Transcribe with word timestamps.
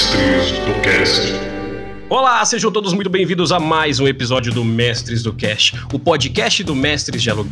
Mestres 0.00 0.52
do 0.52 0.80
Cast. 0.80 1.20
Olá, 2.08 2.42
sejam 2.46 2.72
todos 2.72 2.94
muito 2.94 3.10
bem-vindos 3.10 3.52
a 3.52 3.60
mais 3.60 4.00
um 4.00 4.08
episódio 4.08 4.50
do 4.50 4.64
Mestres 4.64 5.22
do 5.22 5.30
Cast, 5.30 5.74
o 5.92 5.98
podcast 5.98 6.64
do 6.64 6.74
Mestres 6.74 7.22
Dialog. 7.22 7.50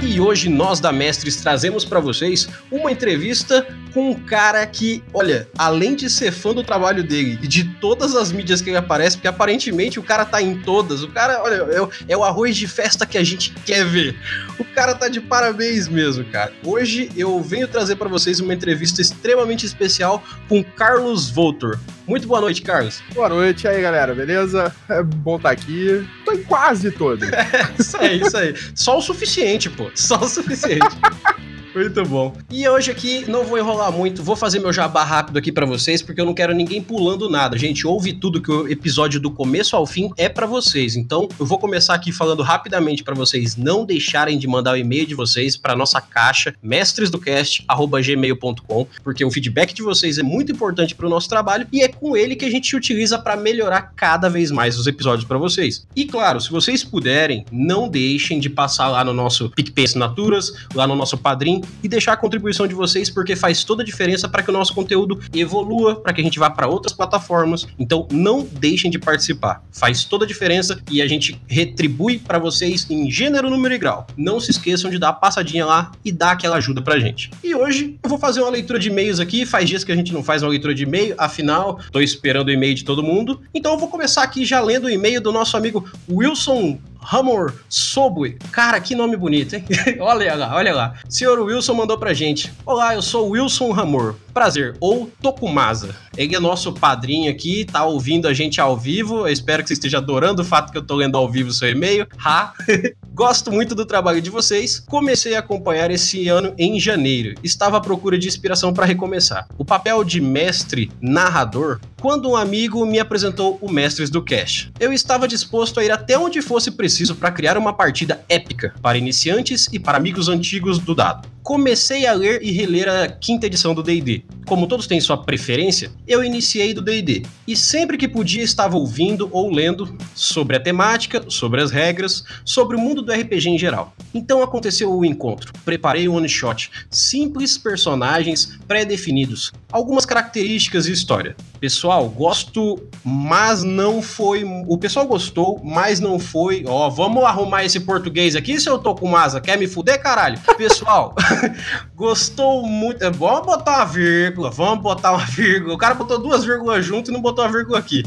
E 0.00 0.20
hoje 0.20 0.48
nós 0.48 0.78
da 0.78 0.92
Mestres 0.92 1.34
trazemos 1.42 1.84
para 1.84 1.98
vocês 1.98 2.48
uma 2.70 2.92
entrevista 2.92 3.66
com 3.92 4.10
um 4.10 4.14
cara 4.14 4.66
que, 4.66 5.02
olha, 5.12 5.48
além 5.56 5.94
de 5.94 6.08
ser 6.08 6.32
fã 6.32 6.54
do 6.54 6.62
trabalho 6.62 7.02
dele 7.02 7.38
e 7.42 7.48
de 7.48 7.64
todas 7.80 8.14
as 8.14 8.32
mídias 8.32 8.60
que 8.60 8.70
ele 8.70 8.76
aparece, 8.76 9.16
porque 9.16 9.28
aparentemente 9.28 9.98
o 9.98 10.02
cara 10.02 10.24
tá 10.24 10.40
em 10.40 10.60
todas, 10.62 11.02
o 11.02 11.08
cara, 11.08 11.42
olha, 11.42 11.54
é 11.54 11.80
o, 11.80 11.90
é 12.08 12.16
o 12.16 12.24
arroz 12.24 12.56
de 12.56 12.66
festa 12.66 13.06
que 13.06 13.18
a 13.18 13.24
gente 13.24 13.52
quer 13.64 13.84
ver. 13.84 14.16
O 14.58 14.64
cara 14.64 14.94
tá 14.94 15.08
de 15.08 15.20
parabéns 15.20 15.88
mesmo, 15.88 16.24
cara. 16.24 16.52
Hoje 16.64 17.10
eu 17.16 17.40
venho 17.40 17.68
trazer 17.68 17.96
para 17.96 18.08
vocês 18.08 18.40
uma 18.40 18.54
entrevista 18.54 19.00
extremamente 19.00 19.66
especial 19.66 20.22
com 20.48 20.62
Carlos 20.62 21.30
Voltor. 21.30 21.78
Muito 22.06 22.26
boa 22.26 22.40
noite, 22.40 22.62
Carlos. 22.62 23.00
Boa 23.14 23.28
noite 23.28 23.68
aí, 23.68 23.80
galera, 23.80 24.14
beleza? 24.14 24.74
É 24.88 25.02
bom 25.02 25.36
estar 25.36 25.50
tá 25.50 25.52
aqui. 25.52 26.04
Tô 26.24 26.32
em 26.32 26.42
quase 26.42 26.90
todo. 26.90 27.24
É, 27.40 27.80
isso 27.80 27.96
aí, 27.96 28.20
isso 28.20 28.36
aí. 28.36 28.54
Só 28.74 28.98
o 28.98 29.02
suficiente, 29.02 29.70
pô. 29.70 29.90
Só 29.94 30.18
o 30.18 30.28
suficiente. 30.28 30.96
Muito 31.74 32.04
bom. 32.04 32.36
E 32.50 32.68
hoje 32.68 32.90
aqui 32.90 33.30
não 33.30 33.44
vou 33.44 33.56
enrolar 33.56 33.92
muito, 33.92 34.24
vou 34.24 34.34
fazer 34.34 34.58
meu 34.58 34.72
jabá 34.72 35.04
rápido 35.04 35.38
aqui 35.38 35.52
para 35.52 35.64
vocês, 35.64 36.02
porque 36.02 36.20
eu 36.20 36.26
não 36.26 36.34
quero 36.34 36.52
ninguém 36.52 36.82
pulando 36.82 37.30
nada. 37.30 37.56
Gente, 37.56 37.86
ouve 37.86 38.12
tudo 38.12 38.42
que 38.42 38.50
o 38.50 38.68
episódio 38.68 39.20
do 39.20 39.30
começo 39.30 39.76
ao 39.76 39.86
fim 39.86 40.10
é 40.16 40.28
para 40.28 40.46
vocês. 40.46 40.96
Então, 40.96 41.28
eu 41.38 41.46
vou 41.46 41.58
começar 41.58 41.94
aqui 41.94 42.10
falando 42.10 42.42
rapidamente 42.42 43.04
para 43.04 43.14
vocês 43.14 43.54
não 43.56 43.84
deixarem 43.84 44.36
de 44.36 44.48
mandar 44.48 44.72
o 44.72 44.76
e-mail 44.76 45.06
de 45.06 45.14
vocês 45.14 45.56
para 45.56 45.76
nossa 45.76 46.00
caixa 46.00 46.52
mestresdocast@gmail.com, 46.62 48.86
porque 49.04 49.24
o 49.24 49.30
feedback 49.30 49.72
de 49.72 49.82
vocês 49.82 50.18
é 50.18 50.24
muito 50.24 50.50
importante 50.50 50.92
para 50.94 51.06
o 51.06 51.10
nosso 51.10 51.28
trabalho 51.28 51.68
e 51.72 51.82
é 51.82 51.88
com 51.88 52.16
ele 52.16 52.34
que 52.34 52.44
a 52.44 52.50
gente 52.50 52.74
utiliza 52.74 53.16
para 53.18 53.36
melhorar 53.36 53.92
cada 53.94 54.28
vez 54.28 54.50
mais 54.50 54.76
os 54.76 54.88
episódios 54.88 55.26
para 55.26 55.38
vocês. 55.38 55.86
E 55.94 56.04
claro, 56.04 56.40
se 56.40 56.50
vocês 56.50 56.82
puderem, 56.82 57.44
não 57.52 57.88
deixem 57.88 58.40
de 58.40 58.50
passar 58.50 58.88
lá 58.88 59.04
no 59.04 59.14
nosso 59.14 59.50
PicPay 59.50 59.84
Assinaturas, 59.84 60.52
lá 60.74 60.84
no 60.86 60.96
nosso 60.96 61.16
Padrim 61.16 61.59
e 61.82 61.88
deixar 61.88 62.12
a 62.12 62.16
contribuição 62.16 62.66
de 62.66 62.74
vocês, 62.74 63.10
porque 63.10 63.36
faz 63.36 63.64
toda 63.64 63.82
a 63.82 63.84
diferença 63.84 64.28
para 64.28 64.42
que 64.42 64.50
o 64.50 64.52
nosso 64.52 64.74
conteúdo 64.74 65.20
evolua, 65.32 65.96
para 65.96 66.12
que 66.12 66.20
a 66.20 66.24
gente 66.24 66.38
vá 66.38 66.50
para 66.50 66.66
outras 66.66 66.92
plataformas. 66.92 67.66
Então, 67.78 68.06
não 68.10 68.46
deixem 68.52 68.90
de 68.90 68.98
participar. 68.98 69.62
Faz 69.70 70.04
toda 70.04 70.24
a 70.24 70.28
diferença 70.28 70.80
e 70.90 71.00
a 71.02 71.06
gente 71.06 71.40
retribui 71.46 72.18
para 72.18 72.38
vocês 72.38 72.86
em 72.90 73.10
gênero, 73.10 73.50
número 73.50 73.74
e 73.74 73.78
grau. 73.78 74.06
Não 74.16 74.40
se 74.40 74.50
esqueçam 74.50 74.90
de 74.90 74.98
dar 74.98 75.10
a 75.10 75.12
passadinha 75.12 75.64
lá 75.64 75.92
e 76.04 76.12
dar 76.12 76.32
aquela 76.32 76.56
ajuda 76.56 76.82
pra 76.82 76.98
gente. 76.98 77.30
E 77.42 77.54
hoje 77.54 77.98
eu 78.02 78.08
vou 78.08 78.18
fazer 78.18 78.40
uma 78.40 78.50
leitura 78.50 78.78
de 78.78 78.88
e-mails 78.88 79.20
aqui. 79.20 79.46
Faz 79.46 79.68
dias 79.68 79.84
que 79.84 79.92
a 79.92 79.96
gente 79.96 80.12
não 80.12 80.22
faz 80.22 80.42
uma 80.42 80.50
leitura 80.50 80.74
de 80.74 80.82
e-mail, 80.82 81.14
afinal, 81.18 81.80
tô 81.90 82.00
esperando 82.00 82.48
o 82.48 82.50
e-mail 82.50 82.74
de 82.74 82.84
todo 82.84 83.02
mundo. 83.02 83.40
Então 83.54 83.72
eu 83.72 83.78
vou 83.78 83.88
começar 83.88 84.22
aqui 84.22 84.44
já 84.44 84.60
lendo 84.60 84.84
o 84.84 84.90
e-mail 84.90 85.20
do 85.20 85.32
nosso 85.32 85.56
amigo 85.56 85.88
Wilson 86.10 86.78
Hamor 87.02 87.54
Sobue. 87.68 88.38
Cara, 88.52 88.80
que 88.80 88.94
nome 88.94 89.16
bonito, 89.16 89.54
hein? 89.56 89.64
olha 90.00 90.34
lá, 90.34 90.54
olha 90.54 90.74
lá. 90.74 90.94
Senhor 91.08 91.38
Wilson 91.40 91.74
mandou 91.74 91.98
pra 91.98 92.12
gente. 92.14 92.52
Olá, 92.64 92.94
eu 92.94 93.02
sou 93.02 93.30
Wilson 93.30 93.72
Hamor. 93.72 94.14
Prazer. 94.32 94.76
Ou 94.80 95.10
Tokumasa. 95.20 95.94
Ele 96.16 96.34
é 96.34 96.40
nosso 96.40 96.72
padrinho 96.72 97.30
aqui, 97.30 97.64
tá 97.64 97.84
ouvindo 97.84 98.28
a 98.28 98.34
gente 98.34 98.60
ao 98.60 98.76
vivo. 98.76 99.20
Eu 99.20 99.32
espero 99.32 99.62
que 99.62 99.68
você 99.68 99.74
esteja 99.74 99.98
adorando 99.98 100.42
o 100.42 100.44
fato 100.44 100.70
que 100.70 100.78
eu 100.78 100.82
tô 100.82 100.94
lendo 100.94 101.16
ao 101.16 101.28
vivo 101.28 101.50
o 101.50 101.52
seu 101.52 101.68
e-mail. 101.68 102.06
Ha! 102.24 102.52
Gosto 103.12 103.52
muito 103.52 103.74
do 103.74 103.84
trabalho 103.84 104.20
de 104.20 104.30
vocês. 104.30 104.80
Comecei 104.80 105.34
a 105.34 105.40
acompanhar 105.40 105.90
esse 105.90 106.28
ano 106.28 106.54
em 106.56 106.80
janeiro. 106.80 107.34
Estava 107.42 107.76
à 107.76 107.80
procura 107.80 108.18
de 108.18 108.28
inspiração 108.28 108.72
para 108.72 108.86
recomeçar. 108.86 109.46
O 109.58 109.64
papel 109.64 110.02
de 110.04 110.20
mestre 110.20 110.90
narrador 111.00 111.80
quando 112.00 112.30
um 112.30 112.36
amigo 112.36 112.84
me 112.86 112.98
apresentou 112.98 113.58
o 113.60 113.70
Mestres 113.70 114.08
do 114.08 114.24
Cash. 114.24 114.70
Eu 114.80 114.92
estava 114.92 115.28
disposto 115.28 115.78
a 115.78 115.84
ir 115.84 115.90
até 115.90 116.18
onde 116.18 116.40
fosse 116.40 116.70
preciso 116.70 117.14
para 117.14 117.30
criar 117.30 117.58
uma 117.58 117.74
partida 117.74 118.24
épica 118.28 118.74
para 118.80 118.96
iniciantes 118.96 119.68
e 119.70 119.78
para 119.78 119.98
amigos 119.98 120.28
antigos 120.28 120.78
do 120.78 120.94
dado. 120.94 121.28
Comecei 121.42 122.06
a 122.06 122.12
ler 122.12 122.42
e 122.42 122.50
reler 122.50 122.88
a 122.88 123.08
quinta 123.08 123.46
edição 123.46 123.74
do 123.74 123.82
D&D. 123.82 124.22
Como 124.46 124.66
todos 124.66 124.86
têm 124.86 125.00
sua 125.00 125.16
preferência, 125.16 125.90
eu 126.06 126.22
iniciei 126.22 126.74
do 126.74 126.82
D&D 126.82 127.24
e 127.46 127.56
sempre 127.56 127.96
que 127.96 128.06
podia 128.06 128.42
estava 128.42 128.76
ouvindo 128.76 129.28
ou 129.32 129.50
lendo 129.50 129.96
sobre 130.14 130.56
a 130.56 130.60
temática, 130.60 131.24
sobre 131.28 131.62
as 131.62 131.70
regras, 131.70 132.24
sobre 132.44 132.76
o 132.76 132.80
mundo 132.80 133.00
do 133.00 133.12
RPG 133.12 133.48
em 133.48 133.58
geral. 133.58 133.94
Então 134.12 134.42
aconteceu 134.42 134.92
o 134.92 135.04
encontro. 135.04 135.52
Preparei 135.64 136.08
o 136.08 136.12
um 136.12 136.16
one 136.16 136.28
shot, 136.28 136.70
simples 136.90 137.56
personagens 137.56 138.58
pré-definidos, 138.68 139.52
algumas 139.72 140.04
características 140.04 140.86
e 140.86 140.92
história. 140.92 141.36
Pessoal, 141.60 142.08
gosto, 142.08 142.80
mas 143.04 143.62
não 143.62 144.00
foi. 144.00 144.44
O 144.66 144.78
pessoal 144.78 145.06
gostou, 145.06 145.60
mas 145.62 146.00
não 146.00 146.18
foi. 146.18 146.64
Ó, 146.66 146.88
vamos 146.88 147.22
arrumar 147.24 147.64
esse 147.64 147.80
português 147.80 148.34
aqui, 148.34 148.58
se 148.58 148.68
eu 148.68 148.78
tô 148.78 148.94
com 148.94 149.16
asa. 149.16 149.40
Quer 149.40 149.58
me 149.58 149.66
fuder, 149.66 150.00
caralho? 150.00 150.38
Pessoal, 150.56 151.14
gostou 151.94 152.62
muito. 152.66 153.04
É, 153.04 153.10
vamos 153.10 153.44
botar 153.44 153.76
uma 153.76 153.84
vírgula, 153.84 154.50
vamos 154.50 154.82
botar 154.82 155.12
uma 155.12 155.24
vírgula. 155.26 155.74
O 155.74 155.78
cara 155.78 155.94
botou 155.94 156.18
duas 156.18 156.44
vírgulas 156.44 156.84
junto 156.84 157.10
e 157.10 157.14
não 157.14 157.20
botou 157.20 157.44
uma 157.44 157.52
vírgula 157.52 157.78
aqui. 157.78 158.02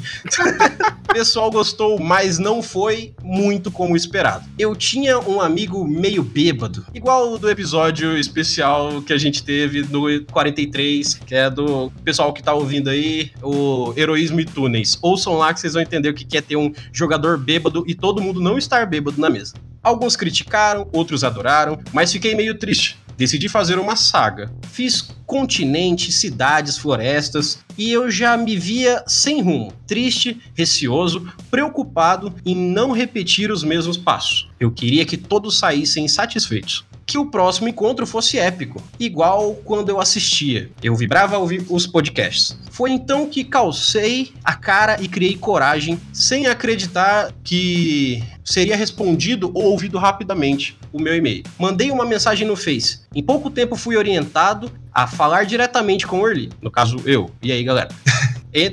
Pessoal 1.13 1.51
gostou, 1.51 1.99
mas 1.99 2.39
não 2.39 2.63
foi 2.63 3.13
muito 3.21 3.69
como 3.69 3.95
esperado. 3.95 4.43
Eu 4.57 4.75
tinha 4.75 5.19
um 5.19 5.39
amigo 5.39 5.85
meio 5.85 6.23
bêbado, 6.23 6.83
igual 6.91 7.37
do 7.37 7.49
episódio 7.49 8.17
especial 8.17 9.01
que 9.03 9.13
a 9.13 9.17
gente 9.17 9.43
teve 9.43 9.83
no 9.83 10.07
43, 10.31 11.13
que 11.13 11.35
é 11.35 11.51
do 11.53 11.91
pessoal 12.03 12.33
que 12.33 12.43
tá 12.43 12.53
ouvindo 12.53 12.89
aí, 12.89 13.31
o 13.41 13.93
Heroísmo 13.95 14.39
e 14.39 14.45
Túneis. 14.45 14.97
Ouçam 15.01 15.35
lá 15.35 15.53
que 15.53 15.59
vocês 15.59 15.73
vão 15.73 15.81
entender 15.81 16.09
o 16.09 16.13
que 16.13 16.37
é 16.37 16.41
ter 16.41 16.57
um 16.57 16.73
jogador 16.91 17.37
bêbado 17.37 17.83
e 17.87 17.95
todo 17.95 18.21
mundo 18.21 18.41
não 18.41 18.57
estar 18.57 18.85
bêbado 18.85 19.21
na 19.21 19.29
mesa. 19.29 19.53
Alguns 19.81 20.15
criticaram, 20.15 20.87
outros 20.91 21.23
adoraram, 21.23 21.79
mas 21.91 22.11
fiquei 22.11 22.35
meio 22.35 22.57
triste. 22.57 22.97
Decidi 23.17 23.47
fazer 23.47 23.77
uma 23.77 23.95
saga. 23.95 24.51
Fiz 24.71 25.01
continentes, 25.25 26.15
cidades, 26.15 26.77
florestas, 26.77 27.59
e 27.77 27.91
eu 27.91 28.09
já 28.09 28.35
me 28.35 28.57
via 28.57 29.03
sem 29.07 29.41
rumo, 29.41 29.73
triste, 29.85 30.41
receoso, 30.55 31.27
preocupado 31.51 32.33
em 32.45 32.55
não 32.55 32.91
repetir 32.91 33.51
os 33.51 33.63
mesmos 33.63 33.97
passos. 33.97 34.49
Eu 34.59 34.71
queria 34.71 35.05
que 35.05 35.17
todos 35.17 35.57
saíssem 35.57 36.07
satisfeitos 36.07 36.85
que 37.05 37.17
o 37.17 37.25
próximo 37.25 37.67
encontro 37.67 38.05
fosse 38.05 38.37
épico, 38.37 38.81
igual 38.99 39.55
quando 39.65 39.89
eu 39.89 39.99
assistia. 39.99 40.69
Eu 40.81 40.95
vibrava 40.95 41.37
ouvir 41.37 41.65
os 41.69 41.85
podcasts. 41.85 42.57
Foi 42.71 42.91
então 42.91 43.27
que 43.27 43.43
calcei 43.43 44.33
a 44.43 44.55
cara 44.55 44.97
e 45.01 45.07
criei 45.07 45.35
coragem, 45.35 45.99
sem 46.11 46.47
acreditar 46.47 47.31
que 47.43 48.23
seria 48.43 48.75
respondido 48.75 49.51
ou 49.53 49.65
ouvido 49.65 49.97
rapidamente 49.97 50.77
o 50.91 51.01
meu 51.01 51.15
e-mail. 51.15 51.43
Mandei 51.57 51.91
uma 51.91 52.05
mensagem 52.05 52.47
no 52.47 52.55
Face. 52.55 53.01
Em 53.13 53.23
pouco 53.23 53.49
tempo 53.49 53.75
fui 53.75 53.95
orientado 53.95 54.71
a 54.93 55.07
falar 55.07 55.45
diretamente 55.45 56.05
com 56.05 56.19
o 56.19 56.21
Orly, 56.23 56.51
no 56.61 56.71
caso 56.71 57.01
eu. 57.05 57.29
E 57.41 57.51
aí, 57.51 57.63
galera? 57.63 57.89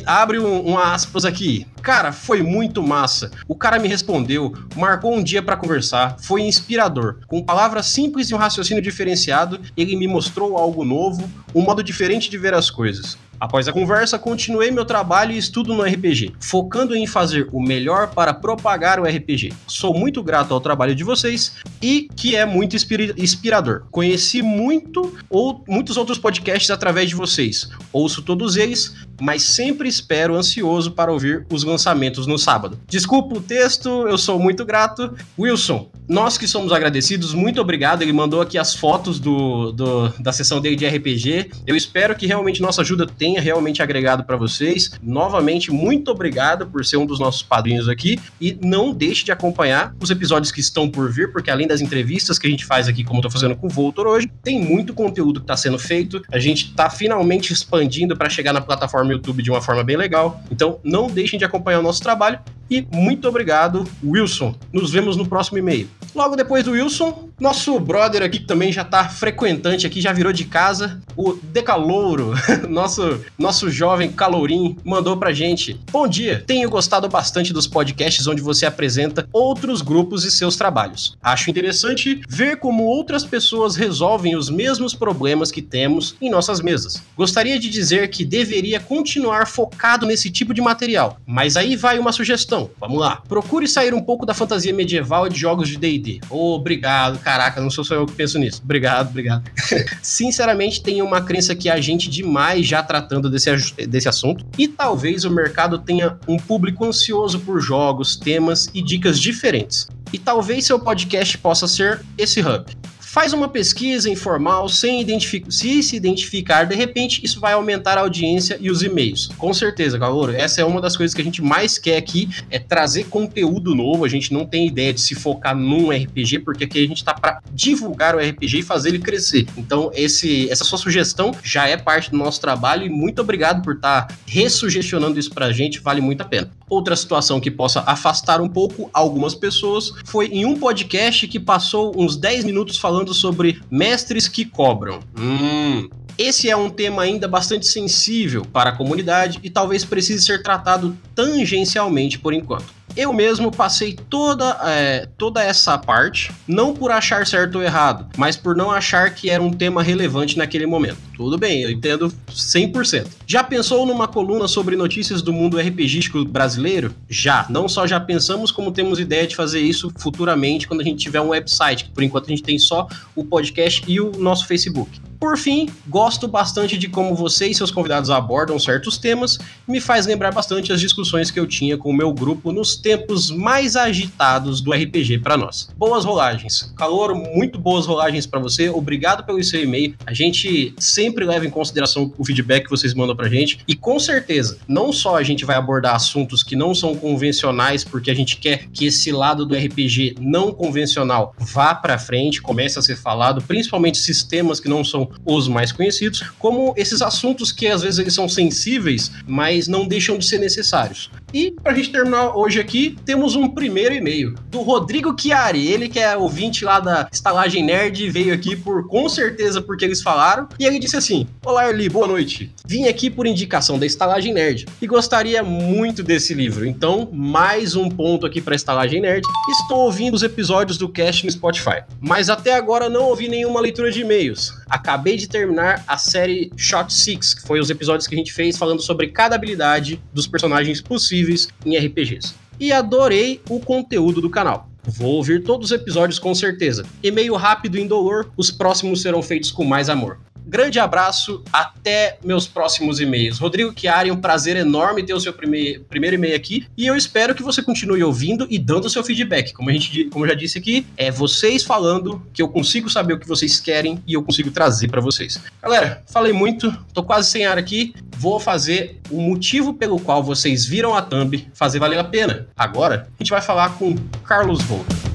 Abre 0.07 0.39
um, 0.39 0.71
um, 0.71 0.79
aspas 0.79 1.25
aqui. 1.25 1.67
Cara, 1.83 2.13
foi 2.13 2.43
muito 2.43 2.83
massa. 2.83 3.31
O 3.49 3.55
cara 3.55 3.79
me 3.79 3.89
respondeu, 3.89 4.53
marcou 4.77 5.15
um 5.15 5.23
dia 5.23 5.43
para 5.43 5.57
conversar, 5.57 6.17
foi 6.21 6.43
inspirador. 6.43 7.21
Com 7.27 7.43
palavras 7.43 7.87
simples 7.87 8.31
e 8.31 8.35
um 8.35 8.39
raciocínio 8.39 8.83
diferenciado, 8.83 9.61
ele 9.77 9.97
me 9.97 10.07
mostrou 10.07 10.57
algo 10.59 10.85
novo, 10.85 11.29
um 11.55 11.63
modo 11.63 11.83
diferente 11.83 12.29
de 12.29 12.37
ver 12.37 12.53
as 12.53 12.71
coisas. 12.71 13.17
Após 13.41 13.67
a 13.67 13.73
conversa, 13.73 14.19
continuei 14.19 14.71
meu 14.71 14.85
trabalho 14.85 15.33
e 15.33 15.39
estudo 15.39 15.73
no 15.73 15.83
RPG, 15.83 16.35
focando 16.39 16.95
em 16.95 17.07
fazer 17.07 17.49
o 17.53 17.63
melhor 17.63 18.09
para 18.09 18.35
propagar 18.35 19.01
o 19.01 19.05
RPG. 19.05 19.55
Sou 19.67 19.95
muito 19.95 20.23
grato 20.23 20.53
ao 20.53 20.61
trabalho 20.61 20.95
de 20.95 21.03
vocês 21.03 21.57
e 21.81 22.07
que 22.15 22.37
é 22.37 22.45
muito 22.45 22.77
inspirador. 23.17 23.85
Conheci 23.91 24.43
muito 24.43 25.17
ou 25.31 25.65
muitos 25.67 25.97
outros 25.97 26.19
podcasts 26.19 26.71
através 26.71 27.09
de 27.09 27.15
vocês. 27.15 27.71
Ouço 27.91 28.21
todos 28.21 28.57
eles, 28.57 28.95
mas 29.19 29.43
sempre 29.43 29.89
espero 29.89 30.37
ansioso 30.37 30.91
para 30.91 31.11
ouvir 31.11 31.47
os 31.51 31.65
lançamentos 31.65 32.27
no 32.27 32.39
sábado. 32.39 32.79
Desculpa 32.87 33.39
o 33.39 33.41
texto, 33.41 34.07
eu 34.07 34.19
sou 34.19 34.39
muito 34.39 34.67
grato. 34.67 35.15
Wilson, 35.39 35.91
nós 36.11 36.37
que 36.37 36.49
somos 36.49 36.73
agradecidos, 36.73 37.33
muito 37.33 37.61
obrigado. 37.61 38.03
Ele 38.03 38.13
mandou 38.13 38.41
aqui 38.41 38.59
as 38.59 38.75
fotos 38.75 39.21
do, 39.21 39.71
do 39.71 40.09
da 40.19 40.33
sessão 40.33 40.61
dele 40.61 40.75
de 40.75 40.85
RPG. 40.85 41.53
Eu 41.65 41.77
espero 41.77 42.17
que 42.17 42.27
realmente 42.27 42.61
nossa 42.61 42.83
ajuda 42.83 43.07
tenha 43.07 43.41
realmente 43.41 43.81
agregado 43.81 44.25
para 44.25 44.37
vocês. 44.37 44.91
Novamente, 45.01 45.71
muito 45.71 46.11
obrigado 46.11 46.67
por 46.67 46.85
ser 46.85 46.97
um 46.97 47.07
dos 47.07 47.21
nossos 47.21 47.45
padrinhos 47.45 47.89
aqui 47.89 48.19
e 48.41 48.59
não 48.61 48.93
deixe 48.93 49.25
de 49.25 49.31
acompanhar 49.31 49.95
os 50.01 50.11
episódios 50.11 50.51
que 50.51 50.59
estão 50.59 50.91
por 50.91 51.13
vir, 51.13 51.31
porque 51.31 51.49
além 51.49 51.69
das 51.69 51.81
entrevistas 51.81 52.41
que 52.41 52.47
a 52.49 52.51
gente 52.51 52.67
faz 52.67 52.89
aqui, 52.89 53.05
como 53.05 53.21
eu 53.21 53.23
tô 53.23 53.31
fazendo 53.31 53.55
com 53.55 53.69
o 53.69 53.71
Voltor 53.71 54.09
hoje, 54.09 54.29
tem 54.43 54.61
muito 54.61 54.93
conteúdo 54.93 55.39
que 55.39 55.45
está 55.45 55.57
sendo 55.57 55.79
feito. 55.79 56.21
A 56.33 56.41
gente 56.41 56.71
está 56.71 56.91
finalmente 56.91 57.53
expandindo 57.53 58.17
para 58.17 58.29
chegar 58.29 58.53
na 58.53 58.61
plataforma 58.61 59.13
YouTube 59.13 59.45
de 59.45 59.51
uma 59.51 59.63
forma 59.63 59.85
bem 59.85 59.97
legal. 59.97 60.43
Então, 60.51 60.81
não 60.83 61.07
deixem 61.07 61.39
de 61.39 61.45
acompanhar 61.45 61.79
o 61.79 61.83
nosso 61.85 62.03
trabalho 62.03 62.41
e 62.71 62.87
muito 62.93 63.29
obrigado, 63.29 63.85
Wilson. 64.05 64.55
Nos 64.73 64.93
vemos 64.93 65.17
no 65.17 65.27
próximo 65.27 65.59
e-mail. 65.59 65.89
Logo 66.15 66.37
depois 66.37 66.65
do 66.65 66.73
Wilson, 66.73 67.31
Nosso 67.41 67.81
brother 67.81 68.23
aqui 68.23 68.39
que 68.39 68.45
também 68.45 68.71
já 68.71 68.85
tá 68.85 69.09
frequentante 69.09 69.87
aqui, 69.87 69.99
já 69.99 70.13
virou 70.13 70.31
de 70.31 70.45
casa, 70.45 71.01
o 71.17 71.33
Decalouro, 71.33 72.35
nosso, 72.69 73.19
nosso 73.39 73.71
jovem 73.71 74.13
calourim, 74.13 74.77
mandou 74.85 75.17
pra 75.17 75.33
gente. 75.33 75.81
Bom 75.91 76.07
dia, 76.07 76.45
tenho 76.47 76.69
gostado 76.69 77.09
bastante 77.09 77.51
dos 77.51 77.67
podcasts 77.67 78.27
onde 78.27 78.43
você 78.43 78.67
apresenta 78.67 79.27
outros 79.33 79.81
grupos 79.81 80.25
e 80.27 80.31
seus 80.31 80.55
trabalhos. 80.55 81.17
Acho 81.23 81.49
interessante 81.49 82.21
ver 82.29 82.59
como 82.59 82.85
outras 82.85 83.25
pessoas 83.25 83.75
resolvem 83.75 84.37
os 84.37 84.51
mesmos 84.51 84.95
problemas 84.95 85.51
que 85.51 85.63
temos 85.63 86.17
em 86.21 86.29
nossas 86.29 86.61
mesas. 86.61 87.03
Gostaria 87.17 87.59
de 87.59 87.71
dizer 87.71 88.11
que 88.11 88.23
deveria 88.23 88.79
continuar 88.79 89.47
focado 89.47 90.05
nesse 90.05 90.29
tipo 90.29 90.53
de 90.53 90.61
material, 90.61 91.19
mas 91.27 91.57
aí 91.57 91.75
vai 91.75 91.99
uma 91.99 92.13
sugestão. 92.13 92.71
Vamos 92.79 93.01
lá. 93.01 93.23
Procure 93.27 93.67
sair 93.67 93.95
um 93.95 94.03
pouco 94.03 94.27
da 94.27 94.35
fantasia 94.35 94.75
medieval 94.75 95.27
e 95.27 95.31
de 95.31 95.39
jogos 95.39 95.69
de 95.69 95.79
D&D. 95.99 96.21
Obrigado, 96.31 97.19
cara 97.19 97.41
Caraca, 97.41 97.61
não 97.61 97.71
sou 97.71 97.83
só 97.83 97.95
eu 97.95 98.05
que 98.05 98.13
penso 98.13 98.39
nisso. 98.39 98.61
Obrigado, 98.63 99.09
obrigado. 99.09 99.51
Sinceramente, 100.03 100.83
tenho 100.83 101.07
uma 101.07 101.23
crença 101.23 101.55
que 101.55 101.71
a 101.71 101.81
gente 101.81 102.11
demais 102.11 102.67
já 102.67 102.83
tratando 102.83 103.31
desse, 103.31 103.51
desse 103.87 104.09
assunto. 104.11 104.45
E 104.59 104.69
talvez 104.69 105.25
o 105.25 105.31
mercado 105.31 105.79
tenha 105.79 106.19
um 106.29 106.37
público 106.37 106.85
ansioso 106.85 107.41
por 107.41 107.61
jogos, 107.61 108.17
temas 108.17 108.69
e 108.75 108.83
dicas 108.83 109.19
diferentes. 109.19 109.89
E 110.13 110.19
talvez 110.19 110.67
seu 110.67 110.79
podcast 110.79 111.39
possa 111.39 111.67
ser 111.67 112.05
esse 112.19 112.41
hub. 112.41 112.67
Faz 113.13 113.33
uma 113.33 113.49
pesquisa 113.49 114.09
informal 114.09 114.69
sem 114.69 115.05
se 115.51 115.83
se 115.83 115.97
identificar, 115.97 116.63
de 116.63 116.77
repente 116.77 117.21
isso 117.25 117.41
vai 117.41 117.55
aumentar 117.55 117.99
a 117.99 118.03
audiência 118.03 118.57
e 118.61 118.71
os 118.71 118.85
e-mails. 118.85 119.27
Com 119.37 119.53
certeza, 119.53 119.99
Calouro, 119.99 120.31
essa 120.31 120.61
é 120.61 120.65
uma 120.65 120.81
das 120.81 120.97
coisas 120.97 121.13
que 121.13 121.21
a 121.21 121.25
gente 121.25 121.43
mais 121.43 121.77
quer 121.77 121.97
aqui, 121.97 122.29
é 122.49 122.61
trazer 122.61 123.07
conteúdo 123.07 123.75
novo. 123.75 124.05
A 124.05 124.09
gente 124.09 124.33
não 124.33 124.47
tem 124.47 124.65
ideia 124.65 124.95
de 124.95 125.01
se 125.01 125.17
focar 125.17 125.57
num 125.57 125.91
RPG, 125.91 126.39
porque 126.45 126.63
aqui 126.63 126.79
a 126.79 126.87
gente 126.87 126.99
está 126.99 127.13
para 127.13 127.43
divulgar 127.53 128.15
o 128.15 128.21
RPG 128.21 128.61
e 128.61 128.63
fazer 128.63 128.91
ele 128.91 129.01
crescer. 129.01 129.45
Então, 129.57 129.91
esse, 129.93 130.49
essa 130.49 130.63
sua 130.63 130.79
sugestão 130.79 131.33
já 131.43 131.67
é 131.67 131.77
parte 131.77 132.13
do 132.13 132.17
nosso 132.17 132.41
trabalho 132.41 132.87
e 132.87 132.89
muito 132.89 133.23
obrigado 133.23 133.61
por 133.61 133.75
estar 133.75 134.03
tá 134.03 134.15
ressugestionando 134.25 135.19
isso 135.19 135.33
para 135.33 135.47
a 135.47 135.53
gente, 135.53 135.81
vale 135.81 136.01
muito 136.01 136.21
a 136.21 136.25
pena. 136.25 136.49
Outra 136.69 136.95
situação 136.95 137.41
que 137.41 137.51
possa 137.51 137.83
afastar 137.85 138.41
um 138.41 138.49
pouco 138.49 138.89
algumas 138.95 139.35
pessoas 139.35 139.93
foi 140.05 140.27
em 140.27 140.45
um 140.45 140.57
podcast 140.57 141.27
que 141.27 141.41
passou 141.41 141.93
uns 141.97 142.17
10 142.17 142.45
minutos 142.45 142.79
falando 142.79 143.00
sobre 143.09 143.61
mestres 143.71 144.29
que 144.29 144.45
cobram. 144.45 145.01
Hum, 145.19 145.89
esse 146.19 146.51
é 146.51 146.57
um 146.57 146.69
tema 146.69 147.03
ainda 147.03 147.27
bastante 147.27 147.67
sensível 147.67 148.45
para 148.45 148.71
a 148.71 148.77
comunidade 148.77 149.41
e 149.43 149.49
talvez 149.49 149.85
precise 149.85 150.25
ser 150.25 150.43
tratado 150.43 150.97
tangencialmente 151.15 152.19
por 152.19 152.35
enquanto. 152.35 152.80
Eu 152.97 153.13
mesmo 153.13 153.51
passei 153.51 153.95
toda, 154.09 154.59
é, 154.65 155.07
toda 155.17 155.43
essa 155.43 155.79
parte, 155.79 156.33
não 156.47 156.75
por 156.75 156.91
achar 156.91 157.27
certo 157.27 157.57
ou 157.57 157.63
errado, 157.63 158.07
mas 158.17 158.37
por 158.37 158.57
não 158.57 158.71
achar 158.71 159.15
que 159.15 159.31
era 159.31 159.43
um 159.43 159.53
tema 159.53 159.83
relevante 159.83 160.37
naquele 160.37 160.67
momento. 160.67 160.99
Tudo 161.17 161.39
bem, 161.39 161.63
eu 161.63 161.71
entendo 161.71 162.13
100%. 162.31 163.07
Já 163.27 163.45
pensou 163.45 163.87
numa 163.87 164.09
coluna 164.09 164.49
sobre 164.49 164.77
notícias 164.77 165.23
do 165.23 165.33
mundo 165.33 165.59
RPGístico 165.59 166.25
brasileiro? 166.25 166.95
Já. 167.09 167.47
Não 167.49 167.69
só 167.69 167.87
já 167.87 168.01
pensamos, 168.01 168.51
como 168.51 168.73
temos 168.73 168.99
ideia 168.99 169.27
de 169.27 169.37
fazer 169.37 169.61
isso 169.61 169.93
futuramente 169.99 170.67
quando 170.67 170.81
a 170.81 170.85
gente 170.85 170.99
tiver 170.99 171.21
um 171.21 171.29
website, 171.29 171.85
que 171.85 171.91
por 171.91 172.03
enquanto 172.03 172.27
a 172.27 172.31
gente 172.31 172.43
tem 172.43 172.59
só 172.59 172.89
o 173.15 173.25
podcast 173.25 173.85
e 173.87 174.01
o 174.01 174.13
nosso 174.19 174.47
Facebook. 174.47 175.10
Por 175.21 175.37
fim, 175.37 175.69
gosto 175.87 176.27
bastante 176.27 176.79
de 176.79 176.89
como 176.89 177.15
você 177.15 177.49
e 177.49 177.55
seus 177.55 177.71
convidados 177.71 178.09
abordam 178.09 178.59
certos 178.59 178.97
temas, 178.97 179.39
me 179.69 179.79
faz 179.79 180.07
lembrar 180.07 180.33
bastante 180.33 180.73
as 180.73 180.81
discussões 180.81 181.31
que 181.31 181.39
eu 181.39 181.47
tinha 181.47 181.77
com 181.77 181.91
o 181.91 181.95
meu 181.95 182.11
grupo 182.11 182.51
nos 182.51 182.75
tempos 182.75 183.31
mais 183.31 183.77
agitados 183.77 184.63
do 184.63 184.73
RPG 184.73 185.19
para 185.19 185.37
nós. 185.37 185.69
Boas 185.77 186.07
rolagens. 186.07 186.73
Calor, 186.75 187.15
muito 187.15 187.59
boas 187.59 187.85
rolagens 187.85 188.27
para 188.27 188.41
você. 188.41 188.71
Obrigado 188.71 189.23
pelo 189.27 189.45
seu 189.45 189.63
e-mail. 189.63 189.95
A 190.07 190.15
gente 190.15 190.75
sempre 190.79 191.27
leva 191.27 191.45
em 191.47 191.51
consideração 191.51 192.11
o 192.17 192.25
feedback 192.25 192.65
que 192.65 192.71
vocês 192.71 192.95
mandam 192.95 193.15
pra 193.15 193.29
gente 193.29 193.61
e 193.69 193.75
com 193.75 194.01
certeza, 194.01 194.57
não 194.67 194.91
só 194.91 195.19
a 195.19 195.23
gente 195.23 195.45
vai 195.45 195.57
abordar 195.57 195.97
assuntos 195.97 196.43
que 196.43 196.57
não 196.57 196.75
são 196.75 196.97
convencionais 196.97 197.85
porque 197.85 198.11
a 198.11 198.15
gente 198.15 198.39
quer 198.39 198.69
que 198.73 198.87
esse 198.87 199.13
lado 199.13 199.45
do 199.45 199.55
RPG 199.55 200.15
não 200.19 200.51
convencional 200.51 201.35
vá 201.39 201.75
para 201.75 201.99
frente, 201.99 202.41
comece 202.41 202.79
a 202.79 202.83
ser 202.83 202.97
falado, 202.97 203.43
principalmente 203.43 203.99
sistemas 203.99 204.59
que 204.59 204.69
não 204.69 204.83
são 204.83 205.10
os 205.25 205.49
mais 205.49 205.73
conhecidos, 205.73 206.23
como 206.39 206.75
esses 206.77 207.03
assuntos 207.03 207.53
que 207.53 207.67
às 207.67 207.83
vezes 207.83 207.99
eles 207.99 208.15
são 208.15 208.29
sensíveis, 208.29 209.11
mas 209.27 209.69
não 209.69 209.87
deixam 209.87 210.19
de 210.19 210.25
ser 210.25 210.39
necessários. 210.39 211.11
E 211.33 211.53
pra 211.63 211.75
gente 211.75 211.91
terminar 211.91 212.37
hoje 212.37 212.59
aqui, 212.59 212.97
temos 213.05 213.37
um 213.37 213.49
primeiro 213.49 213.95
e-mail 213.95 214.35
do 214.49 214.61
Rodrigo 214.63 215.15
Chiari, 215.19 215.69
ele 215.69 215.89
que 215.89 215.99
é 215.99 216.17
ouvinte 216.17 216.65
lá 216.65 216.81
da 216.81 217.09
Estalagem 217.13 217.65
Nerd, 217.65 218.11
veio 218.11 218.35
aqui 218.35 218.57
por 218.57 218.89
com 218.89 219.09
certeza 219.09 219.61
porque 219.61 219.85
eles 219.85 220.03
falaram, 220.03 220.49
e 220.59 220.65
ele 220.65 220.79
disse 220.79 220.97
assim: 220.97 221.27
Olá, 221.45 221.69
Erli, 221.69 221.89
boa 221.89 222.07
noite. 222.07 222.53
Vim 222.67 222.87
aqui 222.87 223.09
por 223.09 223.27
indicação 223.27 223.79
da 223.79 223.87
Estalagem 223.87 224.35
Nerd 224.35 224.67
e 224.83 224.87
gostaria 224.87 225.43
muito 225.43 226.03
desse 226.03 226.35
livro. 226.35 226.67
Então, 226.67 227.09
mais 227.13 227.77
um 227.77 227.89
ponto 227.89 228.27
aqui 228.27 228.41
para 228.41 228.57
Estalagem 228.57 229.01
Nerd. 229.01 229.27
Estou 229.63 229.81
ouvindo 229.81 230.15
os 230.15 230.23
episódios 230.23 230.77
do 230.77 230.89
cast 230.89 231.25
no 231.25 231.31
Spotify, 231.31 231.83
mas 232.01 232.29
até 232.29 232.55
agora 232.55 232.89
não 232.89 233.05
ouvi 233.05 233.29
nenhuma 233.29 233.61
leitura 233.61 233.91
de 233.91 234.01
e-mails. 234.01 234.53
Acabei 234.69 235.00
de 235.01 235.29
terminar 235.29 235.85
a 235.87 235.97
série 235.97 236.53
Shot 236.57 236.93
Six, 236.93 237.35
que 237.35 237.43
foi 237.43 237.61
os 237.61 237.71
episódios 237.71 238.07
que 238.07 238.15
a 238.15 238.19
gente 238.19 238.33
fez 238.33 238.57
falando 238.57 238.83
sobre 238.83 239.09
cada 239.09 239.35
habilidade 239.35 240.01
dos 240.13 240.27
personagens 240.27 240.81
possíveis 240.81 241.49
em 241.65 241.77
RPGs. 241.77 242.35
E 242.59 242.73
adorei 242.73 243.41
o 243.49 243.59
conteúdo 243.59 244.21
do 244.21 244.29
canal. 244.29 244.69
Vou 244.85 245.17
ouvir 245.17 245.43
todos 245.43 245.71
os 245.71 245.73
episódios 245.73 246.19
com 246.19 246.35
certeza. 246.35 246.85
E-mail 247.03 247.35
rápido 247.35 247.79
e 247.79 247.83
indolor, 247.83 248.31
os 248.37 248.51
próximos 248.51 249.03
serão 249.03 249.23
feitos 249.23 249.51
com 249.51 249.65
mais 249.65 249.89
amor. 249.89 250.19
Grande 250.51 250.81
abraço, 250.81 251.45
até 251.53 252.19
meus 252.25 252.49
próximos 252.49 252.99
e-mails. 252.99 253.39
Rodrigo 253.39 253.73
Chiari, 253.73 254.11
um 254.11 254.17
prazer 254.17 254.57
enorme 254.57 255.05
ter 255.05 255.15
o 255.15 255.21
seu 255.21 255.33
primeiro, 255.33 255.85
primeiro 255.85 256.17
e-mail 256.17 256.35
aqui 256.35 256.67
e 256.77 256.89
eu 256.89 256.97
espero 256.97 257.37
que 257.37 257.43
você 257.43 257.63
continue 257.63 258.03
ouvindo 258.03 258.49
e 258.51 258.59
dando 258.59 258.87
o 258.87 258.91
seu 258.91 259.05
feedback. 259.05 259.53
Como, 259.53 259.71
a 259.71 259.73
gente, 259.73 260.07
como 260.07 260.25
eu 260.25 260.31
já 260.31 260.35
disse 260.35 260.59
aqui, 260.59 260.85
é 260.97 261.09
vocês 261.09 261.63
falando 261.63 262.21
que 262.33 262.43
eu 262.43 262.49
consigo 262.49 262.91
saber 262.91 263.15
o 263.15 263.21
que 263.21 263.29
vocês 263.29 263.61
querem 263.61 264.03
e 264.05 264.15
eu 264.15 264.25
consigo 264.25 264.51
trazer 264.51 264.89
para 264.89 265.01
vocês. 265.01 265.41
Galera, 265.63 266.03
falei 266.09 266.33
muito, 266.33 266.77
tô 266.93 267.05
quase 267.05 267.31
sem 267.31 267.47
ar 267.47 267.57
aqui, 267.57 267.95
vou 268.17 268.41
fazer 268.41 268.99
o 269.09 269.21
motivo 269.21 269.75
pelo 269.75 270.01
qual 270.01 270.21
vocês 270.21 270.67
viram 270.67 270.97
a 270.97 271.01
thumb 271.01 271.49
fazer 271.55 271.79
valer 271.79 272.01
a 272.01 272.05
pena. 272.05 272.49
Agora, 272.57 273.07
a 273.17 273.23
gente 273.23 273.31
vai 273.31 273.41
falar 273.41 273.79
com 273.79 273.95
Carlos 274.25 274.61
Volta. 274.63 275.10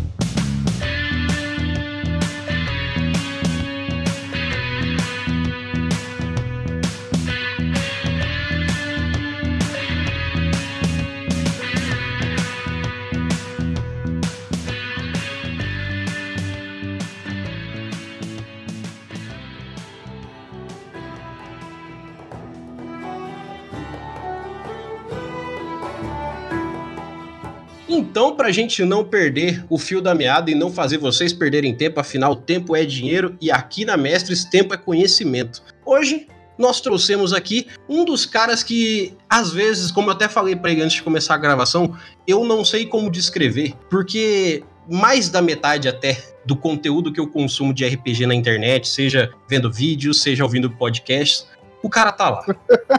Então, 27.97 28.35
para 28.35 28.49
a 28.49 28.51
gente 28.51 28.83
não 28.83 29.05
perder 29.05 29.63
o 29.69 29.77
fio 29.77 30.01
da 30.01 30.13
meada 30.13 30.51
e 30.51 30.55
não 30.55 30.69
fazer 30.69 30.97
vocês 30.97 31.31
perderem 31.31 31.73
tempo, 31.73 31.97
afinal, 31.97 32.35
tempo 32.35 32.75
é 32.75 32.83
dinheiro 32.83 33.37
e 33.39 33.49
aqui 33.49 33.85
na 33.85 33.95
Mestres, 33.95 34.43
tempo 34.43 34.73
é 34.73 34.77
conhecimento. 34.77 35.63
Hoje, 35.85 36.27
nós 36.57 36.81
trouxemos 36.81 37.31
aqui 37.31 37.67
um 37.87 38.03
dos 38.03 38.25
caras 38.25 38.63
que, 38.63 39.13
às 39.29 39.53
vezes, 39.53 39.91
como 39.91 40.09
eu 40.09 40.11
até 40.11 40.27
falei 40.27 40.57
para 40.57 40.73
ele 40.73 40.81
antes 40.81 40.97
de 40.97 41.03
começar 41.03 41.35
a 41.35 41.37
gravação, 41.37 41.95
eu 42.27 42.43
não 42.43 42.65
sei 42.65 42.85
como 42.85 43.09
descrever, 43.09 43.73
porque 43.89 44.61
mais 44.91 45.29
da 45.29 45.41
metade 45.41 45.87
até 45.87 46.21
do 46.45 46.55
conteúdo 46.55 47.13
que 47.13 47.19
eu 47.19 47.27
consumo 47.27 47.73
de 47.73 47.85
RPG 47.85 48.25
na 48.25 48.35
internet, 48.35 48.89
seja 48.89 49.31
vendo 49.49 49.71
vídeos, 49.71 50.21
seja 50.21 50.43
ouvindo 50.43 50.69
podcasts, 50.69 51.47
o 51.85 51.89
cara 51.89 52.11
tá 52.11 52.31
lá. 52.31 52.43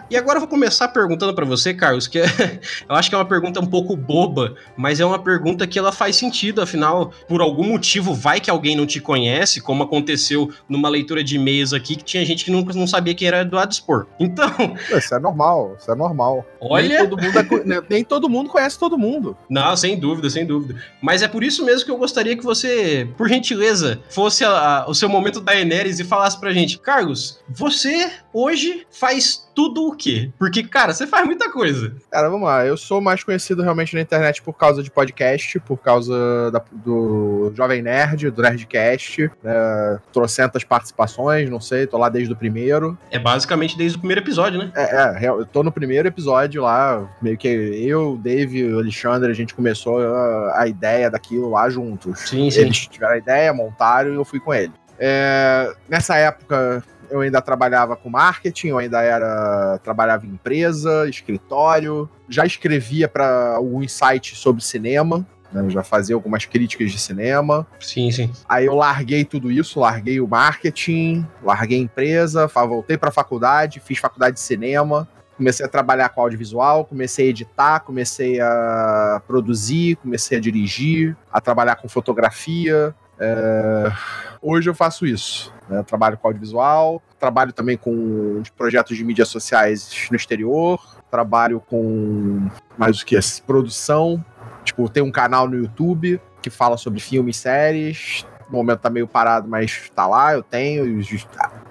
e 0.08 0.16
agora 0.16 0.36
eu 0.36 0.40
vou 0.40 0.48
começar 0.48 0.86
perguntando 0.86 1.34
para 1.34 1.44
você, 1.44 1.74
Carlos, 1.74 2.06
que 2.06 2.20
é, 2.20 2.24
eu 2.88 2.94
acho 2.94 3.08
que 3.08 3.16
é 3.16 3.18
uma 3.18 3.24
pergunta 3.24 3.58
um 3.58 3.66
pouco 3.66 3.96
boba, 3.96 4.54
mas 4.76 5.00
é 5.00 5.04
uma 5.04 5.18
pergunta 5.18 5.66
que 5.66 5.76
ela 5.76 5.90
faz 5.90 6.14
sentido, 6.14 6.62
afinal, 6.62 7.10
por 7.28 7.40
algum 7.40 7.64
motivo 7.64 8.14
vai 8.14 8.40
que 8.40 8.48
alguém 8.48 8.76
não 8.76 8.86
te 8.86 9.00
conhece, 9.00 9.60
como 9.60 9.82
aconteceu 9.82 10.52
numa 10.68 10.88
leitura 10.88 11.24
de 11.24 11.34
e-mails 11.34 11.72
aqui, 11.72 11.96
que 11.96 12.04
tinha 12.04 12.24
gente 12.24 12.44
que 12.44 12.50
nunca 12.52 12.72
não 12.74 12.86
sabia 12.86 13.12
que 13.12 13.26
era 13.26 13.44
do 13.44 13.58
Adspor. 13.58 14.06
Então... 14.20 14.46
Isso 14.96 15.12
é 15.12 15.18
normal, 15.18 15.76
isso 15.78 15.90
é 15.90 15.94
normal. 15.96 16.46
Olha... 16.60 17.00
Nem 17.00 17.08
todo, 17.08 17.22
mundo 17.22 17.38
é, 17.74 17.82
nem 17.90 18.04
todo 18.04 18.28
mundo 18.28 18.50
conhece 18.50 18.78
todo 18.78 18.96
mundo. 18.96 19.36
Não, 19.50 19.76
sem 19.76 19.98
dúvida, 19.98 20.30
sem 20.30 20.46
dúvida. 20.46 20.80
Mas 21.02 21.22
é 21.22 21.28
por 21.28 21.42
isso 21.42 21.64
mesmo 21.64 21.84
que 21.84 21.90
eu 21.90 21.98
gostaria 21.98 22.36
que 22.36 22.44
você, 22.44 23.08
por 23.16 23.28
gentileza, 23.28 24.00
fosse 24.08 24.44
a, 24.44 24.50
a, 24.50 24.88
o 24.88 24.94
seu 24.94 25.08
momento 25.08 25.40
da 25.40 25.58
Enéris 25.58 25.98
e 25.98 26.04
falasse 26.04 26.38
pra 26.38 26.52
gente, 26.52 26.78
Carlos, 26.78 27.40
você 27.48 28.10
hoje 28.32 28.75
hoje 28.76 28.86
faz 28.90 29.46
tudo 29.54 29.88
o 29.88 29.96
quê? 29.96 30.30
Porque, 30.38 30.62
cara, 30.62 30.92
você 30.92 31.06
faz 31.06 31.24
muita 31.24 31.50
coisa. 31.50 31.94
Cara, 32.10 32.28
vamos 32.28 32.46
lá. 32.46 32.66
Eu 32.66 32.76
sou 32.76 33.00
mais 33.00 33.24
conhecido 33.24 33.62
realmente 33.62 33.94
na 33.94 34.00
internet 34.02 34.42
por 34.42 34.52
causa 34.52 34.82
de 34.82 34.90
podcast, 34.90 35.58
por 35.60 35.78
causa 35.78 36.50
da, 36.50 36.62
do 36.72 37.52
Jovem 37.54 37.80
Nerd, 37.82 38.30
do 38.30 38.42
Nerdcast. 38.42 39.30
Né? 39.42 39.98
Trocentas 40.12 40.62
participações, 40.64 41.48
não 41.48 41.60
sei, 41.60 41.86
tô 41.86 41.96
lá 41.96 42.08
desde 42.08 42.32
o 42.32 42.36
primeiro. 42.36 42.98
É 43.10 43.18
basicamente 43.18 43.78
desde 43.78 43.96
o 43.96 44.00
primeiro 44.00 44.20
episódio, 44.20 44.58
né? 44.58 44.70
É, 44.74 45.24
é 45.24 45.28
eu 45.28 45.46
tô 45.46 45.62
no 45.62 45.72
primeiro 45.72 46.06
episódio 46.06 46.62
lá, 46.62 47.08
meio 47.22 47.38
que 47.38 47.48
eu, 47.48 48.18
Dave 48.22 48.58
e 48.58 48.72
o 48.72 48.78
Alexandre, 48.78 49.30
a 49.30 49.34
gente 49.34 49.54
começou 49.54 50.00
a, 50.00 50.62
a 50.62 50.68
ideia 50.68 51.10
daquilo 51.10 51.50
lá 51.50 51.68
juntos. 51.70 52.20
Sim, 52.20 52.50
sim. 52.50 52.60
Eles 52.60 52.86
tiveram 52.86 53.14
a 53.14 53.18
ideia, 53.18 53.52
montaram 53.54 54.12
e 54.12 54.14
eu 54.14 54.24
fui 54.24 54.40
com 54.40 54.52
ele. 54.52 54.72
É, 54.98 55.72
nessa 55.88 56.16
época, 56.16 56.82
eu 57.10 57.20
ainda 57.20 57.40
trabalhava 57.40 57.96
com 57.96 58.10
marketing, 58.10 58.68
eu 58.68 58.78
ainda 58.78 59.02
era 59.02 59.78
trabalhava 59.82 60.26
em 60.26 60.30
empresa, 60.30 61.08
escritório, 61.08 62.08
já 62.28 62.44
escrevia 62.44 63.08
para 63.08 63.54
alguns 63.54 63.92
sites 63.92 64.38
sobre 64.38 64.62
cinema. 64.62 65.26
Né, 65.52 65.70
já 65.70 65.82
fazia 65.82 66.14
algumas 66.14 66.44
críticas 66.44 66.90
de 66.90 66.98
cinema. 66.98 67.66
Sim, 67.78 68.10
sim. 68.10 68.32
Aí 68.48 68.66
eu 68.66 68.74
larguei 68.74 69.24
tudo 69.24 69.50
isso, 69.50 69.78
larguei 69.78 70.20
o 70.20 70.26
marketing, 70.26 71.24
larguei 71.42 71.78
a 71.78 71.82
empresa, 71.82 72.46
voltei 72.48 72.98
para 72.98 73.10
a 73.10 73.12
faculdade, 73.12 73.78
fiz 73.78 73.98
faculdade 73.98 74.34
de 74.34 74.40
cinema, 74.40 75.08
comecei 75.36 75.64
a 75.64 75.68
trabalhar 75.68 76.08
com 76.08 76.20
audiovisual, 76.20 76.84
comecei 76.84 77.26
a 77.26 77.30
editar, 77.30 77.80
comecei 77.80 78.40
a 78.40 79.22
produzir, 79.26 79.96
comecei 79.96 80.38
a 80.38 80.40
dirigir, 80.40 81.16
a 81.30 81.40
trabalhar 81.40 81.76
com 81.76 81.88
fotografia. 81.88 82.94
É... 83.18 83.92
Hoje 84.40 84.68
eu 84.68 84.74
faço 84.74 85.06
isso. 85.06 85.52
Né? 85.68 85.82
Trabalho 85.82 86.16
com 86.18 86.28
audiovisual, 86.28 87.02
trabalho 87.18 87.52
também 87.52 87.76
com 87.76 88.42
projetos 88.56 88.96
de 88.96 89.04
mídias 89.04 89.28
sociais 89.28 90.08
no 90.10 90.16
exterior, 90.16 90.80
trabalho 91.10 91.60
com 91.60 92.48
mais 92.76 93.00
o 93.00 93.06
que? 93.06 93.18
Produção. 93.46 94.24
Tipo, 94.64 94.88
tem 94.88 95.02
um 95.02 95.10
canal 95.10 95.48
no 95.48 95.56
YouTube 95.56 96.20
que 96.42 96.50
fala 96.50 96.76
sobre 96.76 97.00
filmes 97.00 97.36
e 97.36 97.40
séries. 97.40 98.26
No 98.50 98.58
momento 98.58 98.78
tá 98.78 98.90
meio 98.90 99.08
parado, 99.08 99.48
mas 99.48 99.90
tá 99.94 100.06
lá, 100.06 100.34
eu 100.34 100.42
tenho. 100.42 101.02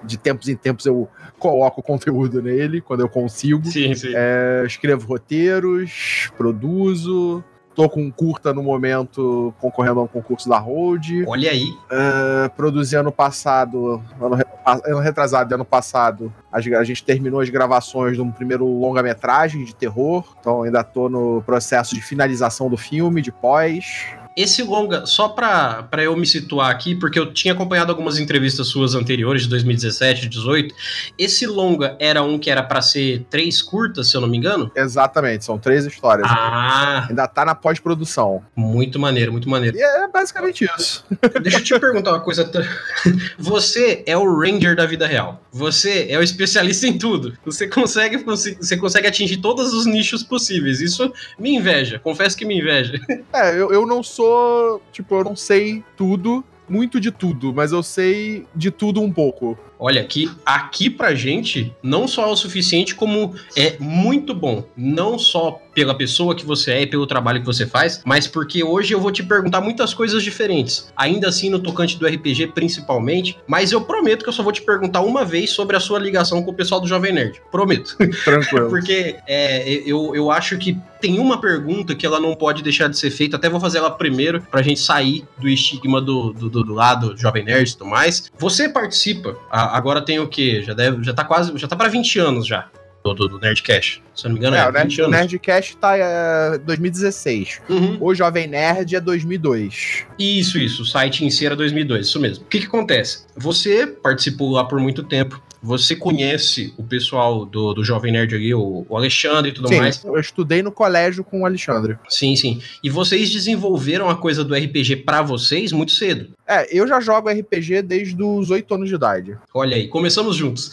De 0.04 0.18
tempos 0.18 0.48
em 0.48 0.56
tempos 0.56 0.84
eu 0.84 1.08
coloco 1.38 1.82
conteúdo 1.82 2.42
nele 2.42 2.82
quando 2.82 3.00
eu 3.00 3.08
consigo. 3.08 3.64
Sim, 3.66 3.94
sim. 3.94 4.12
É, 4.14 4.62
escrevo 4.66 5.06
roteiros, 5.06 6.30
produzo, 6.36 7.42
Tô 7.76 7.90
com 7.90 8.00
um 8.00 8.10
curta 8.10 8.54
no 8.54 8.62
momento 8.62 9.52
concorrendo 9.60 10.00
a 10.00 10.04
um 10.04 10.06
concurso 10.06 10.48
da 10.48 10.58
Road. 10.58 11.24
Olha 11.26 11.50
aí. 11.50 11.68
Uh, 11.68 12.48
produzi 12.56 12.96
ano 12.96 13.12
passado, 13.12 14.02
ano, 14.18 14.42
ano 14.64 14.98
retrasado 14.98 15.54
ano 15.54 15.64
passado, 15.64 16.32
a, 16.50 16.56
a 16.56 16.84
gente 16.84 17.04
terminou 17.04 17.38
as 17.38 17.50
gravações 17.50 18.16
de 18.16 18.22
um 18.22 18.32
primeiro 18.32 18.64
longa-metragem 18.64 19.62
de 19.62 19.74
terror. 19.74 20.24
Então 20.40 20.62
ainda 20.62 20.82
tô 20.82 21.10
no 21.10 21.42
processo 21.42 21.94
de 21.94 22.00
finalização 22.00 22.70
do 22.70 22.78
filme, 22.78 23.20
de 23.20 23.30
pós. 23.30 24.06
Esse 24.36 24.62
longa, 24.62 25.06
só 25.06 25.28
pra, 25.28 25.84
pra 25.84 26.02
eu 26.04 26.14
me 26.14 26.26
situar 26.26 26.70
aqui, 26.70 26.94
porque 26.94 27.18
eu 27.18 27.32
tinha 27.32 27.54
acompanhado 27.54 27.90
algumas 27.90 28.18
entrevistas 28.18 28.66
suas 28.66 28.94
anteriores, 28.94 29.44
de 29.44 29.48
2017, 29.48 30.28
2018. 30.28 30.74
Esse 31.18 31.46
longa 31.46 31.96
era 31.98 32.22
um 32.22 32.38
que 32.38 32.50
era 32.50 32.62
para 32.62 32.82
ser 32.82 33.24
três 33.30 33.62
curtas, 33.62 34.10
se 34.10 34.16
eu 34.16 34.20
não 34.20 34.28
me 34.28 34.36
engano? 34.36 34.70
Exatamente, 34.76 35.42
são 35.42 35.58
três 35.58 35.86
histórias. 35.86 36.28
Ah! 36.30 36.98
Aqui. 36.98 37.10
Ainda 37.10 37.26
tá 37.26 37.46
na 37.46 37.54
pós-produção. 37.54 38.42
Muito 38.54 38.98
maneiro, 38.98 39.32
muito 39.32 39.48
maneiro. 39.48 39.78
E 39.78 39.82
é 39.82 40.06
basicamente 40.08 40.68
isso. 40.76 41.02
Deixa 41.40 41.58
eu 41.58 41.64
te 41.64 41.80
perguntar 41.80 42.10
uma 42.10 42.20
coisa. 42.20 42.50
Você 43.38 44.04
é 44.06 44.18
o 44.18 44.38
Ranger 44.38 44.76
da 44.76 44.84
vida 44.84 45.06
real. 45.06 45.40
Você 45.50 46.08
é 46.10 46.18
o 46.18 46.22
especialista 46.22 46.86
em 46.86 46.98
tudo. 46.98 47.32
Você 47.46 47.66
consegue, 47.66 48.18
você 48.18 48.76
consegue 48.76 49.06
atingir 49.06 49.38
todos 49.38 49.72
os 49.72 49.86
nichos 49.86 50.22
possíveis. 50.22 50.82
Isso 50.82 51.10
me 51.38 51.54
inveja. 51.54 51.98
Confesso 51.98 52.36
que 52.36 52.44
me 52.44 52.58
inveja. 52.58 53.00
É, 53.32 53.50
eu, 53.52 53.72
eu 53.72 53.86
não 53.86 54.02
sou 54.02 54.25
sou. 54.26 54.82
Tipo, 54.92 55.16
eu 55.16 55.24
não 55.24 55.36
sei 55.36 55.84
tudo, 55.96 56.44
muito 56.68 57.00
de 57.00 57.10
tudo, 57.10 57.52
mas 57.54 57.72
eu 57.72 57.82
sei 57.82 58.46
de 58.54 58.70
tudo 58.70 59.00
um 59.00 59.12
pouco. 59.12 59.58
Olha, 59.78 60.00
aqui, 60.00 60.30
aqui 60.44 60.90
pra 60.90 61.14
gente, 61.14 61.74
não 61.82 62.08
só 62.08 62.28
é 62.28 62.30
o 62.30 62.36
suficiente, 62.36 62.94
como 62.94 63.34
é 63.56 63.76
muito 63.78 64.34
bom. 64.34 64.64
Não 64.76 65.18
só 65.18 65.60
pela 65.76 65.94
pessoa 65.94 66.34
que 66.34 66.46
você 66.46 66.70
é 66.70 66.82
e 66.82 66.86
pelo 66.86 67.06
trabalho 67.06 67.40
que 67.40 67.44
você 67.44 67.66
faz, 67.66 68.00
mas 68.02 68.26
porque 68.26 68.64
hoje 68.64 68.94
eu 68.94 68.98
vou 68.98 69.12
te 69.12 69.22
perguntar 69.22 69.60
muitas 69.60 69.92
coisas 69.92 70.22
diferentes. 70.22 70.90
Ainda 70.96 71.28
assim, 71.28 71.50
no 71.50 71.58
tocante 71.58 71.98
do 71.98 72.06
RPG, 72.06 72.46
principalmente. 72.54 73.38
Mas 73.46 73.72
eu 73.72 73.82
prometo 73.82 74.22
que 74.22 74.28
eu 74.30 74.32
só 74.32 74.42
vou 74.42 74.52
te 74.52 74.62
perguntar 74.62 75.02
uma 75.02 75.22
vez 75.22 75.50
sobre 75.50 75.76
a 75.76 75.80
sua 75.80 75.98
ligação 75.98 76.42
com 76.42 76.50
o 76.50 76.54
pessoal 76.54 76.80
do 76.80 76.86
Jovem 76.88 77.12
Nerd. 77.12 77.42
Prometo. 77.52 77.94
Tranquilo. 78.24 78.70
porque 78.70 79.16
é, 79.28 79.68
eu, 79.84 80.14
eu 80.14 80.30
acho 80.30 80.56
que 80.56 80.78
tem 80.98 81.18
uma 81.18 81.38
pergunta 81.38 81.94
que 81.94 82.06
ela 82.06 82.18
não 82.18 82.34
pode 82.34 82.62
deixar 82.62 82.88
de 82.88 82.96
ser 82.96 83.10
feita. 83.10 83.36
Até 83.36 83.50
vou 83.50 83.60
fazer 83.60 83.76
ela 83.76 83.90
primeiro, 83.90 84.40
pra 84.50 84.62
gente 84.62 84.80
sair 84.80 85.24
do 85.36 85.46
estigma 85.46 86.00
do, 86.00 86.32
do, 86.32 86.48
do 86.48 86.72
lado 86.72 87.14
Jovem 87.18 87.44
Nerd 87.44 87.68
e 87.68 87.76
tudo 87.76 87.90
mais. 87.90 88.32
Você 88.38 88.66
participa, 88.66 89.36
agora 89.50 90.00
tem 90.00 90.18
o 90.20 90.26
quê? 90.26 90.62
Já, 90.66 90.72
deve, 90.72 91.04
já 91.04 91.12
tá 91.12 91.22
quase. 91.22 91.52
Já 91.58 91.68
tá 91.68 91.76
pra 91.76 91.88
20 91.88 92.18
anos 92.18 92.46
já 92.46 92.66
do, 93.14 93.28
do 93.28 93.38
Nerdcast. 93.38 94.02
Se 94.14 94.26
eu 94.26 94.30
não 94.30 94.34
me 94.34 94.40
engano, 94.40 94.56
é, 94.56 94.60
é 94.60 94.68
o, 94.68 94.72
Nerd, 94.72 95.02
o 95.02 95.08
Nerdcast 95.08 95.76
tá 95.76 95.96
é, 95.96 96.58
2016. 96.58 97.60
Uhum. 97.68 97.98
O 98.00 98.14
Jovem 98.14 98.46
Nerd 98.46 98.96
é 98.96 99.00
2002. 99.00 100.04
Isso, 100.18 100.58
isso. 100.58 100.82
O 100.82 100.86
site 100.86 101.24
em 101.24 101.30
si 101.30 101.44
era 101.44 101.54
2002, 101.54 102.06
isso 102.06 102.18
mesmo. 102.18 102.44
O 102.44 102.48
que 102.48 102.60
que 102.60 102.66
acontece? 102.66 103.26
Você 103.36 103.86
participou 103.86 104.52
lá 104.52 104.64
por 104.64 104.80
muito 104.80 105.02
tempo. 105.02 105.42
Você 105.62 105.96
conhece 105.96 106.72
o 106.76 106.82
pessoal 106.82 107.44
do, 107.44 107.74
do 107.74 107.82
Jovem 107.82 108.12
Nerd 108.12 108.34
ali, 108.34 108.54
o, 108.54 108.86
o 108.88 108.96
Alexandre 108.96 109.50
e 109.50 109.54
tudo 109.54 109.68
sim, 109.68 109.80
mais? 109.80 110.02
Eu 110.04 110.18
estudei 110.18 110.62
no 110.62 110.70
colégio 110.70 111.24
com 111.24 111.42
o 111.42 111.46
Alexandre. 111.46 111.98
Sim, 112.08 112.36
sim. 112.36 112.62
E 112.82 112.88
vocês 112.88 113.30
desenvolveram 113.30 114.08
a 114.08 114.16
coisa 114.16 114.44
do 114.44 114.54
RPG 114.54 114.96
para 114.96 115.22
vocês 115.22 115.72
muito 115.72 115.92
cedo? 115.92 116.30
É, 116.46 116.66
eu 116.70 116.86
já 116.86 117.00
jogo 117.00 117.28
RPG 117.28 117.82
desde 117.82 118.22
os 118.22 118.50
8 118.50 118.74
anos 118.74 118.88
de 118.88 118.94
idade. 118.94 119.36
Olha 119.52 119.76
aí, 119.76 119.88
começamos 119.88 120.36
juntos. 120.36 120.72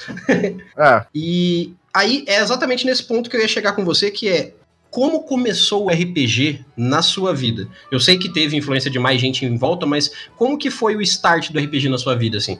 é. 0.78 1.06
E 1.16 1.74
aí 1.94 2.24
é 2.28 2.42
exatamente 2.42 2.86
nesse 2.86 3.04
ponto 3.04 3.30
que 3.30 3.36
eu 3.36 3.42
ia 3.42 3.48
chegar 3.48 3.74
com 3.74 3.86
você, 3.86 4.10
que 4.10 4.30
é 4.30 4.54
como 4.90 5.24
começou 5.24 5.86
o 5.86 5.90
RPG 5.90 6.64
na 6.78 7.02
sua 7.02 7.34
vida? 7.34 7.68
Eu 7.92 8.00
sei 8.00 8.18
que 8.18 8.32
teve 8.32 8.56
influência 8.56 8.92
de 8.92 9.00
mais 9.00 9.20
gente 9.20 9.44
em 9.44 9.58
volta, 9.58 9.86
mas 9.86 10.12
como 10.36 10.58
que 10.58 10.70
foi 10.70 10.96
o 10.96 11.02
start 11.02 11.52
do 11.52 11.60
RPG 11.60 11.90
na 11.90 11.98
sua 11.98 12.16
vida, 12.16 12.38
assim? 12.38 12.60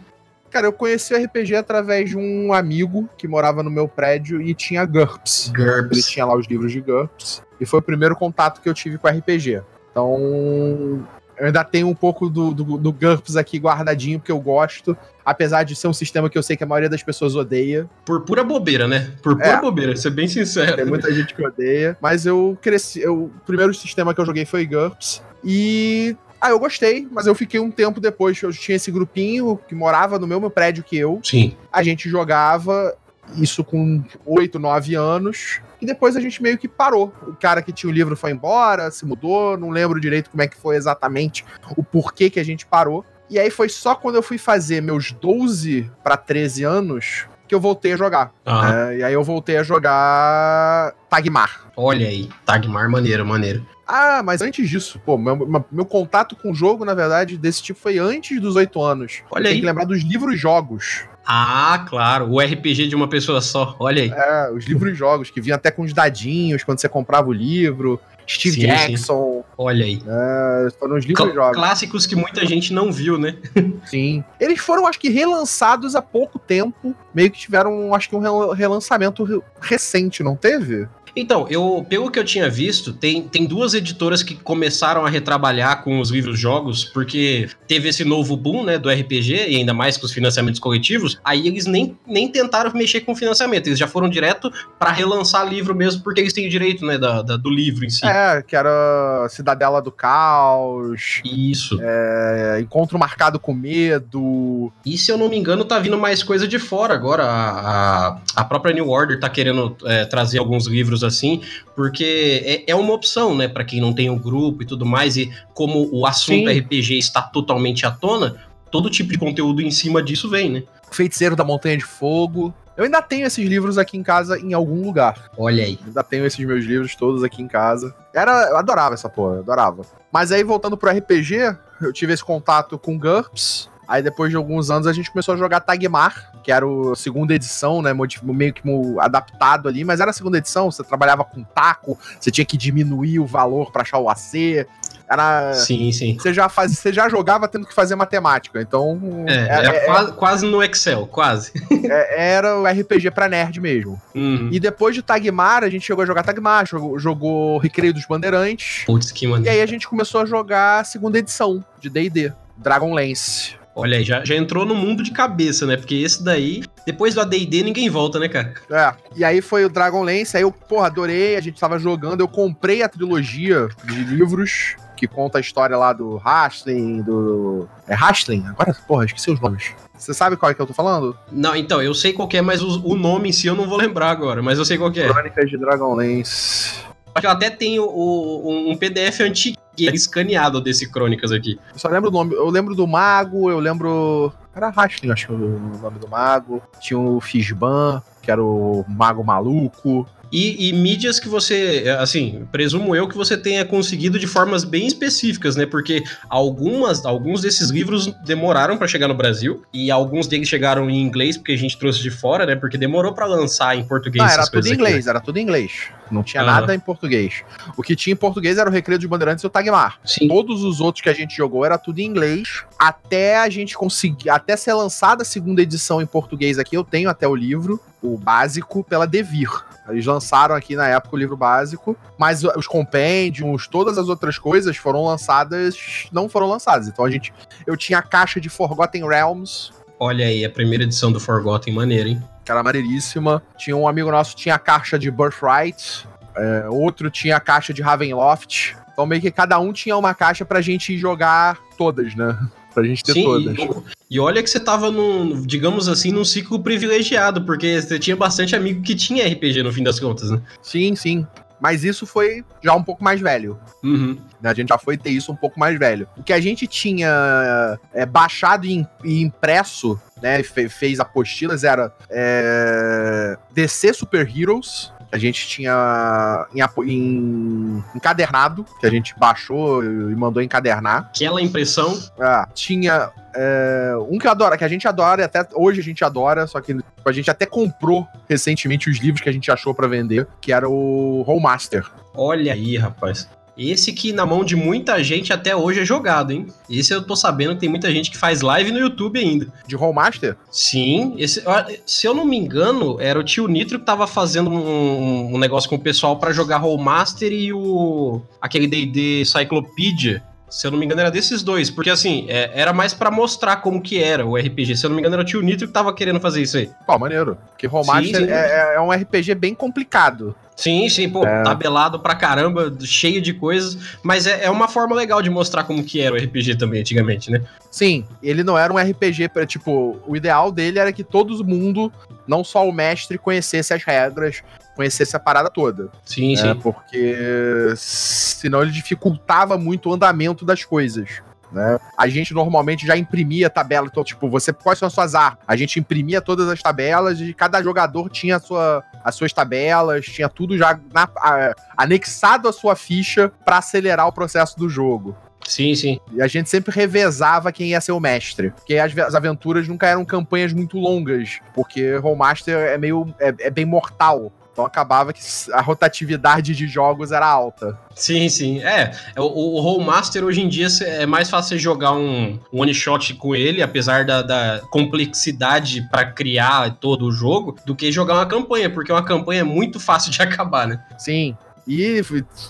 Cara, 0.50 0.68
eu 0.68 0.74
conheci 0.74 1.14
o 1.14 1.24
RPG 1.24 1.56
através 1.56 2.10
de 2.10 2.18
um 2.18 2.52
amigo 2.54 3.08
que 3.18 3.28
morava 3.28 3.62
no 3.62 3.70
meu 3.70 3.88
prédio 3.88 4.42
e 4.42 4.54
tinha 4.54 4.86
GURPS. 4.86 5.52
GURPS. 5.56 5.92
Ele 5.92 6.04
tinha 6.04 6.26
lá 6.26 6.36
os 6.36 6.48
livros 6.48 6.72
de 6.72 6.82
GURPS. 6.82 7.44
E 7.60 7.66
foi 7.66 7.80
o 7.80 7.84
primeiro 7.84 8.16
contato 8.16 8.62
que 8.62 8.70
eu 8.70 8.74
tive 8.74 8.98
com 8.98 9.08
RPG. 9.08 9.62
Então, 9.92 11.08
eu 11.38 11.48
ainda 11.48 11.64
tenho 11.64 11.88
um 11.88 11.96
pouco 11.96 12.30
do, 12.30 12.54
do, 12.54 12.78
do 12.78 12.92
GURPS 12.92 13.36
aqui 13.36 13.58
guardadinho, 13.58 14.20
porque 14.20 14.32
eu 14.32 14.40
gosto. 14.40 14.96
Apesar 15.26 15.64
de 15.64 15.76
ser 15.76 15.88
um 15.88 15.94
sistema 15.94 16.30
que 16.30 16.38
eu 16.38 16.44
sei 16.44 16.58
que 16.58 16.64
a 16.64 16.68
maioria 16.68 16.90
das 16.90 17.02
pessoas 17.02 17.36
odeia. 17.36 17.90
Por 18.06 18.22
pura 18.22 18.44
bobeira, 18.44 18.88
né? 18.88 19.12
Por 19.22 19.36
pura 19.36 19.48
é. 19.48 19.62
bobeira, 19.62 19.96
ser 19.96 20.12
bem 20.12 20.28
sincero. 20.28 20.76
Tem 20.76 20.86
muita 20.86 21.14
gente 21.14 21.34
que 21.34 21.46
odeia. 21.46 21.98
Mas 22.02 22.26
eu 22.26 22.58
cresci. 22.62 23.02
Eu, 23.02 23.26
o 23.26 23.32
primeiro 23.46 23.74
sistema 23.74 24.14
que 24.14 24.20
eu 24.20 24.26
joguei 24.26 24.46
foi 24.46 24.66
GURPS. 24.66 25.24
E 25.44 26.16
ah, 26.44 26.50
eu 26.50 26.60
gostei, 26.60 27.08
mas 27.10 27.26
eu 27.26 27.34
fiquei 27.34 27.58
um 27.58 27.72
tempo 27.72 28.02
depois. 28.02 28.42
Eu 28.42 28.52
tinha 28.52 28.76
esse 28.76 28.92
grupinho 28.92 29.58
que 29.66 29.74
morava 29.74 30.20
no 30.20 30.28
mesmo 30.28 30.50
prédio 30.50 30.84
que 30.84 30.98
eu. 30.98 31.22
Sim. 31.24 31.56
A 31.72 31.82
gente 31.82 32.10
jogava 32.10 32.94
isso 33.38 33.64
com 33.64 34.04
8, 34.26 34.60
9 34.60 34.96
anos. 34.96 35.62
E 35.84 35.86
depois 35.86 36.16
a 36.16 36.22
gente 36.22 36.42
meio 36.42 36.58
que 36.58 36.66
parou. 36.66 37.14
O 37.28 37.36
cara 37.36 37.62
que 37.62 37.74
tinha 37.74 37.90
o 37.90 37.94
livro 37.94 38.16
foi 38.16 38.32
embora, 38.32 38.90
se 38.90 39.06
mudou. 39.06 39.58
Não 39.58 39.70
lembro 39.70 40.00
direito 40.00 40.30
como 40.30 40.42
é 40.42 40.48
que 40.48 40.56
foi 40.56 40.78
exatamente 40.78 41.44
o 41.76 41.84
porquê 41.84 42.30
que 42.30 42.40
a 42.40 42.44
gente 42.44 42.66
parou. 42.66 43.06
E 43.30 43.38
aí 43.38 43.50
foi 43.50 43.68
só 43.68 43.94
quando 43.94 44.16
eu 44.16 44.24
fui 44.24 44.38
fazer 44.38 44.82
meus 44.82 45.12
12 45.12 45.92
para 46.02 46.16
13 46.16 46.64
anos 46.64 47.28
que 47.50 47.54
eu 47.54 47.60
voltei 47.60 47.92
a 47.92 47.98
jogar. 47.98 48.32
Uhum. 48.48 48.66
É, 48.66 48.98
e 49.00 49.04
aí 49.04 49.14
eu 49.14 49.26
voltei 49.26 49.58
a 49.58 49.64
jogar 49.64 50.94
Tagmar. 51.10 51.66
Olha 51.76 52.08
aí, 52.08 52.30
Tagmar 52.46 52.90
maneiro, 52.90 53.26
maneiro. 53.26 53.68
Ah, 53.86 54.22
mas 54.24 54.42
antes 54.42 54.70
disso, 54.70 55.02
pô, 55.06 55.18
meu, 55.18 55.66
meu 55.70 55.86
contato 55.86 56.38
com 56.38 56.52
o 56.52 56.56
jogo, 56.56 56.86
na 56.86 56.94
verdade, 56.94 57.38
desse 57.38 57.62
tipo 57.62 57.78
foi 57.78 58.00
antes 58.00 58.40
dos 58.40 58.56
oito 58.56 58.82
anos. 58.82 59.22
Olha 59.30 59.44
Tem 59.44 59.54
aí. 59.54 59.60
que 59.60 59.66
lembrar 59.66 59.84
dos 59.84 60.02
livros-jogos. 60.02 61.04
Ah, 61.26 61.86
claro, 61.88 62.30
o 62.30 62.40
RPG 62.40 62.88
de 62.88 62.96
uma 62.96 63.08
pessoa 63.08 63.42
só, 63.42 63.76
olha 63.80 64.04
aí. 64.04 64.12
É, 64.12 64.52
os 64.52 64.66
livros-jogos, 64.66 65.32
que 65.32 65.40
vinham 65.40 65.56
até 65.56 65.72
com 65.72 65.84
os 65.84 65.94
dadinhos 65.94 66.64
quando 66.64 66.80
você 66.80 66.90
comprava 66.90 67.30
o 67.30 67.34
livro. 67.34 68.00
Steve 68.28 68.56
sim, 68.56 68.62
Jackson. 68.62 69.44
Sim. 69.46 69.54
Olha 69.58 69.86
aí. 69.86 70.02
É, 70.06 70.70
foram 70.80 70.96
os 70.96 71.06
livros 71.06 71.34
jogos. 71.34 71.58
Clássicos 71.58 72.06
que 72.06 72.16
muita 72.16 72.46
gente 72.46 72.74
não 72.74 72.92
viu, 72.92 73.18
né? 73.18 73.36
sim. 73.86 74.24
Eles 74.40 74.60
foram, 74.60 74.88
acho 74.88 75.00
que, 75.00 75.10
relançados 75.10 75.96
há 75.96 76.02
pouco 76.02 76.40
tempo. 76.40 76.96
Meio 77.14 77.32
que 77.32 77.40
tiveram, 77.40 77.94
acho 77.94 78.10
que, 78.10 78.16
um 78.16 78.54
relançamento 78.54 79.44
recente, 79.62 80.24
não 80.24 80.36
teve? 80.36 80.88
Então, 81.16 81.48
eu, 81.50 81.86
pelo 81.88 82.10
que 82.10 82.18
eu 82.18 82.24
tinha 82.24 82.50
visto, 82.50 82.94
tem, 82.94 83.22
tem 83.24 83.46
duas 83.46 83.74
editoras 83.74 84.24
que 84.24 84.36
começaram 84.36 85.06
a 85.06 85.10
retrabalhar 85.10 85.84
com 85.84 86.00
os 86.00 86.10
livros 86.10 86.40
jogos, 86.40 86.84
porque 86.86 87.50
teve 87.68 87.90
esse 87.90 88.04
novo 88.04 88.36
boom, 88.36 88.64
né, 88.64 88.78
do 88.78 88.90
RPG, 88.90 89.50
e 89.50 89.56
ainda 89.58 89.74
mais 89.74 89.98
com 89.98 90.06
os 90.06 90.12
financiamentos 90.12 90.60
coletivos, 90.60 91.20
aí 91.24 91.48
eles 91.48 91.66
nem, 91.66 91.98
nem 92.08 92.28
tentaram 92.28 92.72
mexer 92.74 93.02
com 93.02 93.16
financiamento, 93.16 93.68
eles 93.68 93.78
já 93.78 93.88
foram 93.88 94.10
direto 94.10 94.52
para 94.80 94.92
relançar 94.92 95.48
livro 95.48 95.76
mesmo, 95.76 96.02
porque 96.04 96.22
eles 96.22 96.34
têm 96.34 96.48
o 96.48 96.50
direito, 96.50 96.86
né, 96.86 96.98
da, 96.98 97.22
da, 97.22 97.38
do 97.38 97.50
livro 97.50 97.86
em 97.86 97.90
si. 97.90 98.06
É, 98.06 98.42
que 98.42 98.56
era 98.56 99.28
Cidadela 99.30 99.82
do 99.82 99.92
Caos. 99.92 101.22
Isso. 101.24 101.78
É, 101.82 102.60
Encontro 102.62 102.98
Marcado 102.98 103.40
com 103.40 103.54
Medo. 103.54 104.72
E 104.86 104.98
se 104.98 105.12
eu 105.12 105.18
não 105.18 105.30
me 105.30 105.38
engano, 105.38 105.66
tá 105.66 105.80
vindo 105.80 105.98
mais 105.98 106.24
coisa 106.24 106.48
de 106.48 106.60
fora 106.60 106.94
agora. 106.94 107.24
A, 107.24 108.08
a, 108.08 108.18
a 108.36 108.44
própria 108.44 108.74
New 108.74 108.90
Order 108.90 109.20
tá 109.20 109.30
querendo 109.30 109.76
é, 109.86 110.06
trazer 110.06 110.40
alguns 110.40 110.68
livros 110.68 111.03
assim, 111.04 111.42
porque 111.76 112.42
é, 112.46 112.72
é 112.72 112.76
uma 112.76 112.94
opção, 112.94 113.36
né, 113.36 113.48
para 113.48 113.64
quem 113.64 113.80
não 113.80 113.94
tem 113.94 114.10
um 114.10 114.18
grupo 114.18 114.64
e 114.64 114.66
tudo 114.66 114.86
mais, 114.86 115.18
e 115.18 115.32
como 115.54 115.90
o 115.92 116.06
assunto 116.06 116.50
Sim. 116.50 116.60
RPG 116.60 116.98
está 116.98 117.22
totalmente 117.22 117.86
à 117.86 117.92
tona, 117.92 118.36
todo 118.72 118.90
tipo 118.90 119.12
de 119.12 119.18
conteúdo 119.18 119.62
em 119.62 119.72
cima 119.72 120.02
disso 120.02 120.30
vem, 120.30 120.50
né? 120.50 120.64
Feiticeiro 120.92 121.36
da 121.36 121.44
Montanha 121.44 121.78
de 121.78 121.86
Fogo. 121.86 122.54
Eu 122.76 122.86
ainda 122.86 123.02
tenho 123.02 123.28
esses 123.28 123.48
livros 123.48 123.78
aqui 123.78 123.98
em 123.98 124.04
casa 124.04 124.40
em 124.40 124.54
algum 124.54 124.84
lugar. 124.84 125.30
Olha 125.38 125.64
aí. 125.64 125.78
ainda 125.86 126.04
tenho 126.04 126.26
esses 126.26 126.44
meus 126.44 126.66
livros 126.66 126.96
todos 126.96 127.24
aqui 127.24 127.42
em 127.42 127.48
casa. 127.48 127.94
Era, 128.14 128.50
eu 128.50 128.58
adorava 128.58 128.96
essa 128.96 129.08
porra, 129.08 129.36
eu 129.36 129.40
adorava. 129.42 129.84
Mas 130.12 130.32
aí 130.32 130.44
voltando 130.44 130.76
pro 130.76 130.90
RPG, 130.90 131.56
eu 131.82 131.94
tive 131.94 132.14
esse 132.14 132.24
contato 132.24 132.78
com 132.80 132.98
GURPS. 132.98 133.70
Aí 133.88 134.02
depois 134.02 134.30
de 134.30 134.36
alguns 134.36 134.70
anos 134.70 134.88
a 134.88 134.94
gente 134.94 135.12
começou 135.12 135.36
a 135.36 135.38
jogar 135.38 135.60
Tagmar, 135.60 136.32
que 136.44 136.52
era 136.52 136.66
a 136.66 136.96
segunda 136.96 137.34
edição, 137.34 137.82
né? 137.82 137.94
Meio 138.24 138.54
que 138.54 138.62
adaptado 139.00 139.68
ali, 139.68 139.84
mas 139.84 140.00
era 140.00 140.12
a 140.12 140.14
segunda 140.14 140.38
edição. 140.38 140.72
Você 140.72 140.84
trabalhava 140.84 141.24
com 141.24 141.44
taco, 141.44 141.98
você 142.20 142.32
tinha 142.32 142.46
que 142.46 142.58
diminuir 142.58 143.20
o 143.20 143.26
valor 143.26 143.72
para 143.72 143.82
achar 143.82 144.00
o 144.00 144.10
AC. 144.10 144.66
Era. 145.10 145.54
Sim, 145.54 145.92
sim. 145.92 146.18
Você 146.18 146.34
já, 146.34 146.48
faz, 146.50 146.78
você 146.78 146.92
já 146.92 147.08
jogava 147.10 147.48
tendo 147.48 147.68
que 147.68 147.74
fazer 147.74 147.96
matemática. 147.96 148.62
Então. 148.62 149.26
É, 149.28 149.34
era, 149.34 149.54
era 149.54 149.76
é, 149.76 149.80
quase, 149.86 150.12
quase, 150.14 150.46
no 150.46 150.64
Excel, 150.64 151.06
quase. 151.08 151.52
É, 151.84 152.34
era 152.36 152.58
o 152.58 152.66
RPG 152.66 153.12
pra 153.12 153.28
nerd 153.28 153.60
mesmo. 153.60 154.02
Uhum. 154.16 154.50
E 154.52 154.60
depois 154.60 154.96
de 154.96 155.02
Tagmar, 155.02 155.64
a 155.64 155.70
gente 155.70 155.86
chegou 155.86 156.02
a 156.02 156.06
jogar 156.06 156.24
Tagmar, 156.24 156.66
jogou, 156.66 156.98
jogou 156.98 157.58
Recreio 157.58 157.94
dos 157.94 158.06
Bandeirantes. 158.06 158.86
Putz, 158.86 159.12
que 159.12 159.28
maneiro. 159.28 159.48
E 159.48 159.50
aí 159.50 159.62
a 159.62 159.66
gente 159.66 159.88
começou 159.88 160.22
a 160.22 160.26
jogar 160.26 160.80
a 160.80 160.84
segunda 160.84 161.20
edição 161.20 161.64
de 161.80 161.90
DD, 161.90 162.32
Dragonlance. 162.58 163.63
Olha 163.76 163.98
aí, 163.98 164.04
já, 164.04 164.24
já 164.24 164.36
entrou 164.36 164.66
no 164.66 164.76
mundo 164.76 165.02
de 165.02 165.12
cabeça, 165.12 165.66
né? 165.66 165.76
Porque 165.76 165.96
esse 165.96 166.24
daí, 166.24 166.64
depois 166.86 167.16
do 167.16 167.22
AD&D, 167.22 167.64
ninguém 167.64 167.90
volta, 167.90 168.20
né, 168.20 168.30
cara? 168.30 168.54
É, 168.70 168.94
e 169.16 169.24
aí 169.24 169.42
foi 169.42 169.66
o 169.66 169.70
Dragonlance, 169.70 170.38
aí 170.38 170.44
eu, 170.44 170.52
porra, 170.52 170.88
adorei, 170.88 171.36
a 171.36 171.42
gente 171.42 171.60
tava 171.60 171.80
jogando, 171.80 172.22
eu 172.22 172.28
comprei 172.28 172.84
a 172.84 172.90
trilogia 172.90 173.68
de 173.84 174.04
livros 174.04 174.76
que 174.96 175.08
conta 175.08 175.40
a 175.40 175.42
história 175.42 175.76
lá 175.76 175.92
do 175.92 176.22
Hastling, 176.24 177.02
do... 177.02 177.68
É 177.88 177.96
Hastling? 177.96 178.46
Agora, 178.48 178.76
porra, 178.88 179.06
esqueci 179.06 179.32
os 179.32 179.40
nomes. 179.40 179.74
Você 179.98 180.14
sabe 180.14 180.38
qual 180.38 180.52
é 180.52 180.54
que 180.54 180.62
eu 180.62 180.68
tô 180.68 180.74
falando? 180.74 181.18
Não, 181.32 181.56
então, 181.56 181.82
eu 181.82 181.94
sei 181.94 182.14
qual 182.14 182.30
é, 182.32 182.42
mas 182.42 182.62
o, 182.62 182.82
o, 182.86 182.96
nome 182.96 183.30
em 183.30 183.32
si 183.32 183.48
eu 183.48 183.56
não 183.56 183.68
vou 183.68 183.78
lembrar 183.78 184.12
agora, 184.12 184.42
mas 184.42 184.60
eu 184.60 184.66
sei 184.66 184.78
qual 184.78 184.92
é. 184.92 185.08
Crônicas 185.08 185.50
de 185.50 185.58
Dragonlance. 185.58 186.84
Acho 187.16 187.22
que 187.22 187.26
eu 187.26 187.32
até 187.32 187.50
tenho 187.50 187.84
o, 187.84 188.72
um 188.72 188.78
PDF 188.78 189.22
antigo 189.22 189.63
escaneado 189.78 190.62
desse 190.62 190.90
Crônicas 190.90 191.32
aqui. 191.32 191.60
Eu 191.72 191.80
só 191.80 191.88
lembro 191.88 192.10
o 192.10 192.14
nome. 192.14 192.36
Eu 192.36 192.50
lembro 192.50 192.76
do 192.76 192.88
Mago, 192.88 193.50
eu 193.50 193.60
lembro. 193.60 194.32
Era 194.56 194.70
Hastling, 194.70 195.12
acho 195.12 195.28
que 195.28 195.34
é 195.34 195.36
o 195.36 195.80
nome 195.82 196.00
do 196.00 196.08
Mago. 196.08 196.62
Tinha 196.80 197.00
o 197.00 197.20
Fisban, 197.20 198.02
que 198.22 198.30
era 198.30 198.44
o 198.44 198.86
Mago 198.88 199.24
Maluco. 199.24 200.08
E, 200.34 200.70
e, 200.70 200.74
mídias 200.74 201.20
que 201.20 201.30
você, 201.30 201.96
assim, 202.00 202.48
presumo 202.52 202.96
eu 202.96 203.08
que 203.08 203.16
você 203.16 203.38
tenha 203.38 203.64
conseguido 203.64 204.18
de 204.18 204.26
formas 204.26 204.64
bem 204.64 204.88
específicas, 204.88 205.56
né? 205.56 205.68
Porque 205.68 206.04
algumas, 206.28 207.06
alguns 207.06 207.42
desses 207.42 207.70
livros 207.70 208.08
demoraram 208.26 208.76
para 208.76 208.88
chegar 208.88 209.08
no 209.08 209.14
Brasil 209.14 209.62
e 209.72 209.92
alguns 209.92 210.26
deles 210.26 210.50
chegaram 210.50 210.90
em 210.90 211.00
inglês 211.00 211.38
porque 211.38 211.52
a 211.52 211.58
gente 211.58 211.78
trouxe 211.78 212.02
de 212.02 212.10
fora, 212.10 212.48
né? 212.48 212.56
Porque 212.56 212.80
demorou 212.80 213.14
para 213.14 213.28
lançar 213.28 213.78
em 213.78 213.86
português. 213.86 214.26
Não, 214.26 214.34
era 214.34 214.48
tudo 214.48 214.68
em 214.68 214.74
inglês, 214.74 214.96
aqui, 214.96 215.06
né? 215.06 215.10
era 215.12 215.22
tudo 215.22 215.38
em 215.38 215.44
inglês. 215.44 215.72
Não 216.10 216.24
tinha 216.24 216.42
uhum. 216.42 216.50
nada 216.50 216.74
em 216.74 216.80
português. 216.80 217.44
O 217.78 217.84
que 217.84 217.96
tinha 217.96 218.14
em 218.14 218.18
português 218.18 218.58
era 218.58 218.68
o 218.68 218.74
Recreio 218.74 218.98
dos 218.98 219.08
Bandeirantes 219.08 219.44
e 219.44 219.48
o 219.48 219.52
Tagmar. 219.52 220.00
Sim. 220.04 220.28
Todos 220.28 220.64
os 220.64 220.82
outros 220.82 221.04
que 221.04 221.10
a 221.10 221.14
gente 221.14 221.38
jogou 221.38 221.64
era 221.64 221.78
tudo 221.78 222.00
em 222.00 222.06
inglês. 222.06 222.64
Até 222.80 223.38
a 223.38 223.50
gente 223.52 223.78
conseguir, 223.78 224.32
até 224.32 224.58
ser 224.58 224.74
lançada 224.74 225.22
a 225.22 225.26
segunda 225.26 225.62
edição 225.62 226.02
em 226.02 226.08
português 226.08 226.58
aqui, 226.58 226.76
eu 226.76 226.84
tenho 226.84 227.08
até 227.08 227.28
o 227.28 227.36
livro, 227.36 227.80
o 228.04 228.18
básico, 228.18 228.84
pela 228.84 229.08
Devir. 229.08 229.50
Eles 229.88 230.06
lançaram 230.06 230.54
aqui 230.54 230.76
na 230.76 230.88
época 230.88 231.16
o 231.16 231.20
livro 231.20 231.38
básico, 231.38 231.98
mas 232.18 232.44
os 232.44 232.68
compêndios, 232.68 233.68
todas 233.68 233.98
as 233.98 234.10
outras 234.10 234.38
coisas 234.38 234.76
foram 234.78 235.06
lançadas, 235.06 236.08
não 236.12 236.28
foram 236.28 236.48
lançadas. 236.48 236.88
Então 236.88 237.06
a 237.06 237.10
gente, 237.10 237.34
eu 237.66 237.76
tinha 237.78 238.00
a 238.00 238.02
caixa 238.02 238.40
de 238.40 238.50
Forgotten 238.50 239.08
Realms. 239.08 239.72
Olha 240.00 240.26
aí, 240.26 240.44
a 240.44 240.50
primeira 240.50 240.84
edição 240.84 241.12
do 241.12 241.20
Forgotten, 241.20 241.74
maneira, 241.74 242.10
hein? 242.10 242.22
Era 242.48 242.62
maneiríssima. 242.62 243.42
Tinha 243.58 243.76
um 243.76 243.88
amigo 243.88 244.12
nosso 244.12 244.36
tinha 244.36 244.56
a 244.56 244.60
caixa 244.60 245.00
de 245.00 245.10
Birthright, 245.10 246.06
é, 246.36 246.68
outro 246.70 247.10
tinha 247.10 247.38
a 247.38 247.40
caixa 247.40 247.74
de 247.74 247.82
Ravenloft. 247.82 248.76
Então 248.92 249.06
meio 249.06 249.22
que 249.22 249.32
cada 249.32 249.60
um 249.60 249.72
tinha 249.74 249.98
uma 249.98 250.14
caixa 250.14 250.46
pra 250.46 250.62
gente 250.62 250.98
jogar 250.98 251.58
todas, 251.78 252.16
né? 252.16 252.38
Pra 252.74 252.84
gente 252.84 253.04
ter 253.04 253.14
Sim, 253.14 253.24
todas. 253.24 253.58
E, 253.58 253.70
e 254.12 254.20
olha 254.20 254.42
que 254.42 254.50
você 254.50 254.60
tava 254.60 254.92
num, 254.92 255.42
digamos 255.46 255.88
assim, 255.88 256.12
num 256.12 256.26
ciclo 256.26 256.60
privilegiado, 256.60 257.44
porque 257.44 257.82
você 257.82 258.00
tinha 258.00 258.16
bastante 258.16 258.56
amigo 258.56 258.82
que 258.82 258.96
tinha 258.96 259.28
RPG 259.28 259.64
no 259.64 259.72
fim 259.72 259.84
das 259.84 260.00
contas, 260.00 260.30
né? 260.32 260.42
Sim, 260.62 260.96
sim. 260.96 261.26
Mas 261.64 261.84
isso 261.86 262.06
foi 262.06 262.44
já 262.62 262.76
um 262.76 262.84
pouco 262.84 263.04
mais 263.04 263.22
velho. 263.22 263.58
Uhum. 263.82 264.18
A 264.44 264.54
gente 264.54 264.68
já 264.68 264.78
foi 264.78 264.98
ter 264.98 265.12
isso 265.12 265.32
um 265.32 265.36
pouco 265.36 265.58
mais 265.58 265.80
velho. 265.80 266.08
O 266.18 266.22
que 266.22 266.34
a 266.34 266.40
gente 266.40 266.68
tinha 266.68 267.80
é, 267.94 268.06
baixado 268.06 268.66
e, 268.66 268.86
impresso, 269.06 269.98
né? 270.22 270.44
Fez 270.44 271.00
apostilas, 271.00 271.64
era 271.64 271.94
é, 272.10 273.38
DC 273.54 273.94
Super 273.94 274.30
Heroes, 274.30 274.92
a 275.14 275.18
gente 275.20 275.48
tinha 275.48 276.48
em, 276.56 276.92
em, 276.92 277.84
encadernado, 277.96 278.66
que 278.80 278.88
a 278.88 278.90
gente 278.90 279.14
baixou 279.16 279.84
e 279.84 280.16
mandou 280.16 280.42
encadernar. 280.42 281.12
Aquela 281.14 281.40
impressão. 281.40 282.02
Ah, 282.20 282.50
tinha 282.52 283.12
é, 283.36 283.94
um 284.10 284.18
que 284.18 284.28
adora, 284.28 284.58
que 284.58 284.64
a 284.64 284.68
gente 284.68 284.88
adora, 284.88 285.22
e 285.22 285.24
até 285.24 285.48
hoje 285.54 285.82
a 285.82 285.84
gente 285.84 286.04
adora, 286.04 286.48
só 286.48 286.60
que 286.60 286.76
a 287.06 287.12
gente 287.12 287.30
até 287.30 287.46
comprou 287.46 288.08
recentemente 288.28 288.90
os 288.90 288.98
livros 288.98 289.22
que 289.22 289.30
a 289.30 289.32
gente 289.32 289.52
achou 289.52 289.72
para 289.76 289.88
vender, 289.88 290.28
que 290.42 290.52
era 290.52 290.68
o 290.68 291.40
Master. 291.40 291.86
Olha 292.16 292.52
aí, 292.52 292.76
rapaz. 292.76 293.30
Esse 293.58 293.94
que 293.94 294.12
na 294.12 294.26
mão 294.26 294.44
de 294.44 294.56
muita 294.56 295.04
gente 295.04 295.32
até 295.32 295.56
hoje 295.56 295.82
é 295.82 295.86
jogado, 295.86 296.32
hein? 296.32 296.48
Esse 296.70 296.94
eu 296.94 297.02
tô 297.02 297.16
sabendo 297.16 297.54
que 297.54 297.62
tem 297.62 297.70
muita 297.70 297.92
gente 297.92 298.10
que 298.10 298.18
faz 298.18 298.42
live 298.42 298.72
no 298.72 298.80
YouTube 298.80 299.20
ainda. 299.20 299.48
De 299.68 299.76
Rollmaster? 299.76 300.36
Sim. 300.52 301.16
Esse, 301.18 301.44
se 301.86 302.08
eu 302.08 302.14
não 302.14 302.26
me 302.26 302.38
engano, 302.38 303.00
era 303.00 303.20
o 303.20 303.24
tio 303.24 303.48
Nitro 303.48 303.80
que 303.80 303.86
tava 303.86 304.08
fazendo 304.08 304.50
um, 304.50 305.36
um 305.36 305.38
negócio 305.38 305.70
com 305.70 305.76
o 305.76 305.80
pessoal 305.80 306.18
para 306.18 306.34
jogar 306.34 306.58
Rollmaster 306.58 307.32
e 307.32 307.54
o. 307.54 308.22
aquele 308.42 308.68
D&D 308.68 309.24
Cyclopedia. 309.26 310.24
Se 310.54 310.68
eu 310.68 310.72
não 310.72 310.78
me 310.78 310.86
engano, 310.86 311.02
era 311.02 311.10
desses 311.10 311.42
dois. 311.42 311.72
Porque, 311.72 311.90
assim, 311.90 312.28
é, 312.30 312.52
era 312.54 312.72
mais 312.72 312.94
para 312.94 313.10
mostrar 313.10 313.56
como 313.56 313.82
que 313.82 314.02
era 314.02 314.24
o 314.24 314.38
RPG. 314.38 314.78
Se 314.78 314.86
eu 314.86 314.90
não 314.92 314.96
me 314.96 315.02
engano, 315.02 315.16
era 315.16 315.24
o 315.24 315.26
tio 315.26 315.42
Nitro 315.42 315.66
que 315.66 315.74
tava 315.74 315.92
querendo 315.92 316.20
fazer 316.20 316.44
isso 316.44 316.58
aí. 316.58 316.70
Pô, 316.86 317.00
maneiro. 317.00 317.40
Porque 317.50 317.66
Rollmaster 317.66 318.30
é, 318.30 318.76
é, 318.76 318.80
um 318.80 318.92
RPG 318.92 319.34
bem 319.34 319.56
complicado. 319.56 320.36
Sim, 320.56 320.88
sim, 320.90 321.10
pô, 321.10 321.26
é. 321.26 321.42
tabelado 321.42 322.00
pra 322.00 322.14
caramba, 322.14 322.72
cheio 322.82 323.20
de 323.20 323.34
coisas, 323.34 323.98
mas 324.04 324.28
é, 324.28 324.46
é, 324.46 324.52
uma 324.52 324.68
forma 324.68 324.96
legal 324.96 325.24
de 325.24 325.30
mostrar 325.32 325.64
como 325.64 325.84
que 325.84 326.00
era 326.00 326.14
o 326.14 326.18
RPG 326.18 326.56
também 326.58 326.82
antigamente, 326.82 327.32
né? 327.32 327.42
Sim, 327.72 328.06
ele 328.22 328.44
não 328.44 328.56
era 328.56 328.72
um 328.72 328.78
RPG 328.78 329.30
para 329.30 329.48
tipo, 329.48 330.00
o 330.06 330.16
ideal 330.16 330.52
dele 330.52 330.78
era 330.78 330.94
que 330.94 331.04
todo 331.04 331.44
mundo, 331.44 331.92
não 332.28 332.44
só 332.44 332.70
o 332.70 332.72
mestre, 332.72 333.18
conhecesse 333.18 333.74
as 333.74 333.84
regras, 333.84 334.44
conhecesse 334.76 335.16
a 335.16 335.20
parada 335.20 335.50
toda. 335.50 335.90
Sim, 336.06 336.36
né? 336.36 336.42
sim. 336.42 336.56
Porque 336.56 337.74
senão 337.76 338.62
ele 338.62 338.72
dificultava 338.72 339.58
muito 339.58 339.90
o 339.90 339.94
andamento 339.94 340.46
das 340.46 340.64
coisas. 340.64 341.22
Né? 341.54 341.80
A 341.96 342.08
gente 342.08 342.34
normalmente 342.34 342.86
já 342.86 342.98
imprimia 342.98 343.50
tabela, 343.50 343.88
então, 343.90 344.04
tipo, 344.04 344.28
você 344.28 344.52
quais 344.52 344.80
são 344.80 344.88
as 344.88 344.94
suas 344.94 345.14
armas? 345.14 345.40
A 345.48 345.56
gente 345.56 345.80
imprimia 345.80 346.20
todas 346.20 346.50
as 346.50 346.62
tabelas 346.62 347.22
e 347.22 347.34
cada 347.34 347.62
jogador 347.62 348.10
tinha 348.10 348.40
sua, 348.40 348.84
as 349.04 349.14
suas 349.14 349.32
tabelas, 349.32 350.06
tinha 350.06 350.28
tudo 350.28 350.58
já 350.58 350.80
na, 350.92 351.08
a, 351.18 351.54
anexado 351.78 352.50
à 352.50 352.54
sua 352.54 352.76
ficha 352.76 353.32
para 353.46 353.60
acelerar 353.60 354.08
o 354.08 354.12
processo 354.12 354.58
do 354.58 354.68
jogo. 354.68 355.16
Sim, 355.48 355.76
sim. 355.76 356.00
E 356.14 356.22
a 356.22 356.28
gente 356.28 356.50
sempre 356.50 356.74
revezava 356.74 357.52
quem 357.52 357.70
ia 357.70 357.82
ser 357.82 357.92
o 357.92 358.00
mestre. 358.00 358.52
Porque 358.52 358.78
as, 358.78 358.98
as 358.98 359.14
aventuras 359.14 359.68
nunca 359.68 359.88
eram 359.88 360.06
campanhas 360.06 360.54
muito 360.54 360.80
longas. 360.80 361.40
Porque 361.54 361.98
Rollmaster 361.98 362.56
é 362.56 362.78
meio. 362.78 363.14
É, 363.20 363.36
é 363.40 363.50
bem 363.50 363.66
mortal 363.66 364.32
Então 364.54 364.64
acabava 364.64 365.12
que 365.12 365.20
a 365.52 365.62
rotatividade 365.62 366.56
de 366.56 366.68
jogos 366.68 367.12
era 367.12 367.28
alta. 367.28 367.76
Sim, 367.96 368.30
sim. 368.30 368.62
É, 368.62 368.92
o, 369.18 369.58
o 369.58 369.60
Roll 369.60 369.82
Master 369.82 370.24
hoje 370.24 370.42
em 370.42 370.48
dia 370.48 370.68
é 370.82 371.08
mais 371.08 371.28
fácil 371.30 371.58
jogar 371.58 371.94
um, 371.94 372.40
um 372.54 372.62
one 372.62 372.74
shot 372.74 373.16
com 373.16 373.36
ele, 373.36 373.64
apesar 373.64 374.06
da, 374.06 374.22
da 374.22 374.62
complexidade 374.70 375.82
para 375.90 376.06
criar 376.06 376.78
todo 376.80 377.06
o 377.08 377.12
jogo, 377.12 377.58
do 377.66 377.76
que 377.76 377.92
jogar 377.92 378.14
uma 378.14 378.28
campanha, 378.28 378.70
porque 378.70 378.92
uma 378.92 379.04
campanha 379.04 379.42
é 379.42 379.44
muito 379.44 379.80
fácil 379.80 380.12
de 380.12 380.22
acabar, 380.24 380.68
né? 380.68 380.80
Sim. 381.00 381.36
E, 381.68 382.02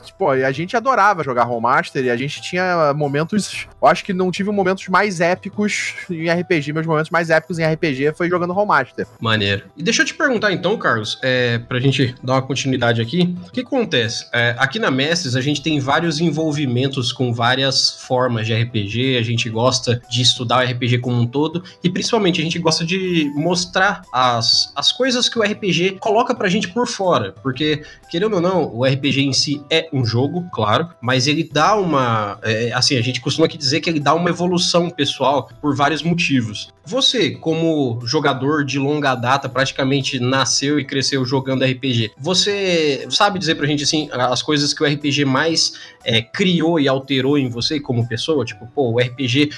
tipo, 0.06 0.30
a 0.30 0.52
gente 0.52 0.76
adorava 0.76 1.24
jogar 1.24 1.44
Rollmaster 1.44 2.04
e 2.04 2.10
a 2.10 2.18
gente 2.18 2.42
tinha 2.42 2.94
momentos. 2.96 3.68
Eu 3.82 3.88
acho 3.88 4.04
que 4.04 4.14
não 4.14 4.32
tive 4.32 4.52
momentos 4.52 4.88
mais 4.88 5.22
épicos 5.22 5.94
em 6.10 6.30
RPG. 6.30 6.74
Meus 6.74 6.86
momentos 6.86 7.12
mais 7.12 7.30
épicos 7.30 7.60
em 7.60 7.66
RPG 7.66 8.14
foi 8.16 8.30
jogando 8.30 8.54
Rollmaster. 8.54 9.08
Maneiro. 9.20 9.64
E 9.78 9.84
deixa 9.84 10.02
eu 10.02 10.06
te 10.06 10.14
perguntar 10.14 10.52
então, 10.52 10.78
Carlos, 10.78 11.20
é, 11.22 11.60
pra 11.60 11.80
gente 11.80 12.16
dar 12.24 12.34
uma 12.34 12.42
continuidade 12.42 13.02
aqui. 13.02 13.36
O 13.48 13.52
que 13.52 13.62
acontece? 13.62 14.28
É, 14.34 14.56
aqui 14.58 14.80
na 14.80 14.90
Mestres 14.90 15.36
a 15.36 15.42
gente 15.42 15.62
tem 15.62 15.80
vários 15.80 16.20
envolvimentos 16.20 17.12
com 17.12 17.34
várias 17.34 17.92
formas 18.08 18.48
de 18.48 18.54
RPG. 18.54 19.18
A 19.18 19.24
gente 19.24 19.50
gosta 19.50 20.02
de 20.10 20.22
estudar 20.22 20.66
o 20.66 20.72
RPG 20.72 21.00
como 21.00 21.20
um 21.20 21.28
todo 21.28 21.64
e 21.84 21.90
principalmente 21.90 22.42
a 22.42 22.44
gente 22.44 22.58
gosta 22.60 22.84
de 22.84 23.32
mostrar 23.36 24.02
as, 24.12 24.72
as 24.76 24.92
coisas 24.92 25.30
que 25.30 25.38
o 25.38 25.44
RPG 25.44 25.98
coloca 26.00 26.34
pra 26.34 26.50
gente 26.50 26.68
por 26.70 26.88
fora. 26.88 27.34
Porque, 27.44 27.84
querendo 28.10 28.36
ou 28.36 28.42
não, 28.42 28.74
o 28.74 28.86
RPG 28.86 29.03
RPG 29.04 29.22
em 29.22 29.34
si 29.34 29.62
é 29.70 29.90
um 29.92 30.06
jogo, 30.06 30.48
claro, 30.52 30.90
mas 31.02 31.28
ele 31.28 31.44
dá 31.44 31.76
uma. 31.76 32.40
É, 32.42 32.72
assim, 32.74 32.98
a 32.98 33.02
gente 33.02 33.20
costuma 33.20 33.46
aqui 33.46 33.58
dizer 33.58 33.82
que 33.82 33.90
ele 33.90 34.00
dá 34.00 34.14
uma 34.14 34.30
evolução 34.30 34.90
pessoal 34.90 35.50
por 35.62 35.76
vários 35.76 36.02
motivos. 36.02 36.74
Você, 36.86 37.32
como 37.32 38.02
jogador 38.06 38.66
de 38.66 38.78
longa 38.78 39.16
data, 39.16 39.48
praticamente 39.48 40.20
nasceu 40.20 40.80
e 40.80 40.86
cresceu 40.86 41.26
jogando 41.26 41.64
RPG, 41.64 42.12
você 42.18 43.08
sabe 43.10 43.40
dizer 43.40 43.56
pra 43.56 43.66
gente 43.66 43.84
assim 43.84 44.10
as 44.12 44.42
coisas 44.42 44.74
que 44.74 44.84
o 44.84 44.86
RPG 44.86 45.24
mais 45.24 45.74
é, 46.04 46.22
criou 46.22 46.80
e 46.80 46.88
alterou 46.88 47.38
em 47.38 47.50
você 47.50 47.80
como 47.80 48.08
pessoa? 48.08 48.44
Tipo, 48.44 48.68
pô, 48.68 48.92
o 48.92 49.00
RPG 49.00 49.50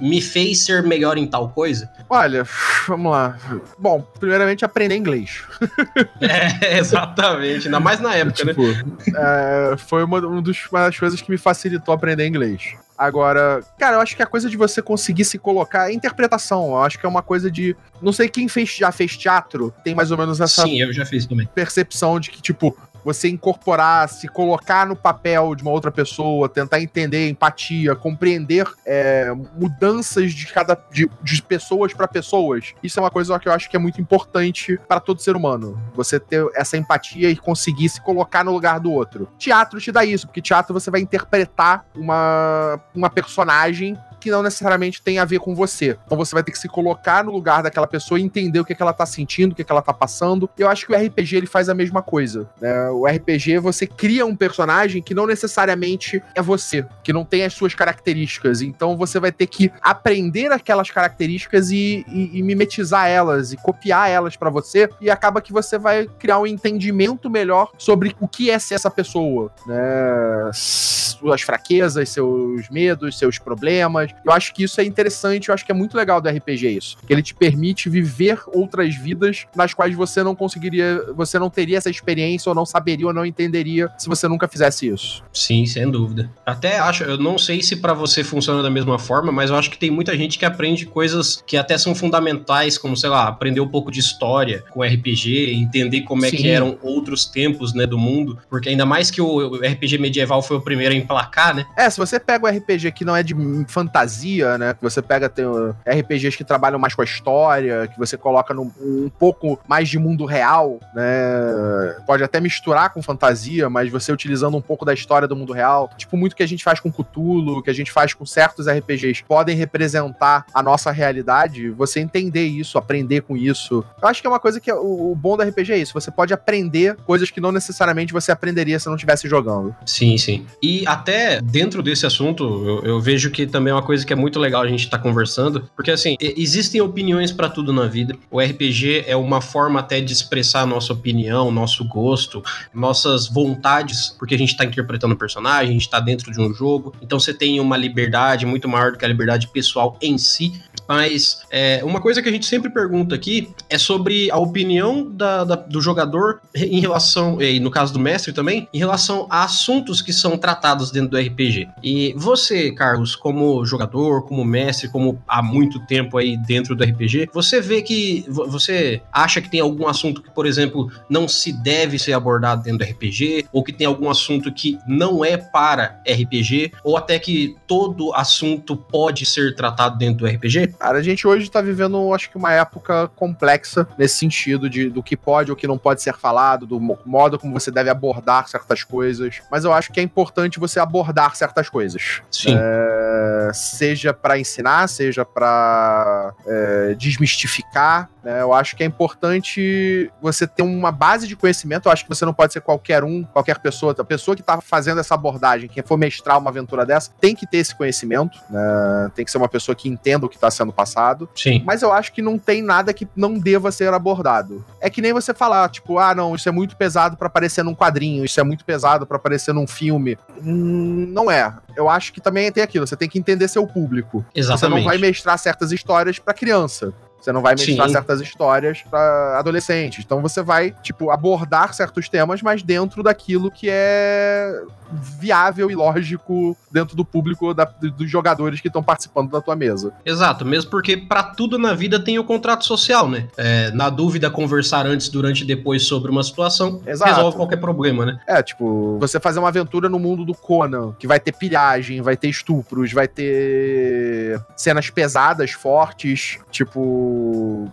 me 0.00 0.20
fez 0.20 0.64
ser 0.64 0.82
melhor 0.82 1.18
em 1.18 1.26
tal 1.26 1.50
coisa? 1.50 1.90
Olha, 2.08 2.46
vamos 2.86 3.12
lá. 3.12 3.38
Bom, 3.78 4.00
primeiramente 4.18 4.64
aprender 4.64 4.96
inglês. 4.96 5.42
é, 6.20 6.78
exatamente. 6.78 7.66
Ainda 7.66 7.80
mais 7.80 8.00
na 8.00 8.14
época, 8.14 8.44
né? 8.44 8.52
tipo, 8.52 8.66
né? 8.66 8.84
É, 9.14 9.76
foi 9.76 10.02
uma, 10.02 10.18
uma 10.20 10.42
das 10.42 10.98
coisas 10.98 11.20
que 11.20 11.30
me 11.30 11.36
facilitou 11.38 11.92
aprender 11.92 12.26
inglês. 12.26 12.74
Agora, 12.98 13.62
cara, 13.78 13.96
eu 13.96 14.00
acho 14.00 14.16
que 14.16 14.22
a 14.22 14.26
coisa 14.26 14.50
de 14.50 14.56
você 14.56 14.82
conseguir 14.82 15.24
se 15.24 15.38
colocar 15.38 15.88
é 15.88 15.94
interpretação. 15.94 16.70
Eu 16.70 16.82
acho 16.82 16.98
que 16.98 17.06
é 17.06 17.08
uma 17.08 17.22
coisa 17.22 17.48
de. 17.48 17.76
Não 18.02 18.12
sei 18.12 18.28
quem 18.28 18.48
fez, 18.48 18.70
já 18.70 18.90
fez 18.90 19.16
teatro, 19.16 19.72
tem 19.84 19.94
mais 19.94 20.10
ou 20.10 20.18
menos 20.18 20.40
essa. 20.40 20.62
Sim, 20.62 20.80
eu 20.80 20.92
já 20.92 21.06
fiz 21.06 21.24
também. 21.24 21.48
Percepção 21.54 22.18
de 22.18 22.30
que, 22.30 22.42
tipo, 22.42 22.76
você 23.04 23.28
incorporar, 23.28 24.08
se 24.08 24.28
colocar 24.28 24.86
no 24.86 24.96
papel 24.96 25.54
de 25.54 25.62
uma 25.62 25.70
outra 25.70 25.90
pessoa, 25.90 26.48
tentar 26.48 26.80
entender 26.80 27.28
empatia, 27.28 27.94
compreender 27.94 28.66
é, 28.86 29.32
mudanças 29.56 30.32
de 30.32 30.46
cada 30.46 30.78
de, 30.90 31.10
de 31.22 31.42
pessoas 31.42 31.92
para 31.92 32.08
pessoas. 32.08 32.74
Isso 32.82 32.98
é 32.98 33.02
uma 33.02 33.10
coisa 33.10 33.38
que 33.38 33.48
eu 33.48 33.52
acho 33.52 33.68
que 33.68 33.76
é 33.76 33.78
muito 33.78 34.00
importante 34.00 34.78
para 34.88 35.00
todo 35.00 35.20
ser 35.20 35.36
humano. 35.36 35.80
Você 35.94 36.18
ter 36.18 36.46
essa 36.54 36.76
empatia 36.76 37.30
e 37.30 37.36
conseguir 37.36 37.88
se 37.88 38.00
colocar 38.00 38.44
no 38.44 38.52
lugar 38.52 38.80
do 38.80 38.92
outro. 38.92 39.28
Teatro 39.38 39.80
te 39.80 39.92
dá 39.92 40.04
isso, 40.04 40.26
porque 40.26 40.42
teatro 40.42 40.74
você 40.74 40.90
vai 40.90 41.00
interpretar 41.00 41.84
uma, 41.94 42.80
uma 42.94 43.10
personagem 43.10 43.96
que 44.18 44.30
não 44.30 44.42
necessariamente 44.42 45.02
tem 45.02 45.18
a 45.18 45.24
ver 45.24 45.38
com 45.38 45.54
você. 45.54 45.96
Então 46.06 46.16
você 46.16 46.34
vai 46.34 46.42
ter 46.42 46.52
que 46.52 46.58
se 46.58 46.68
colocar 46.68 47.24
no 47.24 47.32
lugar 47.32 47.62
daquela 47.62 47.86
pessoa 47.86 48.18
e 48.18 48.22
entender 48.22 48.60
o 48.60 48.64
que, 48.64 48.72
é 48.72 48.76
que 48.76 48.82
ela 48.82 48.92
tá 48.92 49.06
sentindo, 49.06 49.52
o 49.52 49.54
que, 49.54 49.62
é 49.62 49.64
que 49.64 49.72
ela 49.72 49.82
tá 49.82 49.92
passando. 49.92 50.48
Eu 50.58 50.68
acho 50.68 50.86
que 50.86 50.92
o 50.92 50.96
RPG 50.96 51.36
ele 51.36 51.46
faz 51.46 51.68
a 51.68 51.74
mesma 51.74 52.02
coisa. 52.02 52.48
Né? 52.60 52.90
O 52.90 53.06
RPG 53.06 53.58
você 53.58 53.86
cria 53.86 54.26
um 54.26 54.36
personagem 54.36 55.02
que 55.02 55.14
não 55.14 55.26
necessariamente 55.26 56.22
é 56.34 56.42
você, 56.42 56.84
que 57.02 57.12
não 57.12 57.24
tem 57.24 57.44
as 57.44 57.54
suas 57.54 57.74
características. 57.74 58.62
Então 58.62 58.96
você 58.96 59.18
vai 59.20 59.32
ter 59.32 59.46
que 59.46 59.70
aprender 59.80 60.52
aquelas 60.52 60.90
características 60.90 61.70
e, 61.70 62.04
e, 62.08 62.38
e 62.38 62.42
mimetizar 62.42 63.08
elas 63.08 63.52
e 63.52 63.56
copiar 63.56 64.10
elas 64.10 64.36
para 64.36 64.50
você. 64.50 64.88
E 65.00 65.10
acaba 65.10 65.40
que 65.40 65.52
você 65.52 65.78
vai 65.78 66.06
criar 66.18 66.38
um 66.38 66.46
entendimento 66.46 67.30
melhor 67.30 67.70
sobre 67.78 68.14
o 68.20 68.28
que 68.28 68.50
é 68.50 68.58
ser 68.58 68.74
essa 68.74 68.90
pessoa, 68.90 69.50
né? 69.66 70.50
Suas 70.52 71.42
fraquezas, 71.42 72.08
seus 72.10 72.68
medos, 72.68 73.18
seus 73.18 73.38
problemas 73.38 74.07
eu 74.24 74.32
acho 74.32 74.52
que 74.54 74.62
isso 74.62 74.80
é 74.80 74.84
interessante, 74.84 75.48
eu 75.48 75.54
acho 75.54 75.64
que 75.64 75.72
é 75.72 75.74
muito 75.74 75.96
legal 75.96 76.20
do 76.20 76.28
RPG 76.28 76.68
isso. 76.68 76.96
Que 77.06 77.12
ele 77.12 77.22
te 77.22 77.34
permite 77.34 77.88
viver 77.88 78.40
outras 78.48 78.94
vidas 78.94 79.46
nas 79.54 79.74
quais 79.74 79.94
você 79.94 80.22
não 80.22 80.34
conseguiria, 80.34 81.02
você 81.14 81.38
não 81.38 81.50
teria 81.50 81.78
essa 81.78 81.90
experiência 81.90 82.48
ou 82.48 82.54
não 82.54 82.66
saberia 82.66 83.06
ou 83.06 83.12
não 83.12 83.24
entenderia 83.24 83.90
se 83.98 84.08
você 84.08 84.28
nunca 84.28 84.48
fizesse 84.48 84.88
isso. 84.88 85.22
Sim, 85.32 85.66
sem 85.66 85.90
dúvida. 85.90 86.30
Até 86.44 86.78
acho, 86.78 87.04
eu 87.04 87.18
não 87.18 87.38
sei 87.38 87.62
se 87.62 87.76
para 87.76 87.94
você 87.94 88.24
funciona 88.24 88.62
da 88.62 88.70
mesma 88.70 88.98
forma, 88.98 89.30
mas 89.32 89.50
eu 89.50 89.56
acho 89.56 89.70
que 89.70 89.78
tem 89.78 89.90
muita 89.90 90.16
gente 90.16 90.38
que 90.38 90.44
aprende 90.44 90.86
coisas 90.86 91.42
que 91.46 91.56
até 91.56 91.76
são 91.78 91.94
fundamentais, 91.94 92.78
como 92.78 92.96
sei 92.96 93.10
lá, 93.10 93.28
aprender 93.28 93.60
um 93.60 93.68
pouco 93.68 93.90
de 93.90 94.00
história 94.00 94.64
com 94.70 94.82
RPG, 94.82 95.52
entender 95.54 96.02
como 96.02 96.24
é 96.24 96.30
Sim. 96.30 96.36
que 96.36 96.48
eram 96.48 96.78
outros 96.82 97.24
tempos, 97.24 97.74
né, 97.74 97.86
do 97.86 97.98
mundo, 97.98 98.38
porque 98.48 98.68
ainda 98.68 98.86
mais 98.86 99.10
que 99.10 99.20
o 99.20 99.56
RPG 99.56 99.98
medieval 99.98 100.42
foi 100.42 100.56
o 100.56 100.60
primeiro 100.60 100.94
a 100.94 100.96
emplacar, 100.96 101.54
né? 101.54 101.66
É, 101.76 101.88
se 101.88 101.98
você 101.98 102.18
pega 102.18 102.46
o 102.46 102.48
RPG 102.48 102.92
que 102.92 103.04
não 103.04 103.14
é 103.14 103.22
de 103.22 103.34
fantasia 103.68 103.97
fantasia, 103.98 104.58
né? 104.58 104.74
Que 104.74 104.82
você 104.82 105.02
pega, 105.02 105.28
tem 105.28 105.44
RPGs 105.86 106.36
que 106.36 106.44
trabalham 106.44 106.78
mais 106.78 106.94
com 106.94 107.02
a 107.02 107.04
história, 107.04 107.86
que 107.88 107.98
você 107.98 108.16
coloca 108.16 108.54
num, 108.54 108.70
um 108.80 109.10
pouco 109.18 109.58
mais 109.66 109.88
de 109.88 109.98
mundo 109.98 110.24
real, 110.24 110.78
né? 110.94 111.96
Pode 112.06 112.22
até 112.22 112.40
misturar 112.40 112.92
com 112.92 113.02
fantasia, 113.02 113.68
mas 113.68 113.90
você 113.90 114.12
utilizando 114.12 114.56
um 114.56 114.60
pouco 114.60 114.84
da 114.84 114.94
história 114.94 115.26
do 115.26 115.34
mundo 115.34 115.52
real. 115.52 115.90
Tipo, 115.96 116.16
muito 116.16 116.36
que 116.36 116.42
a 116.42 116.48
gente 116.48 116.62
faz 116.62 116.80
com 116.80 116.92
Cthulhu, 116.92 117.62
que 117.62 117.70
a 117.70 117.74
gente 117.74 117.90
faz 117.90 118.14
com 118.14 118.24
certos 118.24 118.66
RPGs, 118.68 119.24
podem 119.24 119.56
representar 119.56 120.46
a 120.54 120.62
nossa 120.62 120.90
realidade. 120.90 121.70
Você 121.70 122.00
entender 122.00 122.46
isso, 122.46 122.78
aprender 122.78 123.22
com 123.22 123.36
isso. 123.36 123.84
Eu 124.00 124.08
acho 124.08 124.20
que 124.20 124.26
é 124.26 124.30
uma 124.30 124.40
coisa 124.40 124.60
que 124.60 124.70
é, 124.70 124.74
o, 124.74 125.12
o 125.12 125.14
bom 125.14 125.36
do 125.36 125.42
RPG 125.42 125.72
é 125.72 125.78
isso. 125.78 125.94
Você 125.94 126.10
pode 126.10 126.32
aprender 126.32 126.96
coisas 127.06 127.30
que 127.30 127.40
não 127.40 127.50
necessariamente 127.50 128.12
você 128.12 128.30
aprenderia 128.30 128.78
se 128.78 128.86
não 128.86 128.94
estivesse 128.94 129.28
jogando. 129.28 129.74
Sim, 129.84 130.16
sim. 130.16 130.46
E 130.62 130.86
até 130.86 131.40
dentro 131.40 131.82
desse 131.82 132.06
assunto, 132.06 132.44
eu, 132.44 132.84
eu 132.84 133.00
vejo 133.00 133.30
que 133.30 133.46
também 133.46 133.70
é 133.70 133.74
uma 133.74 133.82
coisa 133.88 134.04
que 134.04 134.12
é 134.12 134.16
muito 134.16 134.38
legal 134.38 134.60
a 134.60 134.68
gente 134.68 134.84
estar 134.84 134.98
tá 134.98 135.02
conversando, 135.02 135.66
porque 135.74 135.90
assim, 135.90 136.14
existem 136.20 136.78
opiniões 136.78 137.32
para 137.32 137.48
tudo 137.48 137.72
na 137.72 137.86
vida. 137.86 138.14
O 138.30 138.38
RPG 138.38 139.04
é 139.06 139.16
uma 139.16 139.40
forma 139.40 139.80
até 139.80 139.98
de 139.98 140.12
expressar 140.12 140.66
nossa 140.66 140.92
opinião, 140.92 141.50
nosso 141.50 141.88
gosto, 141.88 142.42
nossas 142.74 143.28
vontades, 143.28 144.14
porque 144.18 144.34
a 144.34 144.38
gente 144.38 144.50
está 144.50 144.66
interpretando 144.66 145.14
um 145.14 145.16
personagem, 145.16 145.70
a 145.70 145.72
gente 145.72 145.86
está 145.86 146.00
dentro 146.00 146.30
de 146.30 146.38
um 146.38 146.52
jogo. 146.52 146.94
Então 147.00 147.18
você 147.18 147.32
tem 147.32 147.60
uma 147.60 147.78
liberdade 147.78 148.44
muito 148.44 148.68
maior 148.68 148.92
do 148.92 148.98
que 148.98 149.06
a 149.06 149.08
liberdade 149.08 149.48
pessoal 149.48 149.96
em 150.02 150.18
si. 150.18 150.52
Mas 150.88 151.42
é, 151.50 151.82
uma 151.84 152.00
coisa 152.00 152.22
que 152.22 152.28
a 152.28 152.32
gente 152.32 152.46
sempre 152.46 152.70
pergunta 152.70 153.14
aqui 153.14 153.50
é 153.68 153.76
sobre 153.76 154.30
a 154.30 154.38
opinião 154.38 155.06
da, 155.06 155.44
da, 155.44 155.54
do 155.54 155.82
jogador 155.82 156.40
em 156.54 156.80
relação, 156.80 157.40
e 157.42 157.60
no 157.60 157.70
caso 157.70 157.92
do 157.92 157.98
mestre 157.98 158.32
também, 158.32 158.66
em 158.72 158.78
relação 158.78 159.26
a 159.28 159.44
assuntos 159.44 160.00
que 160.00 160.14
são 160.14 160.38
tratados 160.38 160.90
dentro 160.90 161.10
do 161.10 161.18
RPG. 161.18 161.68
E 161.82 162.14
você, 162.16 162.72
Carlos, 162.72 163.14
como 163.14 163.64
jogador, 163.78 164.22
como 164.26 164.44
mestre, 164.44 164.88
como 164.88 165.22
há 165.26 165.42
muito 165.42 165.78
tempo 165.86 166.18
aí 166.18 166.36
dentro 166.36 166.74
do 166.74 166.84
RPG, 166.84 167.30
você 167.32 167.60
vê 167.60 167.82
que 167.82 168.24
você 168.28 169.00
acha 169.12 169.40
que 169.40 169.50
tem 169.50 169.60
algum 169.60 169.86
assunto 169.86 170.22
que, 170.22 170.30
por 170.30 170.46
exemplo, 170.46 170.90
não 171.08 171.28
se 171.28 171.52
deve 171.52 171.98
ser 171.98 172.12
abordado 172.12 172.62
dentro 172.62 172.78
do 172.78 172.90
RPG, 172.90 173.46
ou 173.52 173.62
que 173.62 173.72
tem 173.72 173.86
algum 173.86 174.10
assunto 174.10 174.52
que 174.52 174.78
não 174.86 175.24
é 175.24 175.36
para 175.36 176.00
RPG, 176.06 176.72
ou 176.82 176.96
até 176.96 177.18
que 177.18 177.56
todo 177.66 178.12
assunto 178.14 178.76
pode 178.76 179.24
ser 179.24 179.54
tratado 179.54 179.96
dentro 179.96 180.18
do 180.18 180.26
RPG? 180.26 180.74
Cara, 180.78 180.98
a 180.98 181.02
gente 181.02 181.26
hoje 181.26 181.44
está 181.44 181.60
vivendo, 181.60 182.12
acho 182.12 182.30
que, 182.30 182.36
uma 182.36 182.52
época 182.52 183.08
complexa 183.16 183.86
nesse 183.98 184.16
sentido 184.16 184.68
de 184.68 184.88
do 184.88 185.02
que 185.02 185.16
pode 185.16 185.50
ou 185.50 185.56
que 185.56 185.66
não 185.66 185.76
pode 185.76 186.02
ser 186.02 186.14
falado, 186.14 186.66
do 186.66 186.80
modo 187.04 187.38
como 187.38 187.52
você 187.52 187.70
deve 187.70 187.90
abordar 187.90 188.48
certas 188.48 188.82
coisas. 188.82 189.40
Mas 189.50 189.64
eu 189.64 189.72
acho 189.72 189.92
que 189.92 190.00
é 190.00 190.02
importante 190.02 190.58
você 190.58 190.80
abordar 190.80 191.36
certas 191.36 191.68
coisas. 191.68 192.20
Sim. 192.30 192.54
É, 192.56 193.50
seja 193.68 194.12
para 194.12 194.38
ensinar, 194.38 194.88
seja 194.88 195.24
para 195.24 196.34
é, 196.46 196.94
desmistificar. 196.94 198.08
Né? 198.22 198.42
Eu 198.42 198.52
acho 198.52 198.76
que 198.76 198.82
é 198.82 198.86
importante 198.86 200.10
você 200.20 200.46
ter 200.46 200.62
uma 200.62 200.92
base 200.92 201.26
de 201.26 201.36
conhecimento. 201.36 201.86
Eu 201.86 201.92
acho 201.92 202.04
que 202.04 202.08
você 202.08 202.24
não 202.24 202.34
pode 202.34 202.52
ser 202.52 202.60
qualquer 202.60 203.04
um, 203.04 203.24
qualquer 203.24 203.58
pessoa. 203.58 203.94
A 203.98 204.04
pessoa 204.04 204.34
que 204.34 204.42
está 204.42 204.60
fazendo 204.60 205.00
essa 205.00 205.14
abordagem, 205.14 205.68
quem 205.68 205.82
for 205.82 205.96
mestrar 205.96 206.38
uma 206.38 206.50
aventura 206.50 206.84
dessa, 206.84 207.10
tem 207.20 207.34
que 207.34 207.46
ter 207.46 207.58
esse 207.58 207.74
conhecimento. 207.74 208.38
Né? 208.50 209.10
Tem 209.14 209.24
que 209.24 209.30
ser 209.30 209.38
uma 209.38 209.48
pessoa 209.48 209.74
que 209.74 209.88
entenda 209.88 210.26
o 210.26 210.28
que 210.28 210.36
está 210.36 210.50
sendo 210.50 210.72
passado. 210.72 211.28
Sim. 211.34 211.62
Mas 211.64 211.82
eu 211.82 211.92
acho 211.92 212.12
que 212.12 212.20
não 212.20 212.38
tem 212.38 212.62
nada 212.62 212.92
que 212.92 213.08
não 213.16 213.38
deva 213.38 213.70
ser 213.72 213.92
abordado. 213.92 214.64
É 214.80 214.90
que 214.90 215.00
nem 215.00 215.12
você 215.12 215.32
falar, 215.32 215.68
tipo, 215.68 215.98
ah, 215.98 216.14
não, 216.14 216.34
isso 216.34 216.48
é 216.48 216.52
muito 216.52 216.76
pesado 216.76 217.16
para 217.16 217.26
aparecer 217.28 217.64
num 217.64 217.74
quadrinho, 217.74 218.24
isso 218.24 218.38
é 218.40 218.42
muito 218.42 218.64
pesado 218.64 219.06
para 219.06 219.16
aparecer 219.16 219.52
num 219.54 219.66
filme. 219.66 220.18
Hum, 220.42 221.06
não 221.12 221.30
é. 221.30 221.52
Eu 221.78 221.88
acho 221.88 222.12
que 222.12 222.20
também 222.20 222.50
tem 222.50 222.60
aquilo, 222.60 222.84
você 222.84 222.96
tem 222.96 223.08
que 223.08 223.20
entender 223.20 223.46
seu 223.46 223.64
público. 223.64 224.26
Exatamente. 224.34 224.60
Você 224.60 224.68
não 224.68 224.84
vai 224.84 224.98
mestrar 224.98 225.38
certas 225.38 225.70
histórias 225.70 226.18
para 226.18 226.34
criança. 226.34 226.92
Você 227.20 227.32
não 227.32 227.42
vai 227.42 227.54
mestrar 227.54 227.88
Sim. 227.88 227.92
certas 227.92 228.20
histórias 228.20 228.82
para 228.88 229.38
adolescentes. 229.38 230.04
Então 230.04 230.22
você 230.22 230.42
vai, 230.42 230.74
tipo, 230.82 231.10
abordar 231.10 231.74
certos 231.74 232.08
temas, 232.08 232.40
mas 232.42 232.62
dentro 232.62 233.02
daquilo 233.02 233.50
que 233.50 233.68
é 233.70 234.62
viável 234.90 235.70
e 235.70 235.74
lógico 235.74 236.56
dentro 236.70 236.96
do 236.96 237.04
público 237.04 237.52
da- 237.52 237.64
dos 237.64 238.08
jogadores 238.10 238.60
que 238.60 238.68
estão 238.68 238.82
participando 238.82 239.30
da 239.30 239.40
tua 239.40 239.54
mesa. 239.54 239.92
Exato, 240.04 240.46
mesmo 240.46 240.70
porque 240.70 240.96
pra 240.96 241.22
tudo 241.22 241.58
na 241.58 241.74
vida 241.74 242.00
tem 242.02 242.18
o 242.18 242.24
contrato 242.24 242.64
social, 242.64 243.08
né? 243.08 243.26
É, 243.36 243.70
na 243.72 243.90
dúvida, 243.90 244.30
conversar 244.30 244.86
antes, 244.86 245.08
durante 245.10 245.42
e 245.42 245.46
depois 245.46 245.84
sobre 245.86 246.10
uma 246.10 246.22
situação 246.22 246.80
Exato. 246.86 247.10
resolve 247.10 247.36
qualquer 247.36 247.56
problema, 247.58 248.06
né? 248.06 248.18
É, 248.26 248.42
tipo, 248.42 248.96
você 248.98 249.20
fazer 249.20 249.38
uma 249.40 249.48
aventura 249.48 249.88
no 249.88 249.98
mundo 249.98 250.24
do 250.24 250.32
Conan, 250.34 250.94
que 250.98 251.06
vai 251.06 251.20
ter 251.20 251.32
pilhagem, 251.32 252.00
vai 252.00 252.16
ter 252.16 252.28
estupros, 252.28 252.92
vai 252.92 253.06
ter 253.08 254.40
cenas 254.56 254.88
pesadas, 254.88 255.50
fortes, 255.52 256.38
tipo 256.50 257.07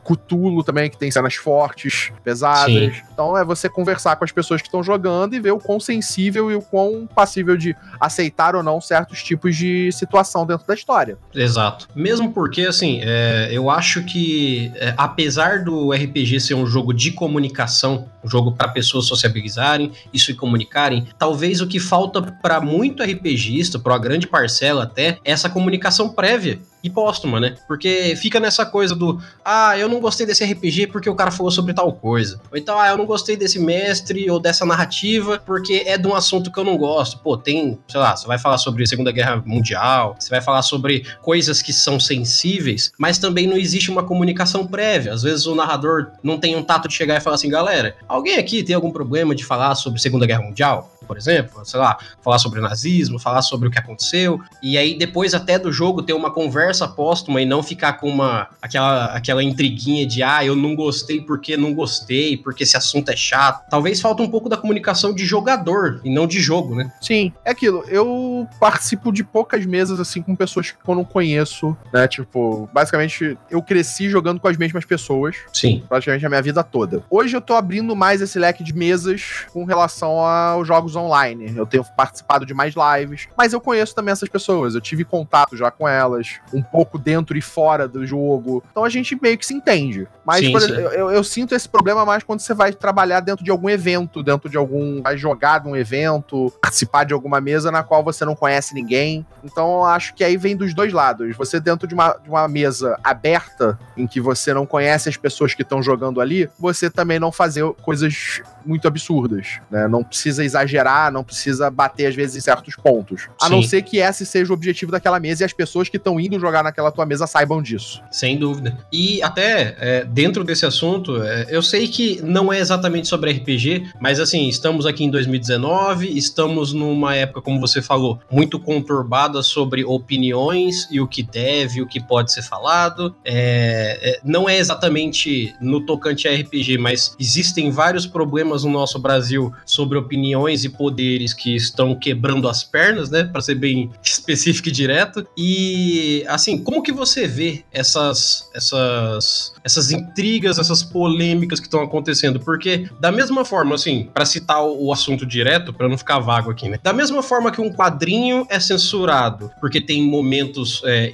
Cthulhu 0.04 0.63
também, 0.63 0.89
que 0.89 0.98
tem 0.98 1.10
cenas 1.10 1.36
fortes, 1.36 2.12
pesadas. 2.24 2.74
Sim. 2.74 2.91
Então 3.13 3.38
é 3.38 3.43
você 3.43 3.69
conversar 3.69 4.15
com 4.15 4.24
as 4.24 4.32
pessoas 4.32 4.62
que 4.62 4.67
estão 4.67 4.84
jogando 4.84 5.36
e 5.36 5.39
ver 5.39 5.52
o 5.52 5.60
quão 5.60 5.80
sensível 5.80 6.52
e 6.52 6.56
o 6.56 6.62
quão 6.62 7.08
passível 7.13 7.58
de 7.58 7.76
aceitar 8.00 8.56
ou 8.56 8.63
não 8.63 8.80
certos 8.82 9.24
tipos 9.24 9.56
de 9.56 9.91
situação 9.91 10.45
dentro 10.45 10.67
da 10.67 10.74
história. 10.74 11.17
Exato. 11.34 11.88
Mesmo 11.95 12.32
porque, 12.32 12.62
assim, 12.63 13.00
é, 13.04 13.50
eu 13.52 13.69
acho 13.69 14.04
que, 14.04 14.71
é, 14.76 14.93
apesar 14.98 15.63
do 15.63 15.91
RPG 15.91 16.39
ser 16.39 16.54
um 16.54 16.65
jogo 16.65 16.93
de 16.93 17.12
comunicação, 17.12 18.08
um 18.24 18.30
jogo 18.30 18.52
para 18.52 18.67
pessoas 18.67 19.06
sociabilizarem 19.06 19.91
e 20.13 20.19
se 20.19 20.34
comunicarem, 20.34 21.08
talvez 21.17 21.62
o 21.62 21.67
que 21.67 21.80
falta 21.80 22.21
para 22.21 22.60
muito 22.60 23.04
RPGista, 23.04 23.80
para 23.80 23.93
uma 23.93 24.00
grande 24.00 24.28
parcela 24.28 24.84
até, 24.84 25.17
é 25.24 25.36
essa 25.36 25.50
comunicação 25.50 26.10
prévia 26.10 26.60
e 26.86 26.89
póstuma, 26.89 27.39
né? 27.39 27.56
Porque 27.67 28.15
fica 28.15 28.39
nessa 28.39 28.63
coisa 28.65 28.95
do, 28.95 29.19
ah, 29.43 29.78
eu 29.78 29.89
não 29.89 30.00
gostei 30.00 30.26
desse 30.26 30.45
RPG 30.45 30.88
porque 30.88 31.10
o 31.10 31.15
cara 31.15 31.32
falou 31.32 31.52
sobre 31.52 31.74
tal 31.74 31.91
coisa. 31.91 32.39
Ou 32.52 32.58
então, 32.58 32.80
ah, 32.80 32.89
eu 32.89 32.98
não 32.98 33.06
gostei 33.06 33.36
desse 33.36 33.58
mestre 33.58 34.30
ou 34.30 34.39
dessa 34.39 34.65
narrativa 34.65 35.41
porque 35.43 35.84
é 35.86 35.98
de 35.98 36.08
um 36.08 36.13
assunto 36.13 36.52
que 36.52 36.60
eu 36.60 36.63
não 36.63 36.78
gosto. 36.78 37.17
Pô, 37.19 37.36
tem, 37.36 37.80
sei 37.88 38.00
lá, 38.00 38.15
você 38.15 38.28
vai 38.28 38.38
falar 38.38 38.60
sobre 38.60 38.86
Segunda 38.86 39.12
Guerra 39.12 39.41
Mundial, 39.43 40.15
você 40.19 40.30
vai 40.30 40.41
falar 40.41 40.62
sobre 40.62 41.06
coisas 41.24 41.62
que 41.62 41.74
são 41.74 42.00
sensíveis, 42.00 42.91
mas 43.00 43.17
também 43.17 43.48
não 43.48 43.58
existe 43.58 43.89
uma 43.89 44.04
comunicação 44.04 44.67
prévia. 44.67 45.13
Às 45.13 45.24
vezes 45.24 45.48
o 45.48 45.56
narrador 45.56 46.12
não 46.21 46.38
tem 46.38 46.56
um 46.56 46.63
tato 46.63 46.88
de 46.88 46.93
chegar 46.93 47.17
e 47.17 47.19
falar 47.19 47.36
assim, 47.36 47.50
galera, 47.50 47.95
alguém 48.08 48.38
aqui 48.38 48.63
tem 48.63 48.76
algum 48.76 48.91
problema 48.91 49.34
de 49.34 49.43
falar 49.43 49.74
sobre 49.74 50.00
Segunda 50.00 50.28
Guerra 50.28 50.43
Mundial? 50.43 50.94
Por 51.06 51.18
exemplo, 51.18 51.65
sei 51.65 51.80
lá, 51.80 51.98
falar 52.22 52.39
sobre 52.39 52.60
nazismo, 52.60 53.20
falar 53.20 53.41
sobre 53.41 53.68
o 53.68 53.72
que 53.72 53.80
aconteceu, 53.80 54.41
e 54.62 54.78
aí 54.78 54.98
depois 54.98 55.34
até 55.34 55.58
do 55.58 55.72
jogo 55.72 56.02
ter 56.02 56.13
uma 56.13 56.32
conversa 56.32 56.88
póstuma 56.88 57.41
e 57.41 57.46
não 57.46 57.62
ficar 57.62 57.94
com 57.94 58.10
uma 58.10 58.48
aquela, 58.62 59.06
aquela 59.06 59.44
intriguinha 59.44 60.06
de 60.06 60.24
ah, 60.24 60.44
eu 60.44 60.56
não 60.56 60.76
gostei 60.76 61.22
porque 61.22 61.58
não 61.58 61.74
gostei, 61.74 62.38
porque 62.38 62.63
esse 62.63 62.78
assunto 62.78 63.10
é 63.10 63.15
chato. 63.15 63.70
Talvez 63.70 64.02
falta 64.02 64.24
um 64.24 64.30
pouco 64.30 64.50
da 64.50 64.58
comunicação 64.58 65.13
de 65.13 65.26
jogador 65.26 66.02
e 66.04 66.10
não 66.10 66.28
de 66.28 66.39
jogo, 66.39 66.76
né? 66.76 66.91
Sim, 67.02 67.32
é 67.44 67.52
aquilo. 67.52 67.84
Eu 67.88 68.48
participo 68.60 69.12
de 69.12 69.24
poucas 69.24 69.65
mesas, 69.65 70.00
assim, 70.00 70.22
com 70.22 70.36
pessoas 70.36 70.72
que 70.72 70.78
eu 70.88 70.96
não 70.96 71.04
conheço, 71.04 71.76
né? 71.94 72.08
Tipo, 72.08 72.70
basicamente, 72.74 73.38
eu 73.50 73.62
cresci 73.62 74.10
jogando 74.10 74.39
com 74.39 74.48
as 74.48 74.58
mesmas 74.58 74.86
pessoas. 74.86 75.36
Sim. 75.54 75.84
praticamente 75.88 76.26
a 76.26 76.30
minha 76.30 76.41
vida 76.41 76.63
toda. 76.63 77.04
Hoje 77.10 77.36
eu 77.36 77.41
tô 77.41 77.54
abrindo 77.54 77.96
mais 77.96 78.22
esse 78.22 78.38
leque 78.38 78.63
de 78.63 78.74
mesas 78.74 79.46
com 79.54 79.63
relação 79.65 80.20
aos 80.20 80.68
jogos 80.68 80.94
online. 80.95 81.53
Eu 81.55 81.65
tenho 81.65 81.84
participado 81.84 82.45
de 82.45 82.53
mais 82.53 82.73
lives, 82.75 83.27
mas 83.38 83.53
eu 83.53 83.62
conheço 83.62 83.93
também 83.95 84.12
essas 84.12 84.29
pessoas. 84.29 84.75
Eu 84.75 84.81
tive 84.81 85.03
contato 85.03 85.55
já 85.55 85.71
com 85.71 85.88
elas, 85.88 86.39
um 86.53 86.62
pouco 86.62 86.97
dentro 86.97 87.38
e 87.38 87.41
fora 87.41 87.88
do 87.88 88.05
jogo. 88.05 88.63
Então 88.71 88.84
a 88.84 88.89
gente 88.89 89.17
meio 89.21 89.38
que 89.38 89.45
se 89.45 89.53
entende. 89.53 90.08
Mas 90.25 90.39
Sim, 90.39 90.51
por 90.51 90.62
sim. 90.62 90.71
exemplo, 90.71 90.91
eu, 90.91 91.12
eu 91.12 91.23
sinto 91.23 91.53
esse 91.53 91.69
problema 91.69 92.05
mais 92.05 92.23
quando 92.23 92.39
você 92.39 92.53
vai 92.53 92.73
trabalhar 92.73 93.19
dentro 93.19 93.43
de 93.43 93.51
algum 93.51 93.69
evento, 93.69 94.23
dentro 94.23 94.49
de 94.49 94.58
algum. 94.58 95.01
vai 95.01 95.17
jogar 95.17 95.63
num 95.63 95.75
evento, 95.75 96.51
participar 96.62 97.03
de 97.03 97.13
alguma 97.13 97.39
mesa 97.39 97.71
na 97.71 97.84
qual 97.84 98.03
você 98.03 98.25
não 98.25 98.36
conhece 98.36 98.73
ninguém. 98.73 99.25
Então 99.43 99.75
eu 99.75 99.84
acho 99.86 100.13
que 100.13 100.23
aí 100.23 100.38
vem 100.38 100.55
dos 100.55 100.73
dois 100.73 100.91
lados. 100.91 101.36
Você 101.36 101.60
dentro 101.60 101.88
de 101.88 101.93
uma, 101.93 102.13
de 102.13 102.29
uma 102.29 102.47
mesa 102.47 102.99
aberta, 103.03 103.77
em 103.95 104.08
que 104.08 104.19
você 104.19 104.53
não 104.53 104.65
conhece 104.65 105.10
as 105.10 105.17
pessoas 105.17 105.53
que 105.53 105.62
estão 105.62 105.81
jogando 105.81 106.21
ali, 106.21 106.49
você 106.60 106.89
também 106.89 107.19
não 107.19 107.31
fazer 107.31 107.65
coisas 107.81 108.41
muito 108.65 108.88
absurdas, 108.88 109.60
né? 109.69 109.88
Não 109.88 110.03
precisa 110.03 110.43
exagerar, 110.43 110.85
não 111.12 111.24
precisa 111.24 111.69
bater 111.69 112.08
às 112.08 112.15
vezes 112.15 112.36
em 112.36 112.41
certos 112.41 112.76
pontos. 112.76 113.28
A 113.41 113.50
não 113.50 113.62
ser 113.62 113.82
que 113.82 113.98
esse 113.98 114.26
seja 114.26 114.52
o 114.52 114.54
objetivo 114.54 114.91
daquela 114.91 115.19
mesa 115.19 115.43
e 115.43 115.45
as 115.45 115.54
pessoas 115.54 115.89
que 115.89 115.98
estão 115.98 116.19
indo 116.19 116.39
jogar 116.39 116.63
naquela 116.63 116.91
tua 116.91 117.06
mesa 117.06 117.28
saibam 117.28 117.62
disso. 117.62 118.02
Sem 118.12 118.38
dúvida. 118.38 118.78
E 118.91 119.21
até 119.21 119.76
é, 119.80 120.06
dentro 120.06 120.43
desse 120.43 120.65
assunto, 120.65 121.21
é, 121.21 121.48
eu 121.50 121.62
sei 121.62 121.88
que 121.88 122.21
não 122.21 122.52
é 122.52 122.60
exatamente 122.60 123.08
sobre 123.08 123.32
RPG, 123.32 123.91
mas 124.00 124.19
assim, 124.19 124.48
estamos 124.48 124.86
aqui 124.86 125.04
em 125.04 125.10
2019, 125.10 126.08
estamos 126.17 126.74
numa 126.74 127.15
época, 127.15 127.41
como 127.41 127.60
você 127.60 127.82
falou, 127.82 128.19
muito 128.32 128.60
conturbada 128.60 129.41
sobre 129.41 129.84
opiniões 129.84 130.88
e 130.91 131.00
o 131.00 131.08
que 131.08 131.24
deve, 131.24 131.82
o 131.82 131.88
que 131.88 132.00
pode 132.00 132.32
ser 132.32 132.41
falado. 132.41 133.15
É, 133.24 134.00
é, 134.02 134.19
não 134.24 134.48
é 134.48 134.58
exatamente 134.58 135.54
no 135.60 135.86
tocante 135.86 136.28
a 136.28 136.34
RPG, 136.34 136.78
mas 136.78 137.15
existem 137.19 137.69
vários 137.71 138.06
problemas 138.06 138.63
no 138.63 138.71
nosso 138.71 139.00
Brasil 139.00 139.54
sobre 139.65 139.98
opiniões 139.98 140.63
e 140.63 140.69
poderes 140.75 141.33
que 141.33 141.55
estão 141.55 141.95
quebrando 141.95 142.47
as 142.47 142.63
pernas, 142.63 143.09
né? 143.09 143.23
Para 143.23 143.41
ser 143.41 143.55
bem 143.55 143.91
específico 144.03 144.69
e 144.69 144.71
direto. 144.71 145.27
E 145.38 146.23
assim, 146.27 146.57
como 146.63 146.83
que 146.83 146.91
você 146.91 147.27
vê 147.27 147.63
essas 147.71 148.49
essas 148.53 149.53
essas 149.63 149.91
intrigas, 149.91 150.59
essas 150.59 150.83
polêmicas 150.83 151.59
que 151.59 151.65
estão 151.65 151.81
acontecendo? 151.81 152.39
Porque 152.39 152.88
da 152.99 153.11
mesma 153.11 153.43
forma, 153.43 153.75
assim, 153.75 154.09
para 154.13 154.25
citar 154.25 154.63
o, 154.63 154.93
assunto 154.93 155.25
direto, 155.25 155.73
para 155.73 155.89
não 155.89 155.97
ficar 155.97 156.19
vago 156.19 156.51
aqui, 156.51 156.69
né? 156.69 156.79
Da 156.81 156.93
mesma 156.93 157.23
forma 157.23 157.51
que 157.51 157.59
um 157.59 157.71
quadrinho 157.71 158.45
é 158.49 158.59
censurado, 158.59 159.51
porque 159.59 159.81
tem 159.81 160.03
momentos 160.03 160.81
é, 160.85 161.11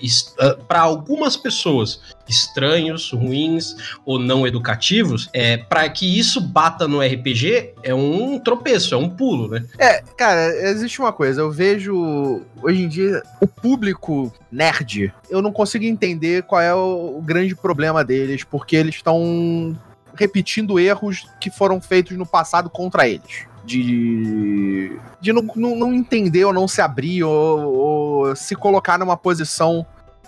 para 0.67 0.81
algumas 0.81 1.37
pessoas 1.37 2.01
estranhos, 2.27 3.11
ruins 3.11 3.75
ou 4.05 4.17
não 4.17 4.47
educativos, 4.47 5.29
é 5.33 5.57
para 5.57 5.87
que 5.89 6.17
isso 6.17 6.39
bata 6.39 6.87
no 6.87 7.01
RPG 7.01 7.73
é 7.83 7.93
um 7.93 8.39
tropeço, 8.39 8.95
é 8.95 8.97
um 8.97 9.09
pulo, 9.09 9.49
né? 9.51 9.65
É, 9.77 10.01
cara, 10.17 10.69
existe 10.69 10.99
uma 10.99 11.11
coisa, 11.11 11.41
eu 11.41 11.51
vejo 11.51 12.41
hoje 12.61 12.83
em 12.83 12.87
dia 12.87 13.21
o 13.39 13.47
público 13.47 14.33
nerd, 14.51 15.13
eu 15.29 15.41
não 15.41 15.51
consigo 15.51 15.83
entender 15.85 16.43
qual 16.43 16.61
é 16.61 16.73
o, 16.73 17.21
grande 17.21 17.55
problema 17.55 18.03
deles, 18.03 18.43
porque 18.43 18.75
eles 18.75 18.95
estão 18.95 19.77
repetindo 20.15 20.79
erros 20.79 21.27
que 21.39 21.49
foram 21.49 21.81
feitos 21.81 22.17
no 22.17 22.25
passado 22.25 22.69
contra 22.69 23.07
eles. 23.07 23.45
De, 23.63 24.97
de 25.21 25.31
não, 25.31 25.43
não, 25.55 25.75
não 25.75 25.93
entender 25.93 26.43
ou 26.45 26.51
não 26.51 26.67
se 26.67 26.81
abrir 26.81 27.23
ou, 27.23 27.73
ou 27.73 28.35
se 28.35 28.55
colocar 28.55 28.97
numa 28.97 29.15
posição 29.15 29.85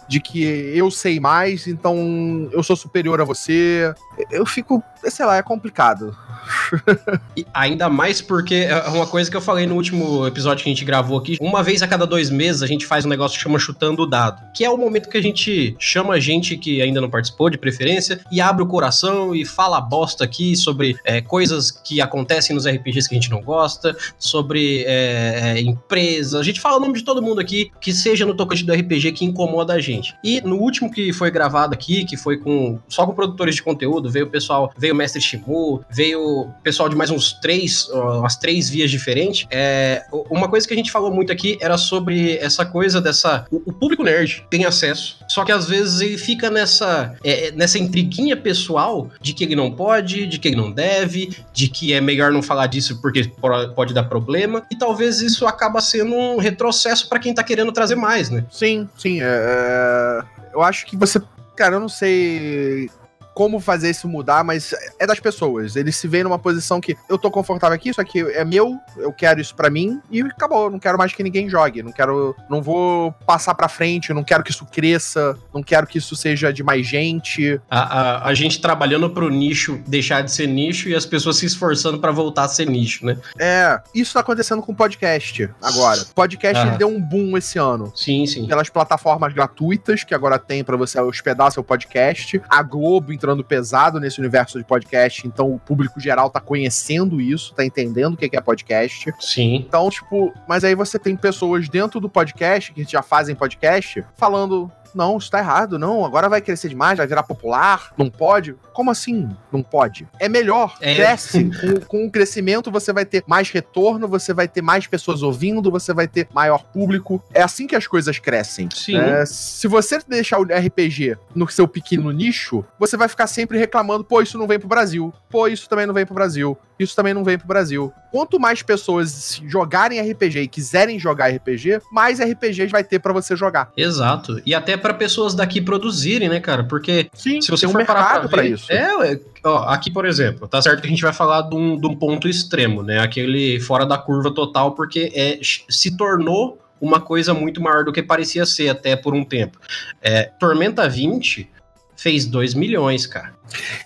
de 0.07 0.19
que 0.19 0.43
eu 0.43 0.91
sei 0.91 1.19
mais, 1.19 1.67
então 1.67 2.49
eu 2.51 2.62
sou 2.62 2.75
superior 2.75 3.21
a 3.21 3.23
você. 3.23 3.93
Eu 4.29 4.45
fico, 4.45 4.83
sei 5.09 5.25
lá, 5.25 5.37
é 5.37 5.43
complicado. 5.43 6.15
E 7.35 7.45
ainda 7.53 7.89
mais 7.89 8.21
porque 8.21 8.55
é 8.55 8.75
uma 8.89 9.07
coisa 9.07 9.29
que 9.29 9.35
eu 9.35 9.41
falei 9.41 9.65
no 9.65 9.75
último 9.75 10.27
episódio 10.27 10.63
que 10.63 10.69
a 10.69 10.73
gente 10.73 10.85
gravou 10.85 11.17
aqui. 11.17 11.37
Uma 11.41 11.63
vez 11.63 11.81
a 11.81 11.87
cada 11.87 12.05
dois 12.05 12.29
meses 12.29 12.61
a 12.61 12.67
gente 12.67 12.85
faz 12.85 13.05
um 13.05 13.09
negócio 13.09 13.37
que 13.37 13.43
chama 13.43 13.57
Chutando 13.57 14.03
o 14.03 14.05
Dado. 14.05 14.41
Que 14.53 14.63
é 14.63 14.69
o 14.69 14.77
momento 14.77 15.09
que 15.09 15.17
a 15.17 15.21
gente 15.21 15.75
chama 15.79 16.19
gente 16.19 16.55
que 16.57 16.81
ainda 16.81 17.01
não 17.01 17.09
participou, 17.09 17.49
de 17.49 17.57
preferência, 17.57 18.19
e 18.31 18.39
abre 18.39 18.61
o 18.61 18.67
coração 18.67 19.33
e 19.33 19.45
fala 19.45 19.81
bosta 19.81 20.23
aqui 20.23 20.55
sobre 20.55 20.97
é, 21.03 21.21
coisas 21.21 21.71
que 21.71 22.01
acontecem 22.01 22.55
nos 22.55 22.67
RPGs 22.67 23.09
que 23.09 23.15
a 23.15 23.19
gente 23.19 23.31
não 23.31 23.41
gosta, 23.41 23.95
sobre 24.19 24.83
é, 24.83 25.55
é, 25.55 25.61
empresas. 25.61 26.35
A 26.35 26.43
gente 26.43 26.59
fala 26.59 26.77
o 26.77 26.79
nome 26.79 26.93
de 26.93 27.03
todo 27.03 27.21
mundo 27.21 27.41
aqui 27.41 27.71
que 27.81 27.93
seja 27.93 28.25
no 28.25 28.35
tocante 28.35 28.63
do 28.63 28.73
RPG 28.73 29.13
que 29.13 29.25
incomoda 29.25 29.73
a 29.73 29.79
gente. 29.79 30.15
E 30.23 30.41
no 30.41 30.57
último 30.57 30.91
que 30.91 31.11
foi 31.13 31.31
gravado 31.31 31.73
aqui, 31.73 32.05
que 32.05 32.15
foi 32.15 32.37
com 32.37 32.79
só 32.87 33.05
com 33.05 33.13
produtores 33.13 33.55
de 33.55 33.63
conteúdo, 33.63 34.09
veio 34.09 34.25
o 34.25 34.29
pessoal, 34.29 34.71
veio 34.77 34.92
o 34.93 34.95
Mestre 34.95 35.21
Shimu, 35.21 35.84
veio 35.89 36.49
pessoal 36.63 36.88
de 36.88 36.95
mais 36.95 37.10
uns 37.10 37.34
três, 37.34 37.88
umas 37.89 38.36
três 38.38 38.69
vias 38.69 38.89
diferentes. 38.89 39.45
É, 39.51 40.06
uma 40.29 40.47
coisa 40.47 40.67
que 40.67 40.73
a 40.73 40.77
gente 40.77 40.91
falou 40.91 41.12
muito 41.12 41.32
aqui 41.32 41.58
era 41.60 41.77
sobre 41.77 42.38
essa 42.38 42.65
coisa 42.65 43.01
dessa. 43.01 43.45
O, 43.51 43.58
o 43.65 43.73
público 43.73 44.03
nerd 44.03 44.45
tem 44.49 44.65
acesso, 44.65 45.17
só 45.27 45.43
que 45.43 45.51
às 45.51 45.67
vezes 45.67 46.01
ele 46.01 46.17
fica 46.17 46.49
nessa, 46.49 47.15
é, 47.23 47.51
nessa 47.51 47.77
intriguinha 47.77 48.38
pessoal 48.38 49.10
de 49.21 49.34
que 49.34 49.43
ele 49.43 49.56
não 49.56 49.71
pode, 49.71 50.25
de 50.27 50.39
que 50.39 50.47
ele 50.47 50.58
não 50.58 50.71
deve, 50.71 51.36
de 51.51 51.67
que 51.67 51.93
é 51.93 51.99
melhor 51.99 52.32
não 52.32 52.41
falar 52.41 52.67
disso 52.67 53.01
porque 53.01 53.32
pode 53.75 53.93
dar 53.93 54.03
problema, 54.03 54.65
e 54.71 54.77
talvez 54.77 55.21
isso 55.21 55.45
acaba 55.47 55.82
sendo 55.82 56.15
um 56.15 56.38
retrocesso 56.38 57.10
para 57.10 57.19
quem 57.19 57.34
tá 57.34 57.43
querendo 57.43 57.71
trazer 57.71 57.95
mais, 57.95 58.29
né? 58.29 58.45
Sim, 58.51 58.88
sim. 58.97 59.19
É... 59.21 60.21
Eu 60.53 60.62
acho 60.62 60.86
que 60.86 60.95
você. 60.95 61.21
Cara, 61.56 61.75
eu 61.75 61.79
não 61.79 61.89
sei 61.89 62.89
como 63.33 63.59
fazer 63.59 63.89
isso 63.89 64.07
mudar, 64.07 64.43
mas 64.43 64.73
é 64.99 65.05
das 65.07 65.19
pessoas. 65.19 65.75
Eles 65.75 65.95
se 65.95 66.07
veem 66.07 66.23
numa 66.23 66.39
posição 66.39 66.79
que 66.79 66.95
eu 67.09 67.17
tô 67.17 67.29
confortável 67.31 67.75
aqui, 67.75 67.89
isso 67.89 68.01
aqui 68.01 68.21
é 68.21 68.43
meu, 68.45 68.77
eu 68.97 69.11
quero 69.11 69.39
isso 69.41 69.55
para 69.55 69.69
mim 69.69 70.01
e 70.11 70.21
acabou. 70.21 70.69
Não 70.69 70.79
quero 70.79 70.97
mais 70.97 71.13
que 71.13 71.23
ninguém 71.23 71.49
jogue. 71.49 71.81
Não 71.83 71.91
quero. 71.91 72.35
Não 72.49 72.61
vou 72.61 73.11
passar 73.25 73.53
pra 73.55 73.67
frente, 73.67 74.13
não 74.13 74.23
quero 74.23 74.43
que 74.43 74.51
isso 74.51 74.65
cresça, 74.65 75.37
não 75.53 75.63
quero 75.63 75.87
que 75.87 75.97
isso 75.97 76.15
seja 76.15 76.51
de 76.53 76.63
mais 76.63 76.85
gente. 76.87 77.59
A, 77.69 77.79
a, 77.79 78.27
a 78.27 78.33
gente 78.33 78.61
trabalhando 78.61 79.09
pro 79.09 79.29
nicho 79.29 79.81
deixar 79.87 80.21
de 80.21 80.31
ser 80.31 80.47
nicho 80.47 80.89
e 80.89 80.95
as 80.95 81.05
pessoas 81.05 81.37
se 81.37 81.45
esforçando 81.45 81.99
para 81.99 82.11
voltar 82.11 82.43
a 82.43 82.47
ser 82.47 82.67
nicho, 82.67 83.05
né? 83.05 83.17
É, 83.39 83.79
isso 83.93 84.13
tá 84.13 84.19
acontecendo 84.19 84.61
com 84.61 84.71
o 84.71 84.75
podcast 84.75 85.49
agora. 85.61 86.01
O 86.01 86.13
podcast 86.13 86.67
Ah. 86.67 86.75
deu 86.77 86.87
um 86.87 87.01
boom 87.01 87.37
esse 87.37 87.57
ano. 87.59 87.91
Sim, 87.95 88.25
sim. 88.25 88.47
Pelas 88.47 88.69
plataformas 88.69 89.33
gratuitas 89.33 90.03
que 90.03 90.13
agora 90.13 90.37
tem 90.39 90.63
pra 90.63 90.77
você 90.77 90.99
hospedar 90.99 91.51
seu 91.51 91.63
podcast. 91.63 92.41
A 92.49 92.61
Globo 92.61 93.11
entrando 93.23 93.43
pesado 93.43 94.01
nesse 94.01 94.19
universo 94.19 94.57
de 94.57 94.65
podcast. 94.65 95.25
Então 95.25 95.53
o 95.53 95.59
público 95.59 95.99
geral 95.99 96.29
tá 96.29 96.41
conhecendo 96.41 97.21
isso, 97.21 97.53
tá 97.53 97.63
entendendo 97.63 98.15
o 98.15 98.17
que 98.17 98.36
é 98.36 98.41
podcast. 98.41 99.13
Sim. 99.19 99.55
Então, 99.55 99.89
tipo, 99.89 100.33
mas 100.47 100.65
aí 100.65 100.75
você 100.75 100.99
tem 100.99 101.15
pessoas 101.15 101.69
dentro 101.69 102.01
do 102.01 102.09
podcast, 102.09 102.73
que 102.73 102.83
já 102.83 103.01
fazem 103.01 103.33
podcast, 103.33 104.03
falando. 104.15 104.69
Não, 104.93 105.17
isso 105.17 105.29
tá 105.29 105.39
errado, 105.39 105.79
não. 105.79 106.06
Agora 106.06 106.29
vai 106.29 106.41
crescer 106.41 106.69
demais, 106.69 106.97
vai 106.97 107.08
virar 107.08 107.23
popular. 107.23 107.93
Não 107.97 108.10
pode. 108.10 108.56
Como 108.73 108.91
assim? 108.91 109.29
Não 109.51 109.62
pode. 109.62 110.08
É 110.19 110.27
melhor. 110.27 110.75
É. 110.82 110.95
Cresce. 110.95 111.49
com, 111.60 111.79
com 111.82 112.06
o 112.06 112.12
crescimento, 112.12 112.71
você 112.71 112.91
vai 112.91 113.06
ter 113.06 113.23
mais 113.27 113.49
retorno, 113.49 114.08
você 114.08 114.34
vai 114.34 114.47
ter 114.47 114.62
mais 114.62 114.88
pessoas 114.88 115.21
ouvindo, 115.21 115.71
você 115.71 115.93
vai 115.93 116.08
ter 116.08 116.27
maior 116.34 116.63
público. 116.63 117.23
É 117.34 117.41
assim 117.41 117.67
que 117.67 117.75
as 117.75 117.88
coisas 117.88 118.19
crescem. 118.19 118.69
Sim. 118.73 118.97
É, 118.97 119.25
se 119.25 119.67
você 119.67 119.99
deixar 120.08 120.39
o 120.39 120.43
RPG 120.43 121.17
no 121.36 121.47
seu 121.49 121.67
pequeno 121.67 122.12
nicho, 122.12 122.65
você 122.79 122.97
vai 122.97 123.08
ficar 123.08 123.27
sempre 123.27 123.58
reclamando: 123.58 124.03
pô, 124.03 124.21
isso 124.21 124.38
não 124.38 124.47
vem 124.47 124.60
pro 124.60 124.67
Brasil. 124.67 125.13
Pô, 125.29 125.47
isso 125.47 125.67
também 125.69 125.86
não 125.86 125.93
vem 125.93 126.06
pro 126.06 126.15
Brasil. 126.15 126.58
Isso 126.79 126.95
também 126.95 127.13
não 127.13 127.23
vem 127.23 127.38
pro 127.38 127.47
Brasil. 127.47 127.93
Quanto 128.12 128.39
mais 128.39 128.62
pessoas 128.62 129.41
jogarem 129.45 129.99
RPG 129.99 130.41
e 130.41 130.47
quiserem 130.47 130.99
jogar 130.99 131.29
RPG, 131.29 131.82
mais 131.91 132.19
RPGs 132.19 132.71
vai 132.71 132.84
ter 132.84 132.99
pra 132.99 133.13
você 133.13 133.36
jogar. 133.36 133.71
Exato. 133.77 134.41
E 134.45 134.53
até 134.53 134.75
para 134.83 134.93
pessoas 134.93 135.33
daqui 135.33 135.61
produzirem, 135.61 136.29
né, 136.29 136.39
cara? 136.39 136.63
Porque 136.63 137.09
Sim, 137.13 137.41
se 137.41 137.49
você 137.49 137.65
tem 137.65 137.69
um 137.69 137.79
for 137.79 137.85
parar 137.85 138.27
ver, 138.27 138.51
isso. 138.51 138.71
É, 138.71 139.19
ó, 139.43 139.69
aqui, 139.69 139.89
por 139.89 140.05
exemplo, 140.05 140.47
tá 140.47 140.61
certo 140.61 140.81
que 140.81 140.87
a 140.87 140.89
gente 140.89 141.01
vai 141.01 141.13
falar 141.13 141.43
de 141.43 141.55
um, 141.55 141.79
de 141.79 141.87
um 141.87 141.95
ponto 141.95 142.27
extremo, 142.27 142.83
né? 142.83 142.99
Aquele 142.99 143.59
fora 143.61 143.85
da 143.85 143.97
curva 143.97 144.31
total, 144.31 144.73
porque 144.73 145.11
é, 145.15 145.39
se 145.41 145.97
tornou 145.97 146.59
uma 146.79 146.99
coisa 146.99 147.33
muito 147.33 147.61
maior 147.61 147.85
do 147.85 147.93
que 147.93 148.03
parecia 148.03 148.45
ser 148.45 148.67
até 148.67 148.95
por 148.95 149.15
um 149.15 149.23
tempo. 149.23 149.57
É, 150.01 150.23
Tormenta 150.37 150.87
20 150.87 151.49
fez 151.95 152.25
2 152.25 152.53
milhões, 152.53 153.07
cara. 153.07 153.33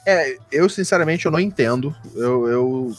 É, 0.05 0.35
eu 0.51 0.67
sinceramente 0.67 1.25
eu 1.27 1.31
não 1.31 1.39
entendo. 1.39 1.95
Eu, 2.15 2.47
eu 2.47 2.95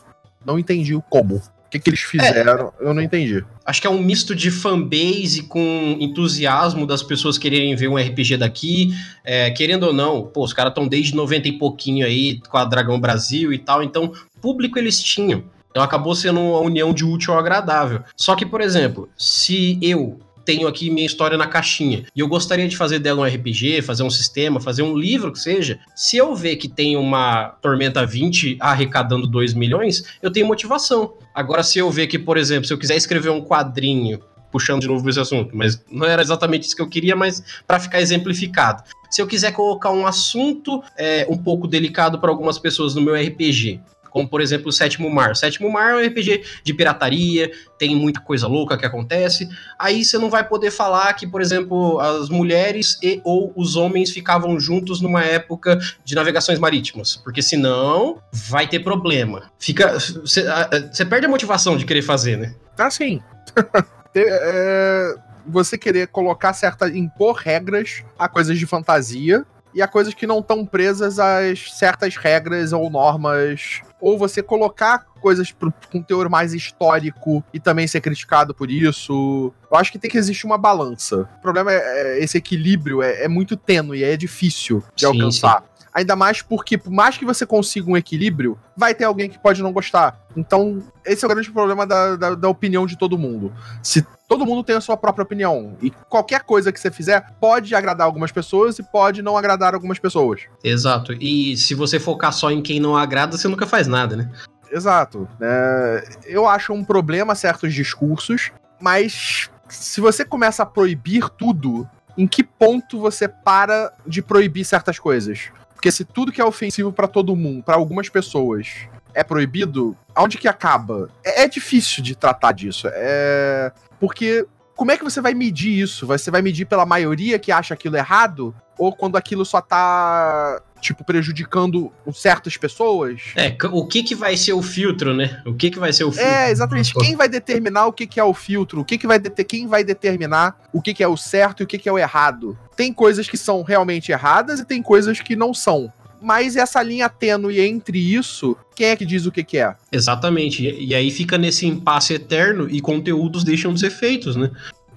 não 0.47 0.59
entendi 0.59 0.95
o 0.95 1.03
como. 1.03 1.43
O 1.69 1.71
que, 1.71 1.79
que 1.79 1.91
eles 1.91 2.01
fizeram, 2.01 2.73
eu 2.81 2.95
não 2.95 3.03
entendi. 3.03 3.45
Acho 3.65 3.83
que 3.83 3.87
é 3.87 3.91
um 3.91 4.01
misto 4.01 4.35
de 4.35 4.51
fanbase 4.51 5.43
com 5.43 5.99
entusiasmo 6.01 6.87
das 6.87 7.03
pessoas 7.03 7.37
quererem 7.37 7.77
ver 7.77 7.89
um 7.89 7.97
RPG 7.97 8.39
daqui. 8.39 8.95
É, 9.23 9.51
querendo 9.51 9.83
ou 9.83 9.93
não, 9.93 10.23
pô, 10.23 10.43
os 10.45 10.55
caras 10.55 10.71
estão 10.71 10.89
desde 10.89 11.15
90 11.15 11.47
e 11.47 11.53
pouquinho 11.59 12.07
aí 12.07 12.41
com 12.49 12.57
a 12.57 12.65
Dragão 12.65 12.99
Brasil 12.99 13.53
e 13.53 13.59
tal, 13.59 13.83
então 13.83 14.11
público 14.41 14.79
eles 14.79 15.03
tinham. 15.03 15.45
Então 15.71 15.83
acabou 15.83 16.15
sendo 16.15 16.41
uma 16.41 16.61
união 16.61 16.95
de 16.95 17.05
útil 17.05 17.35
ao 17.35 17.39
agradável. 17.39 18.03
Só 18.17 18.35
que, 18.35 18.47
por 18.47 18.63
exemplo, 18.63 19.07
se 19.15 19.79
eu 19.83 20.19
tenho 20.49 20.67
aqui 20.67 20.89
minha 20.89 21.05
história 21.05 21.37
na 21.37 21.47
caixinha 21.47 22.07
e 22.17 22.21
eu 22.21 22.27
gostaria 22.27 22.67
de 22.67 22.75
fazer 22.75 23.01
dela 23.01 23.21
um 23.21 23.25
RPG, 23.25 23.83
fazer 23.83 24.03
um 24.03 24.09
sistema, 24.09 24.59
fazer 24.59 24.81
um 24.83 24.97
livro 24.97 25.31
que 25.31 25.39
seja, 25.39 25.79
se 25.95 26.17
eu 26.17 26.35
ver 26.35 26.57
que 26.57 26.67
tem 26.67 26.97
uma 26.97 27.49
Tormenta 27.61 28.07
20 28.07 28.57
arrecadando 28.59 29.27
2 29.27 29.53
milhões, 29.53 30.05
eu 30.23 30.33
tenho 30.33 30.47
motivação. 30.47 31.13
Agora, 31.35 31.63
se 31.63 31.79
eu 31.79 31.91
ver 31.91 32.07
que, 32.07 32.19
por 32.19 32.39
exemplo, 32.39 32.65
se 32.65 32.73
eu 32.73 32.79
quiser 32.79 32.97
escrever 32.97 33.29
um 33.29 33.43
quadrinho, 33.43 34.21
puxando 34.51 34.81
de 34.81 34.89
novo 34.89 35.07
esse 35.11 35.21
assunto, 35.21 35.55
mas 35.55 35.85
não 35.91 36.07
era 36.07 36.23
exatamente 36.23 36.67
isso 36.67 36.75
que 36.75 36.81
eu 36.81 36.89
queria, 36.89 37.15
mas 37.15 37.43
para 37.67 37.79
ficar 37.79 38.01
exemplificado. 38.01 38.83
Se 39.11 39.21
eu 39.21 39.27
quiser 39.27 39.53
colocar 39.53 39.91
um 39.91 40.07
assunto 40.07 40.83
é, 40.97 41.27
um 41.29 41.37
pouco 41.37 41.69
delicado 41.69 42.19
para 42.19 42.31
algumas 42.31 42.59
pessoas 42.59 42.95
no 42.95 43.03
meu 43.03 43.15
RPG, 43.15 43.83
como 44.11 44.29
por 44.29 44.41
exemplo 44.41 44.69
o 44.69 44.73
Sétimo 44.73 45.11
Mar. 45.11 45.37
Sétimo 45.37 45.71
Mar 45.71 45.93
é 45.93 45.97
um 45.97 46.07
RPG 46.07 46.43
de 46.63 46.75
pirataria, 46.75 47.51
tem 47.79 47.95
muita 47.95 48.21
coisa 48.21 48.47
louca 48.47 48.77
que 48.77 48.87
acontece. 48.87 49.49
Aí 49.79 50.05
você 50.05 50.19
não 50.19 50.31
vai 50.31 50.47
poder 50.47 50.71
falar 50.71 51.13
que, 51.15 51.27
por 51.27 51.41
exemplo, 51.41 51.99
as 52.01 52.29
mulheres 52.29 52.99
e 53.03 53.21
ou 53.25 53.53
os 53.57 53.77
homens 53.77 54.11
ficavam 54.11 54.59
juntos 54.59 55.01
numa 55.01 55.23
época 55.23 55.79
de 56.05 56.15
navegações 56.15 56.59
marítimas, 56.59 57.17
porque 57.17 57.43
senão 57.43 58.19
vai 58.33 58.67
ter 58.67 58.81
problema. 58.81 59.51
Fica, 59.59 59.99
você 59.99 61.05
perde 61.05 61.27
a 61.27 61.29
motivação 61.29 61.77
de 61.77 61.85
querer 61.85 62.03
fazer, 62.03 62.37
né? 62.37 62.55
Assim, 62.77 63.21
é, 64.15 65.15
você 65.47 65.79
querer 65.79 66.09
colocar 66.09 66.53
certa. 66.53 66.89
impor 66.89 67.37
regras 67.37 68.03
a 68.19 68.29
coisas 68.29 68.59
de 68.59 68.67
fantasia 68.67 69.45
e 69.75 69.83
a 69.83 69.89
coisas 69.89 70.15
que 70.15 70.27
não 70.27 70.41
estão 70.41 70.65
presas 70.65 71.19
a 71.19 71.39
certas 71.57 72.17
regras 72.17 72.73
ou 72.73 72.89
normas. 72.91 73.81
Ou 74.01 74.19
você 74.19 74.43
colocar 74.43 75.07
coisas 75.21 75.51
pro, 75.51 75.73
com 75.91 76.03
teor 76.03 76.29
mais 76.29 76.55
histórico 76.55 77.43
e 77.53 77.59
também 77.59 77.87
ser 77.87 78.01
criticado 78.01 78.55
por 78.55 78.71
isso. 78.71 79.53
Eu 79.71 79.77
acho 79.77 79.93
que 79.93 79.99
tem 79.99 80.11
que 80.11 80.19
existir 80.19 80.47
uma 80.47 80.59
balança. 80.59 81.29
O 81.39 81.43
problema 81.43 81.73
é, 81.73 81.77
é 81.77 82.25
esse 82.25 82.39
equilíbrio 82.39 83.03
é, 83.03 83.25
é, 83.25 83.29
muito 83.29 83.57
tênue, 83.57 84.05
é 84.05 84.17
difícil 84.17 84.83
de 84.95 85.07
Sim, 85.07 85.07
alcançar. 85.07 85.65
Ainda 85.99 86.15
mais 86.15 86.41
porque, 86.41 86.79
por 86.79 86.93
mais 86.93 87.19
que 87.19 87.25
você 87.25 87.45
consiga 87.45 87.91
um 87.91 87.97
equilíbrio, 87.97 88.57
vai 88.77 88.95
ter 88.95 89.03
alguém 89.03 89.29
que 89.29 89.37
pode 89.37 89.61
não 89.61 89.73
gostar. 89.73 90.25
Então, 90.37 90.81
esse 91.05 91.25
é 91.25 91.27
o 91.27 91.29
grande 91.29 91.51
problema 91.51 91.85
da, 91.85 92.15
da, 92.15 92.35
da, 92.37 92.49
opinião 92.49 92.87
de 92.87 92.97
todo 92.97 93.19
mundo. 93.19 93.53
Se 93.83 94.07
todo 94.29 94.47
mundo 94.47 94.63
tem 94.63 94.77
a 94.77 94.81
sua 94.81 94.97
própria 94.97 95.25
opinião, 95.25 95.77
e 95.83 95.91
qualquer 96.09 96.45
coisa 96.45 96.71
que 96.71 96.79
você 96.79 96.89
fizer 96.89 97.33
pode 97.41 97.75
agradar 97.75 98.07
algumas 98.07 98.31
pessoas 98.31 98.79
e 98.79 98.83
pode 98.85 99.23
não 99.23 99.37
agradar 99.37 99.75
algumas 99.75 99.99
pessoas. 99.99 100.43
Exato. 100.63 101.15
E 101.15 101.57
se 101.57 101.75
você 101.75 101.99
focar 101.99 102.33
só 102.33 102.49
em 102.49 102.63
quem 102.63 102.79
não 102.79 102.97
agrada, 102.97 103.37
você 103.37 103.49
nunca 103.49 103.67
faz 103.67 103.89
nada, 103.89 104.15
né? 104.15 104.31
Exato. 104.71 105.29
É, 105.41 106.09
eu 106.27 106.47
acho 106.47 106.73
um 106.73 106.85
problema 106.85 107.35
certos 107.35 107.75
discursos, 107.75 108.53
mas 108.81 109.51
se 109.69 110.01
você 110.01 110.25
começa 110.25 110.63
a 110.63 110.67
proibir 110.67 111.29
tudo, 111.31 111.89
em 112.17 112.29
que 112.29 112.45
ponto 112.45 113.01
você 113.01 113.27
para 113.27 113.93
de 114.07 114.23
proibir 114.23 114.65
certas 114.65 114.97
coisas? 114.97 115.51
Porque 115.79 115.93
se 115.93 116.05
tudo 116.05 116.33
que 116.33 116.41
é 116.41 116.45
ofensivo 116.45 116.93
para 116.93 117.07
todo 117.07 117.37
mundo, 117.37 117.63
para 117.63 117.77
algumas 117.77 118.09
pessoas, 118.09 118.89
é 119.15 119.23
proibido, 119.23 119.97
aonde 120.13 120.37
que 120.37 120.49
acaba? 120.49 121.09
É, 121.25 121.45
é, 121.45 121.49
difícil 121.49 122.03
de 122.03 122.17
tratar 122.17 122.51
disso. 122.51 122.89
É. 122.91 123.71
Porque. 124.01 124.45
Como 124.75 124.93
é 124.93 124.97
que 124.97 125.03
você 125.03 125.21
vai 125.21 125.35
medir 125.35 125.81
isso? 125.81 126.07
Você 126.07 126.31
vai 126.31 126.41
medir 126.41 126.65
pela 126.65 126.87
maioria 126.87 127.37
que 127.37 127.51
acha 127.51 127.75
aquilo 127.75 127.97
errado? 127.97 128.55
Ou 128.79 128.93
quando 128.93 129.17
aquilo 129.17 129.45
só 129.45 129.61
tá, 129.61 130.63
tipo, 130.81 131.05
prejudicando 131.05 131.93
certas 132.13 132.57
pessoas? 132.57 133.23
É, 133.37 133.57
o 133.71 133.87
que 133.87 134.03
que 134.03 134.15
vai 134.15 134.37
ser 134.37 134.53
o 134.53 134.63
filtro, 134.63 135.15
né? 135.15 135.43
O 135.47 135.55
que 135.55 135.71
que 135.71 135.79
vai 135.79 135.93
ser 135.93 136.05
o 136.05 136.13
filtro? 136.13 136.31
É, 136.31 136.51
exatamente. 136.51 136.95
Quem 136.95 137.17
vai 137.17 137.29
determinar 137.29 137.87
o 137.87 137.93
que 137.93 138.07
que 138.07 138.21
é 138.21 138.25
o 138.25 138.35
filtro? 138.35 138.81
O 138.81 138.85
que 138.85 138.99
que 138.99 139.07
vai 139.07 139.19
deter... 139.19 139.45
Quem 139.45 139.67
vai 139.67 139.85
determinar 139.85 140.57
o 140.73 140.81
que 140.81 140.95
que 140.95 141.03
é 141.03 141.09
o 141.09 141.17
certo 141.17 141.63
e 141.63 141.65
o 141.65 141.67
que 141.67 141.79
que 141.79 141.89
é 141.89 141.93
o 141.93 141.99
errado? 141.99 142.59
Tem 142.77 142.93
coisas 142.93 143.29
que 143.29 143.37
são 143.37 143.63
realmente 143.63 144.13
erradas 144.13 144.61
e 144.61 144.65
tem 144.65 144.83
coisas 144.83 145.21
que 145.21 145.35
não 145.35 145.53
são. 145.53 145.93
Mas 146.21 146.57
essa 146.57 146.83
linha 146.83 147.09
tênue 147.09 147.61
entre 147.61 147.99
isso, 147.99 148.57
quem 148.75 148.89
é 148.89 148.97
que 148.97 149.07
diz 149.07 149.25
o 149.27 149.33
que, 149.33 149.45
que 149.45 149.59
é? 149.59 149.75
Exatamente. 149.93 150.67
E, 150.67 150.87
e 150.87 150.95
aí 150.95 151.11
fica 151.11 151.39
nesse 151.39 151.67
impasse 151.67 152.15
eterno 152.15 152.69
e 152.69 152.81
conteúdos 152.81 153.45
deixam 153.45 153.73
de 153.73 153.81
ser 153.81 153.91
feitos, 153.91 154.35
né? 154.35 154.51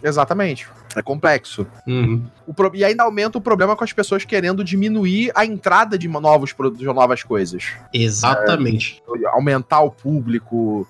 Exatamente. 0.04 0.68
É 0.96 1.02
complexo. 1.02 1.66
Uhum. 1.88 2.26
O 2.46 2.54
pro... 2.54 2.72
E 2.76 2.84
ainda 2.84 3.04
aumenta 3.04 3.38
o 3.38 3.42
problema 3.42 3.76
com 3.76 3.84
as 3.84 3.94
pessoas 3.94 4.26
querendo 4.26 4.64
diminuir 4.64 5.32
a 5.36 5.46
entrada 5.46 5.98
de 5.98 6.08
novos 6.08 6.54
produtos, 6.54 6.80
de 6.80 6.94
novas 6.94 7.24
coisas. 7.24 7.74
Exatamente. 7.94 9.02
É, 9.24 9.28
aumentar 9.28 9.82
o 9.82 9.92
público. 9.92 10.88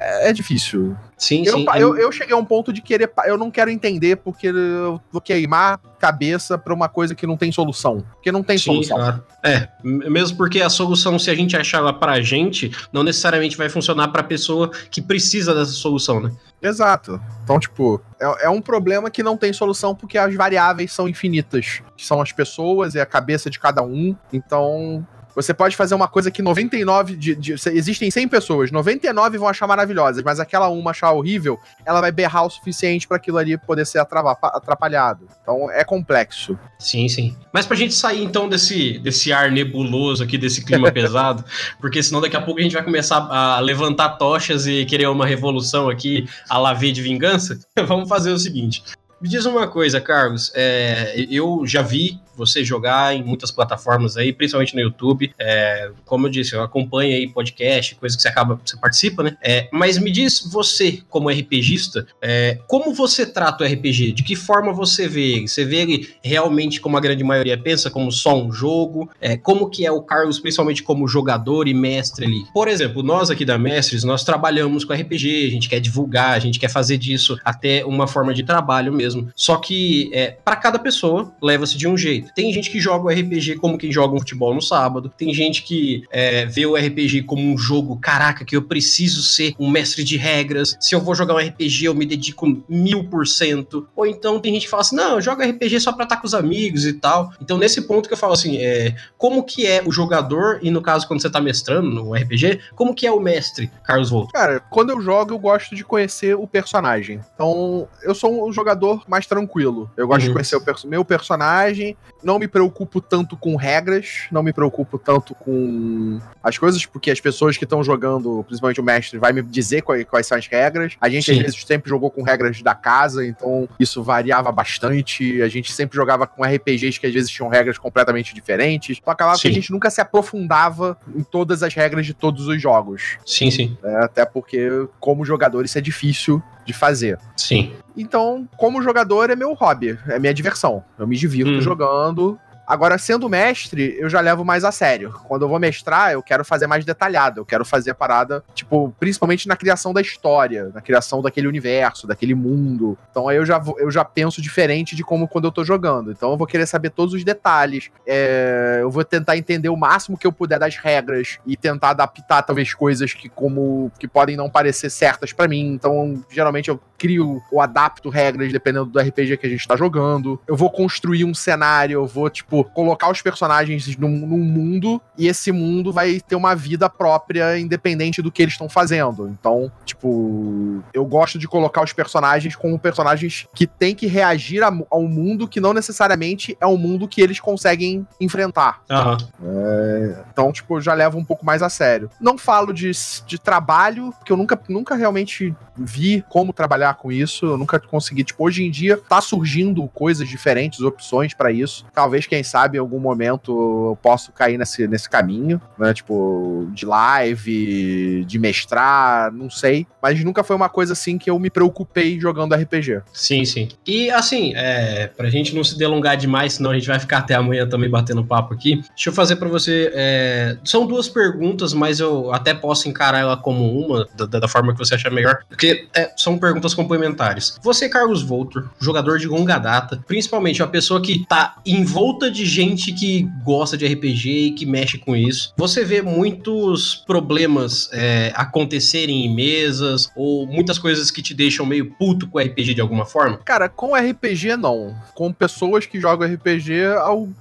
É, 0.00 0.30
é 0.30 0.32
difícil. 0.32 0.96
Sim, 1.18 1.44
eu, 1.46 1.58
sim. 1.58 1.66
Eu, 1.76 1.98
eu 1.98 2.10
cheguei 2.10 2.34
a 2.34 2.38
um 2.38 2.44
ponto 2.44 2.72
de 2.72 2.80
querer. 2.80 3.12
Eu 3.26 3.36
não 3.36 3.50
quero 3.50 3.70
entender 3.70 4.16
porque 4.16 4.46
eu 4.46 4.98
vou 5.12 5.20
queimar 5.20 5.78
cabeça 5.98 6.56
pra 6.56 6.72
uma 6.72 6.88
coisa 6.88 7.14
que 7.14 7.26
não 7.26 7.36
tem 7.36 7.52
solução. 7.52 8.02
Porque 8.14 8.32
não 8.32 8.42
tem 8.42 8.56
sim, 8.56 8.64
solução. 8.64 8.96
Claro. 8.96 9.22
É, 9.44 9.68
mesmo 9.84 10.38
porque 10.38 10.62
a 10.62 10.70
solução, 10.70 11.18
se 11.18 11.30
a 11.30 11.34
gente 11.34 11.54
achar 11.54 11.78
ela 11.78 11.92
pra 11.92 12.22
gente, 12.22 12.74
não 12.90 13.02
necessariamente 13.02 13.58
vai 13.58 13.68
funcionar 13.68 14.08
pra 14.08 14.22
pessoa 14.22 14.70
que 14.90 15.02
precisa 15.02 15.54
dessa 15.54 15.72
solução, 15.72 16.20
né? 16.20 16.32
Exato. 16.62 17.20
Então, 17.44 17.60
tipo, 17.60 18.00
é, 18.18 18.46
é, 18.46 18.48
um 18.48 18.62
problema 18.62 19.10
que 19.10 19.22
não 19.22 19.36
tem 19.36 19.52
solução 19.52 19.94
porque 19.94 20.16
as 20.16 20.34
variáveis 20.34 20.92
são 20.92 21.06
infinitas. 21.06 21.82
São 21.98 22.22
as 22.22 22.32
pessoas 22.32 22.94
e 22.94 23.00
a 23.00 23.04
cabeça 23.04 23.50
de 23.50 23.58
cada 23.58 23.82
um. 23.82 24.16
Então, 24.32 25.06
Você 25.34 25.54
pode 25.54 25.76
fazer 25.76 25.94
uma 25.94 26.08
coisa 26.08 26.30
que 26.30 26.42
99 26.42 27.16
de, 27.16 27.34
de, 27.34 27.54
existem 27.72 28.10
100 28.10 28.28
pessoas, 28.28 28.70
99 28.70 29.38
vão 29.38 29.48
achar 29.48 29.66
maravilhosas, 29.66 30.22
mas 30.22 30.40
aquela 30.40 30.68
uma 30.68 30.90
achar 30.90 31.12
horrível, 31.12 31.58
ela 31.84 32.00
vai 32.00 32.12
berrar 32.12 32.44
o 32.44 32.50
suficiente 32.50 33.06
para 33.06 33.16
aquilo 33.16 33.38
ali 33.38 33.56
poder 33.56 33.86
ser 33.86 33.98
atrapalhado. 33.98 35.26
Então 35.42 35.70
é 35.70 35.84
complexo. 35.84 36.58
Sim, 36.78 37.08
sim. 37.08 37.36
Mas 37.52 37.66
pra 37.66 37.76
gente 37.76 37.94
sair 37.94 38.22
então 38.22 38.48
desse, 38.48 38.98
desse 38.98 39.32
ar 39.32 39.50
nebuloso 39.50 40.22
aqui, 40.22 40.36
desse 40.36 40.64
clima 40.64 40.90
pesado, 40.92 41.44
porque 41.80 42.02
senão 42.02 42.20
daqui 42.20 42.36
a 42.36 42.42
pouco 42.42 42.60
a 42.60 42.62
gente 42.62 42.74
vai 42.74 42.82
começar 42.82 43.18
a 43.30 43.60
levantar 43.60 44.10
tochas 44.10 44.66
e 44.66 44.84
querer 44.84 45.08
uma 45.08 45.26
revolução 45.26 45.88
aqui 45.88 46.28
a 46.48 46.58
la 46.58 46.74
V 46.74 46.92
de 46.92 47.02
vingança, 47.02 47.58
vamos 47.86 48.08
fazer 48.08 48.30
o 48.30 48.38
seguinte. 48.38 48.82
Me 49.20 49.28
diz 49.28 49.44
uma 49.44 49.68
coisa, 49.68 50.00
Carlos. 50.00 50.50
É, 50.54 51.14
eu 51.30 51.62
já 51.66 51.82
vi 51.82 52.18
você 52.40 52.64
jogar 52.64 53.14
em 53.14 53.22
muitas 53.22 53.50
plataformas 53.50 54.16
aí, 54.16 54.32
principalmente 54.32 54.74
no 54.74 54.80
YouTube. 54.80 55.32
É, 55.38 55.90
como 56.04 56.26
eu 56.26 56.30
disse, 56.30 56.54
eu 56.54 56.62
acompanho 56.62 57.14
aí 57.14 57.28
podcast, 57.28 57.94
coisa 57.96 58.16
que 58.16 58.22
você 58.22 58.28
acaba, 58.28 58.60
você 58.64 58.76
participa, 58.76 59.22
né? 59.22 59.36
É, 59.42 59.68
mas 59.72 59.98
me 59.98 60.10
diz 60.10 60.40
você, 60.50 61.00
como 61.08 61.28
RPGista, 61.28 62.06
é, 62.20 62.58
como 62.66 62.94
você 62.94 63.26
trata 63.26 63.64
o 63.64 63.66
RPG? 63.66 64.12
De 64.12 64.22
que 64.22 64.34
forma 64.34 64.72
você 64.72 65.06
vê 65.06 65.32
ele? 65.32 65.48
Você 65.48 65.64
vê 65.64 65.76
ele 65.82 66.08
realmente, 66.22 66.80
como 66.80 66.96
a 66.96 67.00
grande 67.00 67.22
maioria 67.22 67.58
pensa, 67.58 67.90
como 67.90 68.10
só 68.10 68.40
um 68.40 68.50
jogo? 68.50 69.10
É, 69.20 69.36
como 69.36 69.68
que 69.68 69.84
é 69.84 69.92
o 69.92 70.02
Carlos, 70.02 70.38
principalmente 70.38 70.82
como 70.82 71.06
jogador 71.06 71.68
e 71.68 71.74
mestre 71.74 72.24
ali? 72.24 72.44
Por 72.54 72.68
exemplo, 72.68 73.02
nós 73.02 73.30
aqui 73.30 73.44
da 73.44 73.58
Mestres, 73.58 74.04
nós 74.04 74.24
trabalhamos 74.24 74.84
com 74.84 74.94
RPG, 74.94 75.46
a 75.46 75.50
gente 75.50 75.68
quer 75.68 75.80
divulgar, 75.80 76.32
a 76.32 76.38
gente 76.38 76.58
quer 76.58 76.70
fazer 76.70 76.96
disso 76.96 77.38
até 77.44 77.84
uma 77.84 78.06
forma 78.06 78.32
de 78.32 78.42
trabalho 78.42 78.92
mesmo. 78.92 79.28
Só 79.36 79.56
que 79.56 80.10
é, 80.12 80.30
para 80.30 80.56
cada 80.56 80.78
pessoa 80.78 81.32
leva-se 81.42 81.76
de 81.76 81.86
um 81.86 81.96
jeito. 81.96 82.29
Tem 82.34 82.52
gente 82.52 82.70
que 82.70 82.80
joga 82.80 83.06
o 83.06 83.08
RPG 83.08 83.56
como 83.56 83.78
quem 83.78 83.92
joga 83.92 84.14
um 84.14 84.18
futebol 84.18 84.54
no 84.54 84.62
sábado. 84.62 85.12
Tem 85.16 85.32
gente 85.32 85.62
que 85.62 86.04
é, 86.10 86.46
vê 86.46 86.66
o 86.66 86.76
RPG 86.76 87.22
como 87.22 87.42
um 87.42 87.56
jogo, 87.56 87.96
caraca, 87.96 88.44
que 88.44 88.56
eu 88.56 88.62
preciso 88.62 89.22
ser 89.22 89.54
um 89.58 89.70
mestre 89.70 90.04
de 90.04 90.16
regras. 90.16 90.76
Se 90.80 90.94
eu 90.94 91.00
vou 91.00 91.14
jogar 91.14 91.34
um 91.34 91.38
RPG, 91.38 91.84
eu 91.84 91.94
me 91.94 92.06
dedico 92.06 92.62
mil 92.68 93.04
por 93.04 93.26
cento. 93.26 93.88
Ou 93.94 94.06
então 94.06 94.38
tem 94.40 94.54
gente 94.54 94.64
que 94.64 94.70
fala 94.70 94.82
assim, 94.82 94.96
não, 94.96 95.16
eu 95.16 95.20
jogo 95.20 95.42
RPG 95.42 95.80
só 95.80 95.92
pra 95.92 96.04
estar 96.04 96.16
com 96.16 96.26
os 96.26 96.34
amigos 96.34 96.84
e 96.84 96.92
tal. 96.94 97.32
Então 97.40 97.58
nesse 97.58 97.82
ponto 97.82 98.08
que 98.08 98.14
eu 98.14 98.18
falo 98.18 98.32
assim, 98.32 98.58
é, 98.58 98.94
como 99.16 99.42
que 99.42 99.66
é 99.66 99.82
o 99.84 99.92
jogador, 99.92 100.58
e 100.62 100.70
no 100.70 100.82
caso 100.82 101.06
quando 101.06 101.20
você 101.20 101.30
tá 101.30 101.40
mestrando 101.40 101.90
no 101.90 102.14
RPG, 102.14 102.60
como 102.74 102.94
que 102.94 103.06
é 103.06 103.12
o 103.12 103.20
mestre, 103.20 103.70
Carlos 103.84 104.10
Volto? 104.10 104.32
Cara, 104.32 104.60
quando 104.60 104.90
eu 104.90 105.00
jogo, 105.00 105.32
eu 105.32 105.38
gosto 105.38 105.74
de 105.74 105.84
conhecer 105.84 106.34
o 106.36 106.46
personagem. 106.46 107.20
Então, 107.34 107.88
eu 108.02 108.14
sou 108.14 108.48
um 108.48 108.52
jogador 108.52 109.02
mais 109.08 109.26
tranquilo. 109.26 109.90
Eu 109.96 110.06
gosto 110.06 110.22
uhum. 110.22 110.28
de 110.28 110.32
conhecer 110.32 110.56
o 110.56 110.60
perso 110.60 110.88
meu 110.88 111.04
personagem, 111.04 111.96
não 112.22 112.38
me 112.38 112.48
preocupo 112.48 113.00
tanto 113.00 113.36
com 113.36 113.56
regras, 113.56 114.26
não 114.30 114.42
me 114.42 114.52
preocupo 114.52 114.98
tanto 114.98 115.34
com 115.34 116.20
as 116.42 116.58
coisas, 116.58 116.84
porque 116.86 117.10
as 117.10 117.20
pessoas 117.20 117.56
que 117.56 117.64
estão 117.64 117.82
jogando, 117.82 118.44
principalmente 118.46 118.80
o 118.80 118.84
mestre, 118.84 119.18
vai 119.18 119.32
me 119.32 119.42
dizer 119.42 119.82
quais, 119.82 120.04
quais 120.04 120.26
são 120.26 120.38
as 120.38 120.46
regras. 120.46 120.96
A 121.00 121.08
gente, 121.08 121.26
Sim. 121.26 121.32
às 121.32 121.38
vezes, 121.38 121.64
sempre 121.64 121.88
jogou 121.88 122.10
com 122.10 122.22
regras 122.22 122.60
da 122.62 122.74
casa, 122.74 123.24
então 123.26 123.68
isso 123.78 124.02
variava 124.02 124.50
bastante. 124.52 125.42
A 125.42 125.48
gente 125.48 125.72
sempre 125.72 125.96
jogava 125.96 126.26
com 126.26 126.44
RPGs 126.44 126.98
que 126.98 127.06
às 127.06 127.12
vezes 127.12 127.30
tinham 127.30 127.48
regras 127.48 127.78
completamente 127.78 128.34
diferentes. 128.34 129.00
Só 129.04 129.14
que 129.14 129.48
a 129.48 129.52
gente 129.52 129.70
nunca 129.70 129.90
se 129.90 130.00
aprofundava 130.00 130.96
em 131.14 131.22
todas 131.22 131.62
as 131.62 131.74
regras 131.74 132.06
de 132.06 132.14
todos 132.14 132.46
os 132.46 132.60
jogos. 132.60 133.18
Sim, 133.24 133.50
sim. 133.50 133.76
É, 133.82 134.04
até 134.04 134.24
porque, 134.24 134.68
como 134.98 135.24
jogador, 135.24 135.64
isso 135.64 135.78
é 135.78 135.80
difícil 135.80 136.42
de 136.70 136.78
fazer. 136.78 137.18
Sim. 137.36 137.72
Então, 137.96 138.48
como 138.56 138.82
jogador, 138.82 139.30
é 139.30 139.36
meu 139.36 139.52
hobby, 139.54 139.98
é 140.06 140.18
minha 140.18 140.32
diversão. 140.32 140.84
Eu 140.98 141.06
me 141.06 141.16
divirto 141.16 141.50
hum. 141.50 141.60
jogando, 141.60 142.38
Agora, 142.70 142.96
sendo 142.98 143.28
mestre, 143.28 143.96
eu 143.98 144.08
já 144.08 144.20
levo 144.20 144.44
mais 144.44 144.62
a 144.62 144.70
sério. 144.70 145.12
Quando 145.26 145.42
eu 145.42 145.48
vou 145.48 145.58
mestrar, 145.58 146.12
eu 146.12 146.22
quero 146.22 146.44
fazer 146.44 146.68
mais 146.68 146.84
detalhado. 146.84 147.40
Eu 147.40 147.44
quero 147.44 147.64
fazer 147.64 147.90
a 147.90 147.94
parada, 147.96 148.44
tipo, 148.54 148.94
principalmente 148.96 149.48
na 149.48 149.56
criação 149.56 149.92
da 149.92 150.00
história, 150.00 150.70
na 150.72 150.80
criação 150.80 151.20
daquele 151.20 151.48
universo, 151.48 152.06
daquele 152.06 152.32
mundo. 152.32 152.96
Então 153.10 153.26
aí 153.26 153.38
eu 153.38 153.44
já, 153.44 153.58
vou, 153.58 153.76
eu 153.80 153.90
já 153.90 154.04
penso 154.04 154.40
diferente 154.40 154.94
de 154.94 155.02
como 155.02 155.26
quando 155.26 155.46
eu 155.46 155.50
tô 155.50 155.64
jogando. 155.64 156.12
Então 156.12 156.30
eu 156.30 156.36
vou 156.36 156.46
querer 156.46 156.64
saber 156.64 156.90
todos 156.90 157.12
os 157.12 157.24
detalhes. 157.24 157.90
É, 158.06 158.78
eu 158.82 158.88
vou 158.88 159.02
tentar 159.02 159.36
entender 159.36 159.68
o 159.68 159.76
máximo 159.76 160.16
que 160.16 160.24
eu 160.24 160.32
puder 160.32 160.60
das 160.60 160.76
regras 160.76 161.40
e 161.44 161.56
tentar 161.56 161.90
adaptar, 161.90 162.40
talvez, 162.42 162.72
coisas 162.72 163.12
que 163.12 163.28
como 163.28 163.90
que 163.98 164.06
podem 164.06 164.36
não 164.36 164.48
parecer 164.48 164.90
certas 164.90 165.32
para 165.32 165.48
mim. 165.48 165.72
Então, 165.72 166.24
geralmente 166.30 166.68
eu 166.68 166.78
crio 167.00 167.42
ou 167.50 167.62
adapto 167.62 168.10
regras 168.10 168.52
dependendo 168.52 168.84
do 168.84 169.00
RPG 169.00 169.38
que 169.38 169.46
a 169.46 169.50
gente 169.50 169.66
tá 169.66 169.74
jogando. 169.74 170.38
Eu 170.46 170.54
vou 170.54 170.68
construir 170.68 171.24
um 171.24 171.32
cenário, 171.32 171.94
eu 171.94 172.06
vou, 172.06 172.28
tipo, 172.28 172.62
colocar 172.62 173.10
os 173.10 173.22
personagens 173.22 173.96
num, 173.96 174.10
num 174.10 174.44
mundo 174.44 175.00
e 175.16 175.26
esse 175.26 175.50
mundo 175.50 175.92
vai 175.92 176.20
ter 176.20 176.36
uma 176.36 176.54
vida 176.54 176.90
própria, 176.90 177.58
independente 177.58 178.20
do 178.20 178.30
que 178.30 178.42
eles 178.42 178.52
estão 178.52 178.68
fazendo. 178.68 179.28
Então, 179.28 179.72
tipo, 179.86 180.82
eu 180.92 181.06
gosto 181.06 181.38
de 181.38 181.48
colocar 181.48 181.82
os 181.82 181.94
personagens 181.94 182.54
como 182.54 182.78
personagens 182.78 183.46
que 183.54 183.66
têm 183.66 183.94
que 183.94 184.06
reagir 184.06 184.62
a, 184.62 184.70
ao 184.90 185.02
mundo 185.04 185.48
que 185.48 185.60
não 185.60 185.72
necessariamente 185.72 186.56
é 186.60 186.66
um 186.66 186.76
mundo 186.76 187.08
que 187.08 187.22
eles 187.22 187.40
conseguem 187.40 188.06
enfrentar. 188.20 188.82
Uhum. 188.90 189.16
É, 189.42 190.24
então, 190.30 190.52
tipo, 190.52 190.76
eu 190.76 190.80
já 190.82 190.92
levo 190.92 191.16
um 191.16 191.24
pouco 191.24 191.46
mais 191.46 191.62
a 191.62 191.70
sério. 191.70 192.10
Não 192.20 192.36
falo 192.36 192.74
de, 192.74 192.90
de 193.26 193.38
trabalho, 193.38 194.12
porque 194.18 194.32
eu 194.32 194.36
nunca, 194.36 194.60
nunca 194.68 194.94
realmente 194.94 195.54
vi 195.76 196.22
como 196.28 196.52
trabalhar 196.52 196.89
com 196.94 197.10
isso. 197.12 197.46
Eu 197.46 197.58
nunca 197.58 197.78
consegui. 197.78 198.24
Tipo, 198.24 198.44
hoje 198.44 198.64
em 198.64 198.70
dia 198.70 198.96
tá 198.96 199.20
surgindo 199.20 199.86
coisas 199.88 200.28
diferentes, 200.28 200.80
opções 200.80 201.34
para 201.34 201.50
isso. 201.50 201.84
Talvez, 201.94 202.26
quem 202.26 202.42
sabe, 202.42 202.76
em 202.76 202.80
algum 202.80 202.98
momento 202.98 203.90
eu 203.90 203.98
posso 204.02 204.32
cair 204.32 204.58
nesse, 204.58 204.86
nesse 204.86 205.08
caminho, 205.08 205.60
né? 205.78 205.92
Tipo, 205.92 206.68
de 206.72 206.86
live, 206.86 208.24
de 208.24 208.38
mestrar, 208.38 209.32
não 209.32 209.50
sei. 209.50 209.86
Mas 210.02 210.22
nunca 210.24 210.42
foi 210.42 210.56
uma 210.56 210.68
coisa 210.68 210.92
assim 210.92 211.18
que 211.18 211.30
eu 211.30 211.38
me 211.38 211.50
preocupei 211.50 212.18
jogando 212.18 212.54
RPG. 212.54 213.02
Sim, 213.12 213.44
sim. 213.44 213.68
E 213.86 214.10
assim, 214.10 214.52
é, 214.54 215.06
pra 215.08 215.28
gente 215.30 215.54
não 215.54 215.64
se 215.64 215.76
delongar 215.76 216.16
demais, 216.16 216.54
senão 216.54 216.70
a 216.70 216.74
gente 216.74 216.86
vai 216.86 216.98
ficar 216.98 217.18
até 217.18 217.34
amanhã 217.34 217.68
também 217.68 217.90
batendo 217.90 218.24
papo 218.24 218.54
aqui. 218.54 218.82
Deixa 218.94 219.10
eu 219.10 219.12
fazer 219.12 219.36
para 219.36 219.48
você. 219.48 219.90
É, 219.94 220.56
são 220.64 220.86
duas 220.86 221.08
perguntas, 221.08 221.72
mas 221.72 222.00
eu 222.00 222.32
até 222.32 222.54
posso 222.54 222.88
encarar 222.88 223.18
ela 223.18 223.36
como 223.36 223.78
uma, 223.78 224.08
da, 224.16 224.38
da 224.38 224.48
forma 224.48 224.72
que 224.72 224.78
você 224.78 224.94
achar 224.94 225.10
melhor. 225.10 225.40
Porque 225.48 225.88
é, 225.94 226.10
são 226.16 226.38
perguntas 226.38 226.74
complementares. 226.82 227.58
Você, 227.62 227.88
Carlos 227.88 228.22
Voltor, 228.22 228.70
jogador 228.80 229.18
de 229.18 229.26
longa 229.26 229.58
data, 229.58 230.02
principalmente 230.06 230.62
uma 230.62 230.68
pessoa 230.68 231.00
que 231.00 231.26
tá 231.26 231.56
em 231.64 231.84
volta 231.84 232.30
de 232.30 232.44
gente 232.44 232.92
que 232.92 233.28
gosta 233.44 233.76
de 233.76 233.86
RPG 233.86 234.30
e 234.30 234.50
que 234.52 234.66
mexe 234.66 234.98
com 234.98 235.14
isso, 235.14 235.52
você 235.56 235.84
vê 235.84 236.02
muitos 236.02 236.96
problemas 237.06 237.88
é, 237.92 238.32
acontecerem 238.34 239.26
em 239.26 239.34
mesas 239.34 240.10
ou 240.16 240.46
muitas 240.46 240.78
coisas 240.78 241.10
que 241.10 241.22
te 241.22 241.34
deixam 241.34 241.66
meio 241.66 241.90
puto 241.96 242.26
com 242.28 242.38
RPG 242.38 242.74
de 242.74 242.80
alguma 242.80 243.04
forma? 243.04 243.38
Cara, 243.38 243.68
com 243.68 243.94
RPG 243.94 244.56
não. 244.56 244.96
Com 245.14 245.32
pessoas 245.32 245.86
que 245.86 246.00
jogam 246.00 246.32
RPG, 246.32 246.72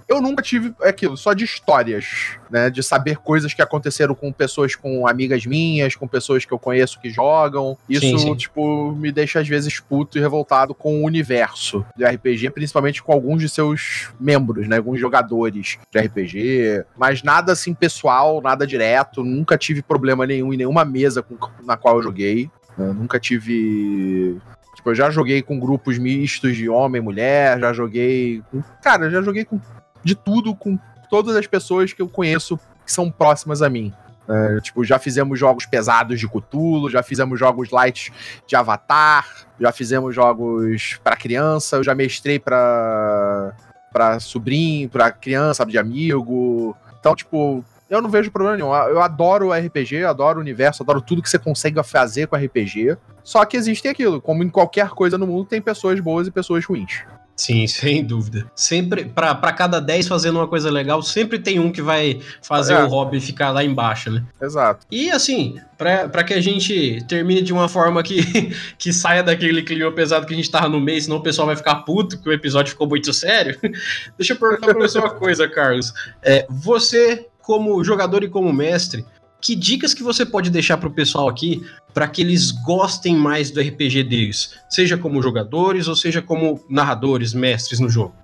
eu 0.08 0.22
nunca 0.22 0.42
tive 0.42 0.74
aquilo, 0.82 1.16
só 1.18 1.34
de 1.34 1.46
histórias, 1.46 2.39
né? 2.50 2.70
De 2.70 2.82
saber 2.82 3.18
coisas 3.18 3.54
que 3.54 3.62
aconteceram 3.62 4.16
com 4.16 4.32
pessoas, 4.32 4.76
com 4.76 5.08
amigas 5.08 5.46
minhas, 5.46 5.96
com 5.96 6.08
pessoas 6.08 6.46
que 6.46 6.52
eu 6.52 6.60
conheço 6.60 7.00
que 7.00 7.10
jogam. 7.10 7.78
Isso 7.88 8.02
sim, 8.02 8.18
sim. 8.18 8.36
tipo, 8.36 8.94
me 8.94 9.12
deixa 9.12 9.40
às 9.40 9.48
vezes 9.48 9.80
puto 9.80 10.18
e 10.18 10.22
revoltado 10.22 10.74
com 10.74 11.02
o 11.02 11.06
universo 11.06 11.86
de 11.96 12.06
RPG, 12.06 12.52
principalmente 12.52 13.04
com 13.04 13.12
alguns 13.12 13.42
de 13.42 13.50
seus 13.50 14.10
membros, 14.20 14.68
né? 14.68 14.78
Alguns 14.78 15.00
jogadores 15.00 15.78
de 15.92 16.00
RPG. 16.00 16.86
Mas 16.98 17.24
nada 17.24 17.54
assim 17.54 17.74
pessoal, 17.74 18.42
nada 18.42 18.66
direto. 18.66 19.24
Nunca 19.24 19.58
tive 19.58 19.82
problema 19.82 20.26
nenhum 20.26 20.54
em 20.54 20.58
nenhuma 20.58 20.86
mesa 20.86 21.22
com, 21.22 21.38
na 21.64 21.78
qual 21.78 21.98
eu 21.98 22.04
joguei. 22.04 22.50
Eu 22.78 22.94
nunca 22.94 23.20
tive 23.20 24.40
Tipo, 24.80 24.92
eu 24.92 24.96
já 24.96 25.12
joguei 25.12 25.42
com 25.42 25.60
grupos 25.60 25.98
mistos 25.98 26.56
de 26.56 26.70
homem 26.70 27.02
e 27.02 27.04
mulher, 27.04 27.60
já 27.60 27.74
joguei. 27.74 28.42
Com... 28.50 28.62
Cara, 28.82 29.10
já 29.10 29.22
joguei 29.22 29.44
com 29.44 29.60
de 30.04 30.16
tudo 30.16 30.56
com 30.56 30.80
todas 31.10 31.36
as 31.36 31.48
pessoas 31.48 31.94
que 31.94 32.02
eu 32.02 32.08
conheço 32.08 32.58
que 32.86 32.92
são 32.92 33.12
próximas 33.12 33.62
a 33.62 33.70
mim. 33.70 33.94
É, 34.28 34.62
tipo, 34.62 34.84
já 34.84 35.00
fizemos 35.00 35.40
jogos 35.40 35.66
pesados 35.66 36.20
de 36.20 36.28
Cthulhu, 36.28 36.90
já 36.90 37.02
fizemos 37.02 37.40
jogos 37.40 37.72
light 37.72 38.14
de 38.46 38.56
Avatar, 38.56 39.28
já 39.60 39.72
fizemos 39.72 40.14
jogos 40.14 41.00
para 41.04 41.16
criança, 41.16 41.78
eu 41.78 41.84
já 41.84 41.96
mestrei 41.96 42.38
para 42.38 43.56
para 43.92 44.20
sobrinho, 44.20 44.88
para 44.88 45.12
criança, 45.12 45.66
de 45.66 45.80
amigo. 45.80 46.78
Então, 47.00 47.16
tipo, 47.16 47.66
eu 47.90 48.02
não 48.02 48.10
vejo 48.10 48.30
problema 48.32 48.56
nenhum. 48.56 48.72
Eu 48.72 49.02
adoro 49.02 49.52
RPG, 49.52 50.04
adoro 50.04 50.38
o 50.38 50.42
universo, 50.42 50.84
adoro 50.84 51.02
tudo 51.02 51.24
que 51.24 51.30
você 51.30 51.40
consegue 51.40 51.82
fazer 51.82 52.28
com 52.28 52.36
RPG. 52.36 52.98
Só 53.24 53.44
que 53.46 53.58
existe 53.58 53.88
aquilo, 53.88 54.22
como 54.22 54.44
em 54.44 54.50
qualquer 54.50 54.90
coisa 54.90 55.18
no 55.18 55.26
mundo, 55.26 55.46
tem 55.46 55.60
pessoas 55.60 56.00
boas 56.00 56.28
e 56.28 56.32
pessoas 56.32 56.64
ruins. 56.66 57.04
Sim, 57.40 57.66
sem 57.68 58.04
dúvida. 58.04 58.52
Sempre, 58.54 59.06
para 59.06 59.54
cada 59.54 59.80
10 59.80 60.08
fazendo 60.08 60.36
uma 60.36 60.48
coisa 60.48 60.70
legal, 60.70 61.02
sempre 61.02 61.40
tem 61.40 61.58
um 61.58 61.72
que 61.72 61.82
vai 61.82 62.20
fazer 62.42 62.74
é. 62.74 62.84
o 62.84 62.88
hobby 62.88 63.22
ficar 63.22 63.52
lá 63.52 63.64
embaixo, 63.64 64.12
né? 64.12 64.26
Exato. 64.42 64.86
E 64.92 65.10
assim, 65.10 65.56
para 65.78 66.24
que 66.24 66.34
a 66.34 66.42
gente 66.42 67.02
termine 67.08 67.42
de 67.42 67.54
uma 67.54 67.70
forma 67.70 68.04
que, 68.04 68.22
que 68.78 68.92
saia 68.92 69.24
daquele 69.24 69.64
clima 69.64 69.92
pesado 69.92 70.26
que 70.26 70.34
a 70.34 70.36
gente 70.36 70.52
tava 70.52 70.68
no 70.68 70.82
mês, 70.82 71.06
senão 71.06 71.18
o 71.18 71.24
pessoal 71.24 71.48
vai 71.48 71.56
ficar 71.56 71.76
puto 71.76 72.22
que 72.22 72.28
o 72.28 72.34
episódio 72.34 72.72
ficou 72.72 72.88
muito 72.88 73.14
sério. 73.14 73.58
Deixa 74.18 74.34
eu 74.34 74.38
perguntar 74.38 74.74
pra 74.74 74.88
você 74.88 75.00
uma 75.00 75.12
coisa, 75.12 75.48
Carlos. 75.48 75.94
É, 76.22 76.46
você 76.50 77.26
como 77.42 77.84
jogador 77.84 78.24
e 78.24 78.30
como 78.30 78.54
mestre, 78.54 79.04
que 79.42 79.56
dicas 79.56 79.94
que 79.94 80.04
você 80.04 80.26
pode 80.26 80.50
deixar 80.50 80.78
pro 80.78 80.92
pessoal 80.92 81.30
aqui 81.30 81.66
para 81.94 82.08
que 82.08 82.22
eles 82.22 82.52
gostem 82.52 83.16
mais 83.16 83.50
do 83.52 83.62
RPG 83.62 84.04
deles, 84.04 84.56
seja 84.70 84.98
como 84.98 85.22
jogadores 85.22 85.88
ou 85.88 85.96
seja 85.96 86.22
como 86.22 86.64
narradores, 86.70 87.34
mestres 87.34 87.80
no 87.80 87.90
jogo? 87.90 88.16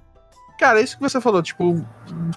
Cara, 0.60 0.80
é 0.80 0.84
isso 0.84 0.96
que 0.96 1.04
você 1.04 1.20
falou, 1.20 1.42
tipo, 1.42 1.86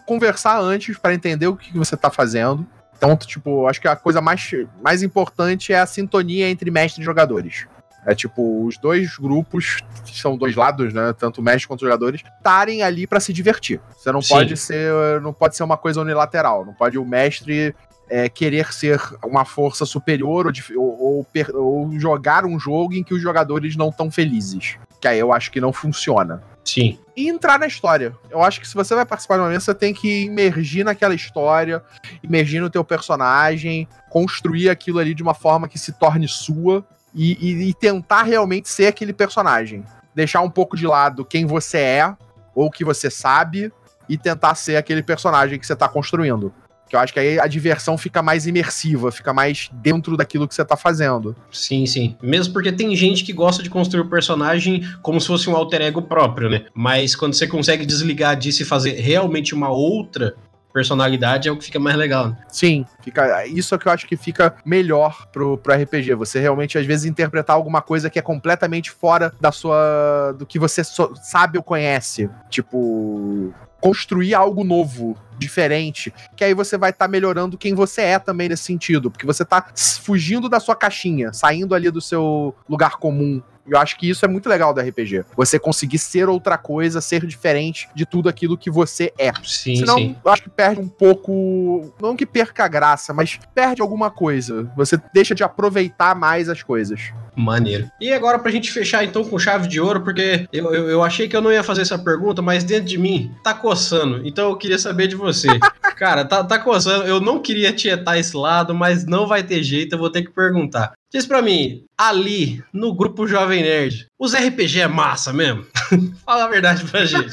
conversar 0.05 0.61
antes 0.61 0.99
para 0.99 1.14
entender 1.14 1.47
o 1.47 1.57
que 1.57 1.76
você 1.76 1.97
tá 1.97 2.11
fazendo. 2.11 2.66
Então, 2.97 3.16
tipo, 3.16 3.68
acho 3.68 3.81
que 3.81 3.87
a 3.87 3.95
coisa 3.95 4.20
mais, 4.20 4.51
mais 4.83 5.03
importante 5.03 5.72
é 5.72 5.79
a 5.79 5.87
sintonia 5.87 6.51
entre 6.51 6.70
mestre 6.70 7.01
e 7.01 7.05
jogadores. 7.05 7.66
É 8.05 8.14
tipo, 8.14 8.64
os 8.64 8.79
dois 8.79 9.16
grupos, 9.18 9.79
que 10.05 10.18
são 10.18 10.37
dois 10.37 10.57
lados, 10.57 10.95
né? 10.95 11.12
Tanto 11.12 11.43
mestre 11.43 11.68
quanto 11.68 11.85
jogadores, 11.85 12.22
estarem 12.39 12.83
ali 12.83 13.07
para 13.07 13.20
se 13.20 13.33
divertir. 13.33 13.81
Você 13.97 14.11
não 14.11 14.22
Sim. 14.22 14.35
pode 14.35 14.57
ser. 14.57 15.20
Não 15.20 15.33
pode 15.33 15.57
ser 15.57 15.62
uma 15.62 15.76
coisa 15.76 16.01
unilateral. 16.01 16.64
Não 16.64 16.72
pode 16.72 16.99
o 16.99 17.05
mestre 17.05 17.74
é, 18.09 18.28
querer 18.28 18.72
ser 18.72 19.00
uma 19.24 19.44
força 19.44 19.84
superior 19.84 20.46
ou, 20.76 20.82
ou, 21.00 21.26
ou, 21.54 21.98
jogar 21.98 22.44
um 22.44 22.59
jogo 22.59 22.94
em 22.94 23.02
que 23.02 23.14
os 23.14 23.22
jogadores 23.22 23.76
não 23.76 23.88
estão 23.88 24.11
felizes. 24.11 24.76
Que 25.00 25.09
aí 25.09 25.18
eu 25.18 25.32
acho 25.32 25.50
que 25.50 25.61
não 25.61 25.72
funciona. 25.72 26.42
Sim. 26.64 26.98
E 27.16 27.28
entrar 27.28 27.59
na 27.59 27.66
história. 27.66 28.14
Eu 28.30 28.42
acho 28.42 28.61
que 28.61 28.68
se 28.68 28.74
você 28.74 28.94
vai 28.94 29.06
participar 29.06 29.36
de 29.36 29.42
uma 29.42 29.48
mesa, 29.48 29.66
você 29.66 29.74
tem 29.74 29.94
que 29.94 30.24
imergir 30.24 30.84
naquela 30.84 31.14
história, 31.14 31.82
imergir 32.22 32.61
no 32.61 32.68
teu 32.68 32.84
personagem, 32.84 33.88
construir 34.11 34.68
aquilo 34.68 34.98
ali 34.98 35.14
de 35.14 35.22
uma 35.22 35.34
forma 35.34 35.68
que 35.68 35.78
se 35.78 35.92
torne 35.92 36.28
sua 36.28 36.84
e, 37.14 37.32
e, 37.40 37.68
e 37.70 37.74
tentar 37.74 38.24
realmente 38.24 38.68
ser 38.68 38.86
aquele 38.86 39.12
personagem. 39.12 39.84
Deixar 40.14 40.40
um 40.42 40.50
pouco 40.50 40.76
de 40.76 40.86
lado 40.86 41.24
quem 41.24 41.46
você 41.46 41.78
é 41.78 42.16
ou 42.54 42.66
o 42.66 42.70
que 42.70 42.84
você 42.84 43.11
sabe 43.11 43.72
e 44.09 44.18
tentar 44.18 44.54
ser 44.54 44.76
aquele 44.76 45.02
personagem 45.02 45.59
que 45.59 45.66
você 45.66 45.74
está 45.74 45.88
construindo. 45.88 46.52
Que 46.89 46.97
eu 46.97 47.01
acho 47.01 47.12
que 47.12 47.20
aí 47.20 47.39
a 47.39 47.47
diversão 47.47 47.99
fica 47.99 48.22
mais 48.22 48.47
imersiva, 48.47 49.12
fica 49.12 49.32
mais 49.32 49.68
dentro 49.72 50.16
daquilo 50.16 50.49
que 50.49 50.55
você 50.55 50.64
tá 50.64 50.76
fazendo. 50.76 51.36
Sim, 51.51 51.86
sim. 51.86 52.16
Mesmo 52.22 52.53
porque 52.53 52.72
tem 52.72 52.95
gente 52.97 53.24
que 53.24 53.32
gosta 53.32 53.62
de 53.62 53.70
construir 53.70 54.03
o 54.03 54.09
personagem 54.09 54.82
como 55.03 55.20
se 55.20 55.26
fosse 55.26 55.51
um 55.51 55.57
alter 55.57 55.82
ego 55.82 56.03
próprio, 56.03 56.49
né? 56.49 56.64
Mas 56.74 57.14
quando 57.14 57.34
você 57.34 57.47
consegue 57.47 57.84
desligar 57.84 58.36
disso 58.36 58.62
e 58.62 58.64
fazer 58.64 58.93
realmente 58.93 59.55
uma 59.55 59.68
outra 59.68 60.34
personalidade 60.72 61.48
é 61.48 61.52
o 61.52 61.56
que 61.56 61.64
fica 61.64 61.78
mais 61.78 61.96
legal. 61.96 62.28
Né? 62.28 62.36
Sim, 62.48 62.86
fica, 63.02 63.46
isso 63.46 63.74
é 63.74 63.78
que 63.78 63.86
eu 63.86 63.92
acho 63.92 64.06
que 64.06 64.16
fica 64.16 64.54
melhor 64.64 65.26
pro, 65.32 65.58
pro 65.58 65.74
RPG. 65.74 66.14
Você 66.14 66.40
realmente, 66.40 66.78
às 66.78 66.86
vezes, 66.86 67.06
interpretar 67.06 67.56
alguma 67.56 67.82
coisa 67.82 68.10
que 68.10 68.18
é 68.18 68.22
completamente 68.22 68.90
fora 68.90 69.32
da 69.40 69.52
sua. 69.52 70.32
do 70.38 70.46
que 70.46 70.58
você 70.58 70.84
so, 70.84 71.12
sabe 71.22 71.58
ou 71.58 71.64
conhece. 71.64 72.28
Tipo. 72.50 73.52
Construir 73.80 74.34
algo 74.34 74.64
novo 74.64 75.16
diferente, 75.38 76.12
que 76.36 76.42
aí 76.42 76.52
você 76.52 76.76
vai 76.76 76.90
estar 76.90 77.06
tá 77.06 77.10
melhorando 77.10 77.56
quem 77.56 77.74
você 77.74 78.02
é 78.02 78.18
também 78.18 78.48
nesse 78.48 78.64
sentido, 78.64 79.08
porque 79.08 79.24
você 79.24 79.44
tá 79.44 79.66
fugindo 80.02 80.48
da 80.48 80.58
sua 80.58 80.74
caixinha, 80.74 81.32
saindo 81.32 81.74
ali 81.74 81.88
do 81.88 82.00
seu 82.00 82.52
lugar 82.68 82.96
comum. 82.96 83.40
Eu 83.68 83.78
acho 83.78 83.96
que 83.98 84.08
isso 84.08 84.24
é 84.24 84.28
muito 84.28 84.48
legal 84.48 84.72
do 84.72 84.80
RPG. 84.80 85.24
Você 85.36 85.58
conseguir 85.58 85.98
ser 85.98 86.28
outra 86.28 86.56
coisa, 86.56 87.00
ser 87.00 87.26
diferente 87.26 87.88
de 87.94 88.06
tudo 88.06 88.28
aquilo 88.28 88.56
que 88.56 88.70
você 88.70 89.12
é. 89.18 89.32
Sim, 89.44 89.76
Senão, 89.76 89.96
sim. 89.96 90.16
eu 90.24 90.30
acho 90.30 90.42
que 90.42 90.50
perde 90.50 90.80
um 90.80 90.88
pouco. 90.88 91.92
Não 92.00 92.16
que 92.16 92.26
perca 92.26 92.64
a 92.64 92.68
graça, 92.68 93.12
mas 93.12 93.38
perde 93.54 93.82
alguma 93.82 94.10
coisa. 94.10 94.70
Você 94.76 95.00
deixa 95.12 95.34
de 95.34 95.42
aproveitar 95.42 96.14
mais 96.14 96.48
as 96.48 96.62
coisas. 96.62 97.12
Maneiro. 97.36 97.88
E 98.00 98.12
agora, 98.12 98.38
pra 98.38 98.50
gente 98.50 98.70
fechar 98.72 99.04
então 99.04 99.22
com 99.22 99.38
chave 99.38 99.68
de 99.68 99.80
ouro, 99.80 100.00
porque 100.00 100.48
eu, 100.52 100.74
eu, 100.74 100.90
eu, 100.90 101.02
achei 101.04 101.28
que 101.28 101.36
eu 101.36 101.40
não 101.40 101.52
ia 101.52 101.62
fazer 101.62 101.82
essa 101.82 101.98
pergunta, 101.98 102.42
mas 102.42 102.64
dentro 102.64 102.86
de 102.86 102.98
mim 102.98 103.32
tá 103.44 103.54
coçando. 103.54 104.26
Então 104.26 104.50
eu 104.50 104.56
queria 104.56 104.78
saber 104.78 105.06
de 105.06 105.14
você. 105.14 105.48
Cara, 105.96 106.24
tá, 106.24 106.42
tá 106.42 106.58
coçando. 106.58 107.04
Eu 107.04 107.20
não 107.20 107.40
queria 107.40 107.72
tietar 107.72 108.18
esse 108.18 108.36
lado, 108.36 108.74
mas 108.74 109.06
não 109.06 109.26
vai 109.26 109.42
ter 109.42 109.62
jeito, 109.62 109.94
eu 109.94 109.98
vou 109.98 110.10
ter 110.10 110.22
que 110.22 110.30
perguntar. 110.30 110.92
Diz 111.11 111.24
pra 111.24 111.40
mim, 111.40 111.84
ali, 111.96 112.62
no 112.70 112.92
grupo 112.92 113.26
Jovem 113.26 113.62
Nerd, 113.62 114.09
os 114.18 114.34
RPG 114.34 114.80
é 114.80 114.86
massa 114.86 115.32
mesmo? 115.32 115.66
Fala 116.24 116.44
a 116.44 116.48
verdade 116.48 116.84
pra 116.84 117.06
gente. 117.06 117.32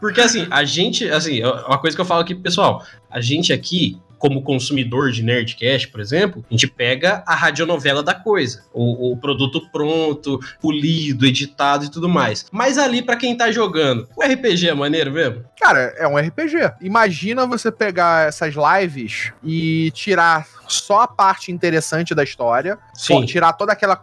Porque 0.00 0.22
assim, 0.22 0.46
a 0.50 0.64
gente, 0.64 1.06
assim, 1.10 1.44
uma 1.44 1.78
coisa 1.78 1.94
que 1.94 2.00
eu 2.00 2.06
falo 2.06 2.22
aqui, 2.22 2.34
pessoal, 2.34 2.82
a 3.10 3.20
gente 3.20 3.52
aqui 3.52 4.00
como 4.22 4.40
consumidor 4.40 5.10
de 5.10 5.20
Nerdcast, 5.20 5.88
por 5.88 6.00
exemplo, 6.00 6.44
a 6.48 6.54
gente 6.54 6.68
pega 6.68 7.24
a 7.26 7.34
radionovela 7.34 8.04
da 8.04 8.14
coisa, 8.14 8.62
o, 8.72 9.10
o 9.10 9.16
produto 9.16 9.68
pronto, 9.72 10.38
polido, 10.60 11.26
editado 11.26 11.86
e 11.86 11.90
tudo 11.90 12.08
mais. 12.08 12.46
Mas 12.52 12.78
ali, 12.78 13.02
para 13.02 13.16
quem 13.16 13.36
tá 13.36 13.50
jogando, 13.50 14.08
o 14.16 14.22
RPG 14.22 14.68
é 14.68 14.74
maneiro 14.74 15.10
mesmo? 15.10 15.42
Cara, 15.60 15.92
é 15.98 16.06
um 16.06 16.16
RPG. 16.16 16.72
Imagina 16.80 17.44
você 17.48 17.72
pegar 17.72 18.28
essas 18.28 18.54
lives 18.54 19.32
e 19.42 19.90
tirar 19.90 20.46
só 20.68 21.00
a 21.00 21.08
parte 21.08 21.52
interessante 21.52 22.14
da 22.14 22.22
história, 22.22 22.78
Sim. 22.94 23.24
tirar 23.24 23.52
todo 23.52 23.70
aquele 23.70 23.92
uh, 23.92 23.98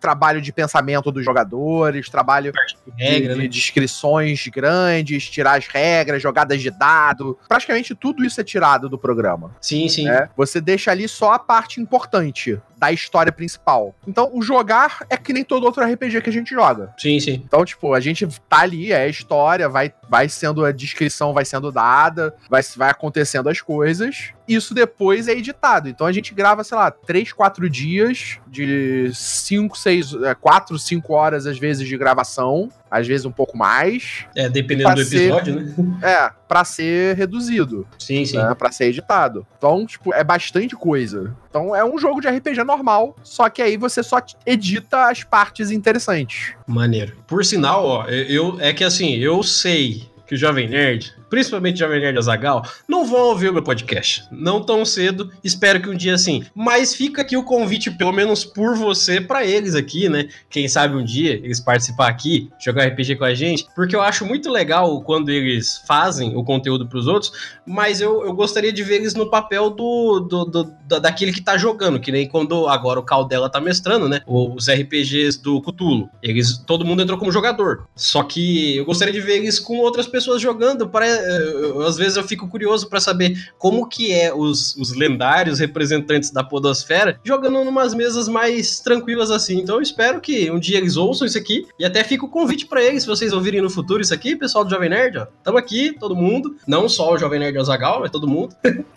trabalho 0.00 0.40
de 0.40 0.52
pensamento 0.52 1.12
dos 1.12 1.24
jogadores, 1.24 2.08
trabalho 2.08 2.52
de, 2.52 3.04
regra, 3.04 3.34
de, 3.34 3.42
né? 3.42 3.48
descrições 3.48 4.46
grandes, 4.48 5.28
tirar 5.28 5.58
as 5.58 5.66
regras, 5.66 6.22
jogadas 6.22 6.60
de 6.60 6.70
dado. 6.70 7.38
Praticamente 7.48 7.94
tudo 7.94 8.24
isso 8.24 8.40
é 8.40 8.44
tirado 8.44 8.88
do 8.88 8.98
programa. 8.98 9.25
Sim, 9.60 9.88
sim. 9.88 10.04
Né? 10.04 10.28
Você 10.36 10.60
deixa 10.60 10.90
ali 10.90 11.08
só 11.08 11.32
a 11.32 11.38
parte 11.38 11.80
importante 11.80 12.60
da 12.76 12.92
história 12.92 13.32
principal. 13.32 13.94
Então, 14.06 14.30
o 14.32 14.42
jogar 14.42 15.04
é 15.08 15.16
que 15.16 15.32
nem 15.32 15.42
todo 15.42 15.64
outro 15.64 15.82
RPG 15.82 16.20
que 16.20 16.30
a 16.30 16.32
gente 16.32 16.50
joga. 16.50 16.92
Sim, 16.98 17.18
sim. 17.18 17.42
Então, 17.44 17.64
tipo, 17.64 17.94
a 17.94 18.00
gente 18.00 18.26
tá 18.48 18.60
ali, 18.60 18.92
é 18.92 19.02
a 19.02 19.08
história, 19.08 19.68
vai, 19.68 19.92
vai 20.08 20.28
sendo 20.28 20.64
a 20.64 20.72
descrição, 20.72 21.32
vai 21.32 21.44
sendo 21.44 21.72
dada, 21.72 22.34
vai, 22.50 22.62
vai 22.76 22.90
acontecendo 22.90 23.48
as 23.48 23.60
coisas. 23.60 24.32
Isso 24.48 24.74
depois 24.74 25.28
é 25.28 25.32
editado. 25.32 25.88
Então 25.88 26.06
a 26.06 26.12
gente 26.12 26.34
grava, 26.34 26.62
sei 26.64 26.76
lá, 26.76 26.90
3, 26.90 27.32
4 27.32 27.68
dias 27.68 28.38
de 28.46 29.10
5, 29.12 29.76
6, 29.76 30.12
4, 30.40 30.78
5 30.78 31.12
horas 31.12 31.46
às 31.46 31.58
vezes 31.58 31.86
de 31.86 31.96
gravação 31.96 32.70
às 32.90 33.06
vezes 33.06 33.26
um 33.26 33.32
pouco 33.32 33.56
mais. 33.56 34.24
É, 34.34 34.48
dependendo 34.48 34.94
do 34.94 35.02
episódio, 35.02 35.74
ser, 35.74 35.82
né? 35.82 35.98
É, 36.02 36.30
pra 36.48 36.64
ser 36.64 37.16
reduzido. 37.16 37.86
Sim, 37.98 38.24
sim. 38.24 38.36
Né, 38.36 38.54
pra 38.54 38.70
ser 38.70 38.86
editado. 38.86 39.46
Então, 39.58 39.84
tipo, 39.86 40.14
é 40.14 40.22
bastante 40.22 40.74
coisa. 40.76 41.34
Então 41.48 41.74
é 41.74 41.84
um 41.84 41.98
jogo 41.98 42.20
de 42.20 42.28
RPG 42.28 42.62
normal, 42.64 43.16
só 43.22 43.48
que 43.48 43.60
aí 43.60 43.76
você 43.76 44.02
só 44.02 44.18
edita 44.44 45.08
as 45.08 45.24
partes 45.24 45.70
interessantes. 45.70 46.54
Maneiro. 46.66 47.16
Por 47.26 47.44
sinal, 47.44 47.84
ó, 47.84 48.04
eu 48.06 48.58
é 48.60 48.72
que 48.72 48.84
assim, 48.84 49.16
eu 49.16 49.42
sei 49.42 50.08
que 50.26 50.34
o 50.34 50.38
Jovem 50.38 50.68
Nerd 50.68 51.14
principalmente 51.28 51.78
Jovem 51.78 52.00
Nerd 52.00 52.18
Azagal, 52.18 52.64
não 52.88 53.04
vão 53.04 53.20
ouvir 53.20 53.48
o 53.48 53.52
meu 53.52 53.62
podcast. 53.62 54.24
Não 54.30 54.62
tão 54.62 54.84
cedo, 54.84 55.30
espero 55.42 55.80
que 55.80 55.88
um 55.88 55.96
dia 55.96 56.16
sim. 56.18 56.44
Mas 56.54 56.94
fica 56.94 57.22
aqui 57.22 57.36
o 57.36 57.42
convite, 57.42 57.90
pelo 57.90 58.12
menos 58.12 58.44
por 58.44 58.76
você, 58.76 59.20
para 59.20 59.44
eles 59.44 59.74
aqui, 59.74 60.08
né? 60.08 60.28
Quem 60.50 60.68
sabe 60.68 60.96
um 60.96 61.04
dia 61.04 61.34
eles 61.34 61.60
participar 61.60 62.08
aqui, 62.08 62.50
jogar 62.58 62.86
RPG 62.86 63.16
com 63.16 63.24
a 63.24 63.34
gente, 63.34 63.66
porque 63.74 63.94
eu 63.94 64.02
acho 64.02 64.24
muito 64.24 64.50
legal 64.50 65.00
quando 65.02 65.30
eles 65.30 65.82
fazem 65.86 66.36
o 66.36 66.44
conteúdo 66.44 66.88
para 66.88 66.98
os 66.98 67.06
outros, 67.06 67.32
mas 67.66 68.00
eu, 68.00 68.24
eu 68.24 68.32
gostaria 68.32 68.72
de 68.72 68.82
ver 68.82 68.96
eles 68.96 69.14
no 69.14 69.28
papel 69.30 69.70
do, 69.70 70.20
do, 70.20 70.44
do, 70.44 70.64
daquele 71.00 71.32
que 71.32 71.40
tá 71.40 71.56
jogando, 71.56 72.00
que 72.00 72.12
nem 72.12 72.28
quando 72.28 72.68
agora 72.68 73.00
o 73.00 73.02
Caldela 73.02 73.50
tá 73.50 73.60
mestrando, 73.60 74.08
né? 74.08 74.20
Os 74.26 74.68
RPGs 74.68 75.42
do 75.42 75.60
Cthulhu. 75.60 76.08
Eles, 76.22 76.58
todo 76.58 76.84
mundo 76.84 77.02
entrou 77.02 77.18
como 77.18 77.32
jogador. 77.32 77.86
Só 77.94 78.22
que 78.22 78.76
eu 78.76 78.84
gostaria 78.84 79.12
de 79.12 79.20
ver 79.20 79.36
eles 79.36 79.58
com 79.58 79.78
outras 79.78 80.06
pessoas 80.06 80.40
jogando 80.40 80.88
para 80.88 81.06
eu, 81.16 81.82
às 81.82 81.96
vezes 81.96 82.16
eu 82.16 82.24
fico 82.24 82.48
curioso 82.48 82.88
para 82.88 83.00
saber 83.00 83.36
como 83.58 83.88
que 83.88 84.12
é 84.12 84.32
os, 84.32 84.76
os 84.76 84.94
lendários 84.94 85.58
representantes 85.58 86.30
da 86.30 86.42
podosfera 86.44 87.18
jogando 87.24 87.64
numas 87.64 87.94
mesas 87.94 88.28
mais 88.28 88.80
tranquilas 88.80 89.30
assim. 89.30 89.58
Então 89.58 89.76
eu 89.76 89.82
espero 89.82 90.20
que 90.20 90.50
um 90.50 90.58
dia 90.58 90.78
eles 90.78 90.96
ouçam 90.96 91.26
isso 91.26 91.38
aqui 91.38 91.66
e 91.78 91.84
até 91.84 92.04
fica 92.04 92.24
o 92.24 92.28
convite 92.28 92.66
para 92.66 92.82
eles, 92.82 93.02
se 93.02 93.08
vocês 93.08 93.32
ouvirem 93.32 93.60
no 93.60 93.70
futuro 93.70 94.00
isso 94.00 94.14
aqui, 94.14 94.36
pessoal 94.36 94.64
do 94.64 94.70
Jovem 94.70 94.90
Nerd, 94.90 95.18
ó. 95.18 95.26
Tamo 95.42 95.58
aqui, 95.58 95.92
todo 95.98 96.16
mundo, 96.16 96.56
não 96.66 96.88
só 96.88 97.14
o 97.14 97.18
Jovem 97.18 97.40
Nerd 97.40 97.58
Azagal, 97.58 98.00
mas 98.00 98.10
todo 98.10 98.28
mundo. 98.28 98.54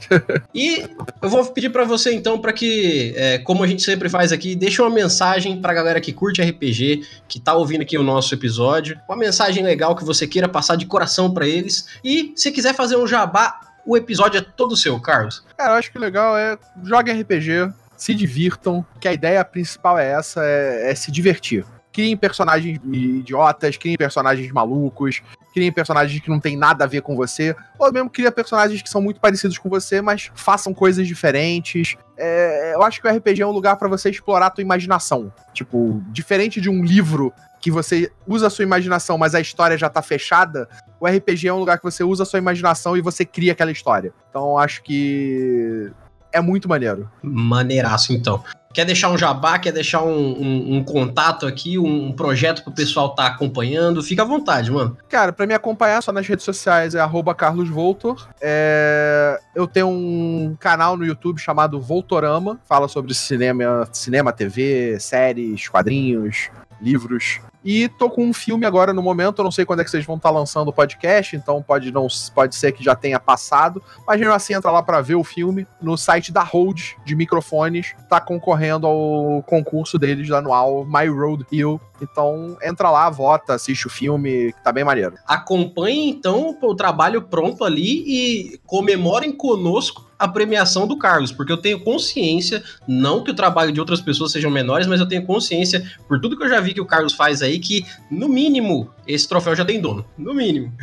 e 0.53 0.85
eu 1.21 1.29
vou 1.29 1.45
pedir 1.45 1.69
para 1.69 1.83
você 1.83 2.13
então 2.13 2.39
para 2.39 2.53
que, 2.53 3.13
é, 3.15 3.37
como 3.39 3.63
a 3.63 3.67
gente 3.67 3.83
sempre 3.83 4.09
faz 4.09 4.31
aqui, 4.31 4.55
deixe 4.55 4.81
uma 4.81 4.89
mensagem 4.89 5.59
pra 5.61 5.73
galera 5.73 6.01
que 6.01 6.13
curte 6.13 6.41
RPG, 6.41 7.03
que 7.27 7.39
tá 7.39 7.53
ouvindo 7.53 7.81
aqui 7.81 7.97
o 7.97 8.03
nosso 8.03 8.33
episódio, 8.33 8.99
uma 9.07 9.17
mensagem 9.17 9.63
legal 9.63 9.95
que 9.95 10.03
você 10.03 10.27
queira 10.27 10.47
passar 10.47 10.75
de 10.75 10.85
coração 10.85 11.31
para 11.31 11.47
eles 11.47 11.87
e 12.03 12.08
se 12.35 12.51
quiser 12.51 12.73
fazer 12.73 12.97
um 12.97 13.07
jabá, 13.07 13.59
o 13.85 13.97
episódio 13.97 14.37
é 14.37 14.41
todo 14.41 14.77
seu, 14.77 14.99
Carlos. 14.99 15.43
Cara, 15.57 15.73
eu 15.73 15.77
acho 15.77 15.91
que 15.91 15.97
o 15.97 16.01
legal 16.01 16.37
é 16.37 16.57
joguem 16.83 17.21
RPG, 17.21 17.71
se 17.97 18.13
divirtam, 18.13 18.85
que 18.99 19.07
a 19.07 19.13
ideia 19.13 19.43
principal 19.43 19.97
é 19.97 20.11
essa, 20.11 20.41
é, 20.43 20.91
é 20.91 20.95
se 20.95 21.11
divertir. 21.11 21.65
Criem 21.91 22.15
personagens 22.15 22.79
idiotas, 22.85 23.75
criem 23.75 23.97
personagens 23.97 24.51
malucos, 24.51 25.21
criem 25.53 25.71
personagens 25.71 26.21
que 26.21 26.29
não 26.29 26.39
tem 26.39 26.55
nada 26.55 26.83
a 26.83 26.87
ver 26.87 27.01
com 27.01 27.15
você, 27.15 27.55
ou 27.77 27.91
mesmo 27.91 28.09
cria 28.09 28.31
personagens 28.31 28.81
que 28.81 28.89
são 28.89 29.01
muito 29.01 29.19
parecidos 29.19 29.57
com 29.57 29.67
você, 29.69 30.01
mas 30.01 30.31
façam 30.33 30.73
coisas 30.73 31.07
diferentes. 31.07 31.97
É, 32.15 32.73
eu 32.75 32.83
acho 32.83 33.01
que 33.01 33.07
o 33.07 33.11
RPG 33.11 33.41
é 33.41 33.47
um 33.47 33.51
lugar 33.51 33.75
para 33.75 33.87
você 33.87 34.09
explorar 34.09 34.47
a 34.47 34.49
tua 34.49 34.61
imaginação. 34.61 35.33
Tipo, 35.53 36.01
diferente 36.07 36.61
de 36.61 36.69
um 36.69 36.83
livro 36.83 37.33
que 37.59 37.71
você 37.71 38.11
usa 38.27 38.47
a 38.47 38.49
sua 38.49 38.63
imaginação, 38.63 39.17
mas 39.17 39.35
a 39.35 39.41
história 39.41 39.77
já 39.77 39.89
tá 39.89 40.01
fechada, 40.01 40.67
o 40.99 41.07
RPG 41.07 41.47
é 41.47 41.53
um 41.53 41.59
lugar 41.59 41.77
que 41.77 41.83
você 41.83 42.03
usa 42.03 42.23
a 42.23 42.25
sua 42.25 42.39
imaginação 42.39 42.95
e 42.95 43.01
você 43.01 43.25
cria 43.25 43.51
aquela 43.51 43.71
história. 43.71 44.13
Então 44.29 44.57
acho 44.57 44.81
que 44.83 45.91
é 46.31 46.41
muito 46.41 46.69
maneiro. 46.69 47.09
Maneiraço, 47.21 48.13
então. 48.13 48.43
Quer 48.71 48.85
deixar 48.85 49.09
um 49.09 49.17
jabá, 49.17 49.57
quer 49.57 49.71
deixar 49.71 50.03
um, 50.03 50.11
um, 50.11 50.75
um 50.77 50.83
contato 50.83 51.47
aqui, 51.47 51.79
um, 51.79 52.07
um 52.07 52.11
projeto 52.11 52.63
pro 52.63 52.71
pessoal 52.71 53.15
tá 53.15 53.25
acompanhando? 53.25 54.03
Fica 54.03 54.21
à 54.21 54.25
vontade, 54.25 54.71
mano. 54.71 54.95
Cara, 55.09 55.33
para 55.33 55.47
me 55.47 55.55
acompanhar 55.55 56.03
só 56.03 56.11
nas 56.11 56.27
redes 56.27 56.45
sociais 56.45 56.93
é 56.93 57.01
carlosvoltor. 57.35 58.27
É... 58.39 59.39
Eu 59.55 59.65
tenho 59.65 59.87
um 59.87 60.55
canal 60.59 60.95
no 60.95 61.03
YouTube 61.03 61.39
chamado 61.39 61.81
Voltorama, 61.81 62.59
fala 62.65 62.87
sobre 62.87 63.13
cinema, 63.15 63.89
cinema, 63.91 64.31
TV, 64.31 64.99
séries, 64.99 65.67
quadrinhos, 65.67 66.51
livros. 66.79 67.39
E 67.63 67.89
tô 67.89 68.09
com 68.09 68.23
um 68.23 68.33
filme 68.33 68.65
agora 68.65 68.93
no 68.93 69.01
momento, 69.01 69.39
eu 69.39 69.43
não 69.43 69.51
sei 69.51 69.65
quando 69.65 69.81
é 69.81 69.83
que 69.83 69.91
vocês 69.91 70.05
vão 70.05 70.15
estar 70.15 70.29
tá 70.29 70.35
lançando 70.35 70.69
o 70.69 70.73
podcast, 70.73 71.35
então 71.35 71.61
pode 71.61 71.91
não 71.91 72.07
pode 72.33 72.55
ser 72.55 72.71
que 72.71 72.83
já 72.83 72.95
tenha 72.95 73.19
passado, 73.19 73.81
mas 74.07 74.19
mesmo 74.19 74.33
assim 74.33 74.53
entra 74.53 74.71
lá 74.71 74.81
para 74.81 75.01
ver 75.01 75.15
o 75.15 75.23
filme 75.23 75.67
no 75.81 75.97
site 75.97 76.31
da 76.31 76.41
Hold 76.41 76.93
de 77.05 77.15
microfones, 77.15 77.93
tá 78.09 78.21
concorrendo 78.21 78.87
ao 78.87 79.43
concurso 79.43 79.99
deles 79.99 80.31
anual 80.31 80.85
My 80.85 81.07
Road 81.07 81.45
Hill. 81.51 81.79
Então 82.01 82.57
entra 82.63 82.89
lá, 82.89 83.09
vota, 83.09 83.55
assiste 83.55 83.87
o 83.87 83.89
filme, 83.89 84.53
que 84.53 84.63
tá 84.63 84.71
bem 84.71 84.85
maneiro. 84.85 85.15
Acompanhe 85.27 86.09
então 86.09 86.57
o 86.61 86.75
trabalho 86.75 87.23
pronto 87.23 87.65
ali 87.65 88.03
e 88.07 88.57
comemorem 88.65 89.33
conosco 89.33 90.08
a 90.19 90.27
premiação 90.27 90.85
do 90.85 90.97
Carlos, 90.97 91.31
porque 91.31 91.51
eu 91.51 91.57
tenho 91.57 91.79
consciência, 91.79 92.61
não 92.85 93.23
que 93.23 93.31
o 93.31 93.33
trabalho 93.33 93.71
de 93.71 93.79
outras 93.79 94.01
pessoas 94.01 94.33
sejam 94.33 94.51
menores, 94.51 94.85
mas 94.85 94.99
eu 94.99 95.07
tenho 95.07 95.25
consciência, 95.25 95.89
por 96.07 96.19
tudo 96.19 96.37
que 96.37 96.43
eu 96.43 96.49
já 96.49 96.59
vi 96.59 96.73
que 96.73 96.81
o 96.81 96.85
Carlos 96.85 97.13
faz 97.13 97.41
aí, 97.41 97.57
que 97.57 97.85
no 98.11 98.27
mínimo 98.27 98.93
esse 99.07 99.27
troféu 99.27 99.55
já 99.55 99.63
tem 99.63 99.79
dono. 99.79 100.05
No 100.17 100.33
mínimo. 100.33 100.73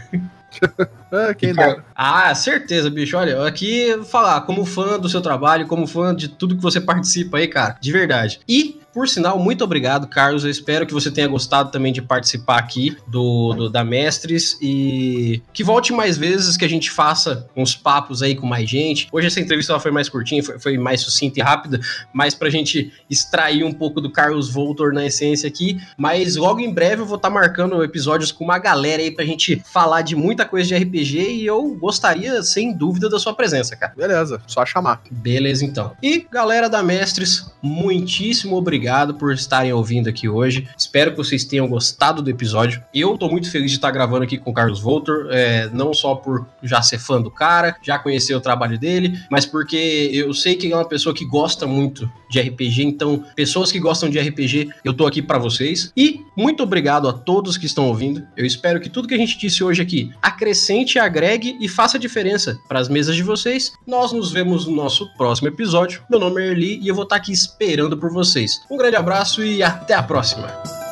ah, 1.12 1.34
quem 1.34 1.52
dera. 1.52 1.84
Ah, 1.94 2.34
certeza, 2.34 2.88
bicho. 2.88 3.16
Olha, 3.16 3.46
aqui 3.46 4.00
falar 4.10 4.40
como 4.42 4.64
fã 4.64 4.98
do 4.98 5.08
seu 5.08 5.20
trabalho, 5.20 5.66
como 5.66 5.86
fã 5.86 6.14
de 6.14 6.28
tudo 6.28 6.56
que 6.56 6.62
você 6.62 6.80
participa 6.80 7.38
aí, 7.38 7.46
cara, 7.46 7.76
de 7.80 7.92
verdade. 7.92 8.40
E 8.48 8.80
por 8.96 9.06
sinal, 9.10 9.38
muito 9.38 9.62
obrigado, 9.62 10.08
Carlos. 10.08 10.42
Eu 10.42 10.50
espero 10.50 10.86
que 10.86 10.94
você 10.94 11.10
tenha 11.10 11.28
gostado 11.28 11.70
também 11.70 11.92
de 11.92 12.00
participar 12.00 12.56
aqui 12.56 12.96
do, 13.06 13.52
do, 13.52 13.68
da 13.68 13.84
Mestres 13.84 14.56
e 14.58 15.42
que 15.52 15.62
volte 15.62 15.92
mais 15.92 16.16
vezes, 16.16 16.56
que 16.56 16.64
a 16.64 16.68
gente 16.68 16.90
faça 16.90 17.46
uns 17.54 17.76
papos 17.76 18.22
aí 18.22 18.34
com 18.34 18.46
mais 18.46 18.70
gente. 18.70 19.06
Hoje 19.12 19.26
essa 19.26 19.38
entrevista 19.38 19.78
foi 19.78 19.90
mais 19.90 20.08
curtinha, 20.08 20.42
foi, 20.42 20.58
foi 20.58 20.78
mais 20.78 21.02
sucinta 21.02 21.38
e 21.38 21.42
rápida, 21.42 21.78
mas 22.10 22.34
pra 22.34 22.48
gente 22.48 22.90
extrair 23.10 23.64
um 23.64 23.72
pouco 23.72 24.00
do 24.00 24.10
Carlos 24.10 24.48
Voltor 24.48 24.94
na 24.94 25.04
essência 25.04 25.46
aqui. 25.46 25.78
Mas 25.98 26.36
logo 26.36 26.60
em 26.60 26.72
breve 26.72 27.02
eu 27.02 27.06
vou 27.06 27.16
estar 27.16 27.28
tá 27.28 27.34
marcando 27.34 27.84
episódios 27.84 28.32
com 28.32 28.44
uma 28.44 28.58
galera 28.58 29.02
aí 29.02 29.10
pra 29.10 29.26
gente 29.26 29.62
falar 29.70 30.00
de 30.00 30.16
muita 30.16 30.46
coisa 30.46 30.68
de 30.68 30.74
RPG 30.74 31.18
e 31.18 31.44
eu 31.44 31.76
gostaria, 31.78 32.42
sem 32.42 32.72
dúvida, 32.72 33.10
da 33.10 33.18
sua 33.18 33.34
presença, 33.34 33.76
cara. 33.76 33.92
Beleza, 33.94 34.40
só 34.46 34.64
chamar. 34.64 35.02
Beleza, 35.10 35.66
então. 35.66 35.94
E 36.02 36.26
galera 36.32 36.66
da 36.70 36.82
Mestres, 36.82 37.52
muitíssimo 37.62 38.56
obrigado 38.56 38.85
obrigado 38.86 39.14
por 39.14 39.32
estarem 39.32 39.72
ouvindo 39.72 40.08
aqui 40.08 40.28
hoje. 40.28 40.68
Espero 40.78 41.10
que 41.10 41.16
vocês 41.16 41.44
tenham 41.44 41.66
gostado 41.66 42.22
do 42.22 42.30
episódio. 42.30 42.80
Eu 42.94 43.18
tô 43.18 43.28
muito 43.28 43.50
feliz 43.50 43.72
de 43.72 43.78
estar 43.78 43.90
gravando 43.90 44.22
aqui 44.22 44.38
com 44.38 44.52
o 44.52 44.54
Carlos 44.54 44.80
Voltor, 44.80 45.26
é, 45.30 45.68
não 45.70 45.92
só 45.92 46.14
por 46.14 46.46
já 46.62 46.80
ser 46.82 46.98
fã 47.00 47.20
do 47.20 47.28
cara, 47.28 47.76
já 47.82 47.98
conhecer 47.98 48.36
o 48.36 48.40
trabalho 48.40 48.78
dele, 48.78 49.18
mas 49.28 49.44
porque 49.44 49.76
eu 50.12 50.32
sei 50.32 50.54
que 50.54 50.72
é 50.72 50.76
uma 50.76 50.88
pessoa 50.88 51.12
que 51.12 51.24
gosta 51.24 51.66
muito 51.66 52.08
de 52.28 52.40
RPG, 52.40 52.82
então 52.82 53.24
pessoas 53.34 53.70
que 53.70 53.78
gostam 53.78 54.08
de 54.08 54.18
RPG, 54.18 54.70
eu 54.84 54.92
tô 54.92 55.06
aqui 55.06 55.22
para 55.22 55.38
vocês. 55.38 55.92
E 55.96 56.20
muito 56.36 56.62
obrigado 56.62 57.08
a 57.08 57.12
todos 57.12 57.56
que 57.56 57.66
estão 57.66 57.86
ouvindo. 57.86 58.26
Eu 58.36 58.44
espero 58.44 58.80
que 58.80 58.88
tudo 58.88 59.08
que 59.08 59.14
a 59.14 59.18
gente 59.18 59.38
disse 59.38 59.62
hoje 59.62 59.82
aqui 59.82 60.10
acrescente, 60.22 60.98
agregue 60.98 61.56
e 61.60 61.68
faça 61.68 61.98
diferença 61.98 62.58
para 62.68 62.78
as 62.78 62.88
mesas 62.88 63.16
de 63.16 63.22
vocês. 63.22 63.72
Nós 63.86 64.12
nos 64.12 64.30
vemos 64.30 64.66
no 64.66 64.74
nosso 64.74 65.08
próximo 65.16 65.48
episódio. 65.48 66.02
Meu 66.10 66.20
nome 66.20 66.42
é 66.42 66.50
Erli 66.50 66.80
e 66.82 66.88
eu 66.88 66.94
vou 66.94 67.04
estar 67.04 67.16
aqui 67.16 67.32
esperando 67.32 67.96
por 67.96 68.10
vocês. 68.10 68.60
Um 68.70 68.76
grande 68.76 68.96
abraço 68.96 69.44
e 69.44 69.62
até 69.62 69.94
a 69.94 70.02
próxima! 70.02 70.85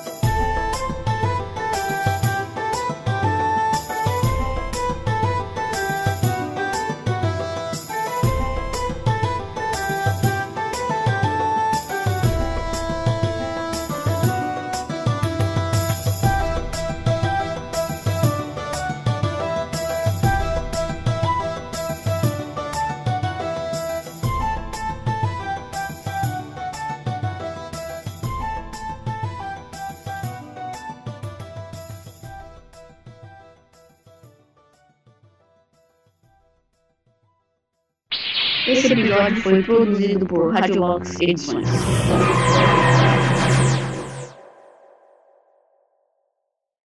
Episódio 39.25 39.43
foi 39.43 39.63
produzido 39.63 40.27
por 40.27 40.53
Radiolox 40.53 41.21
Edições. 41.21 41.69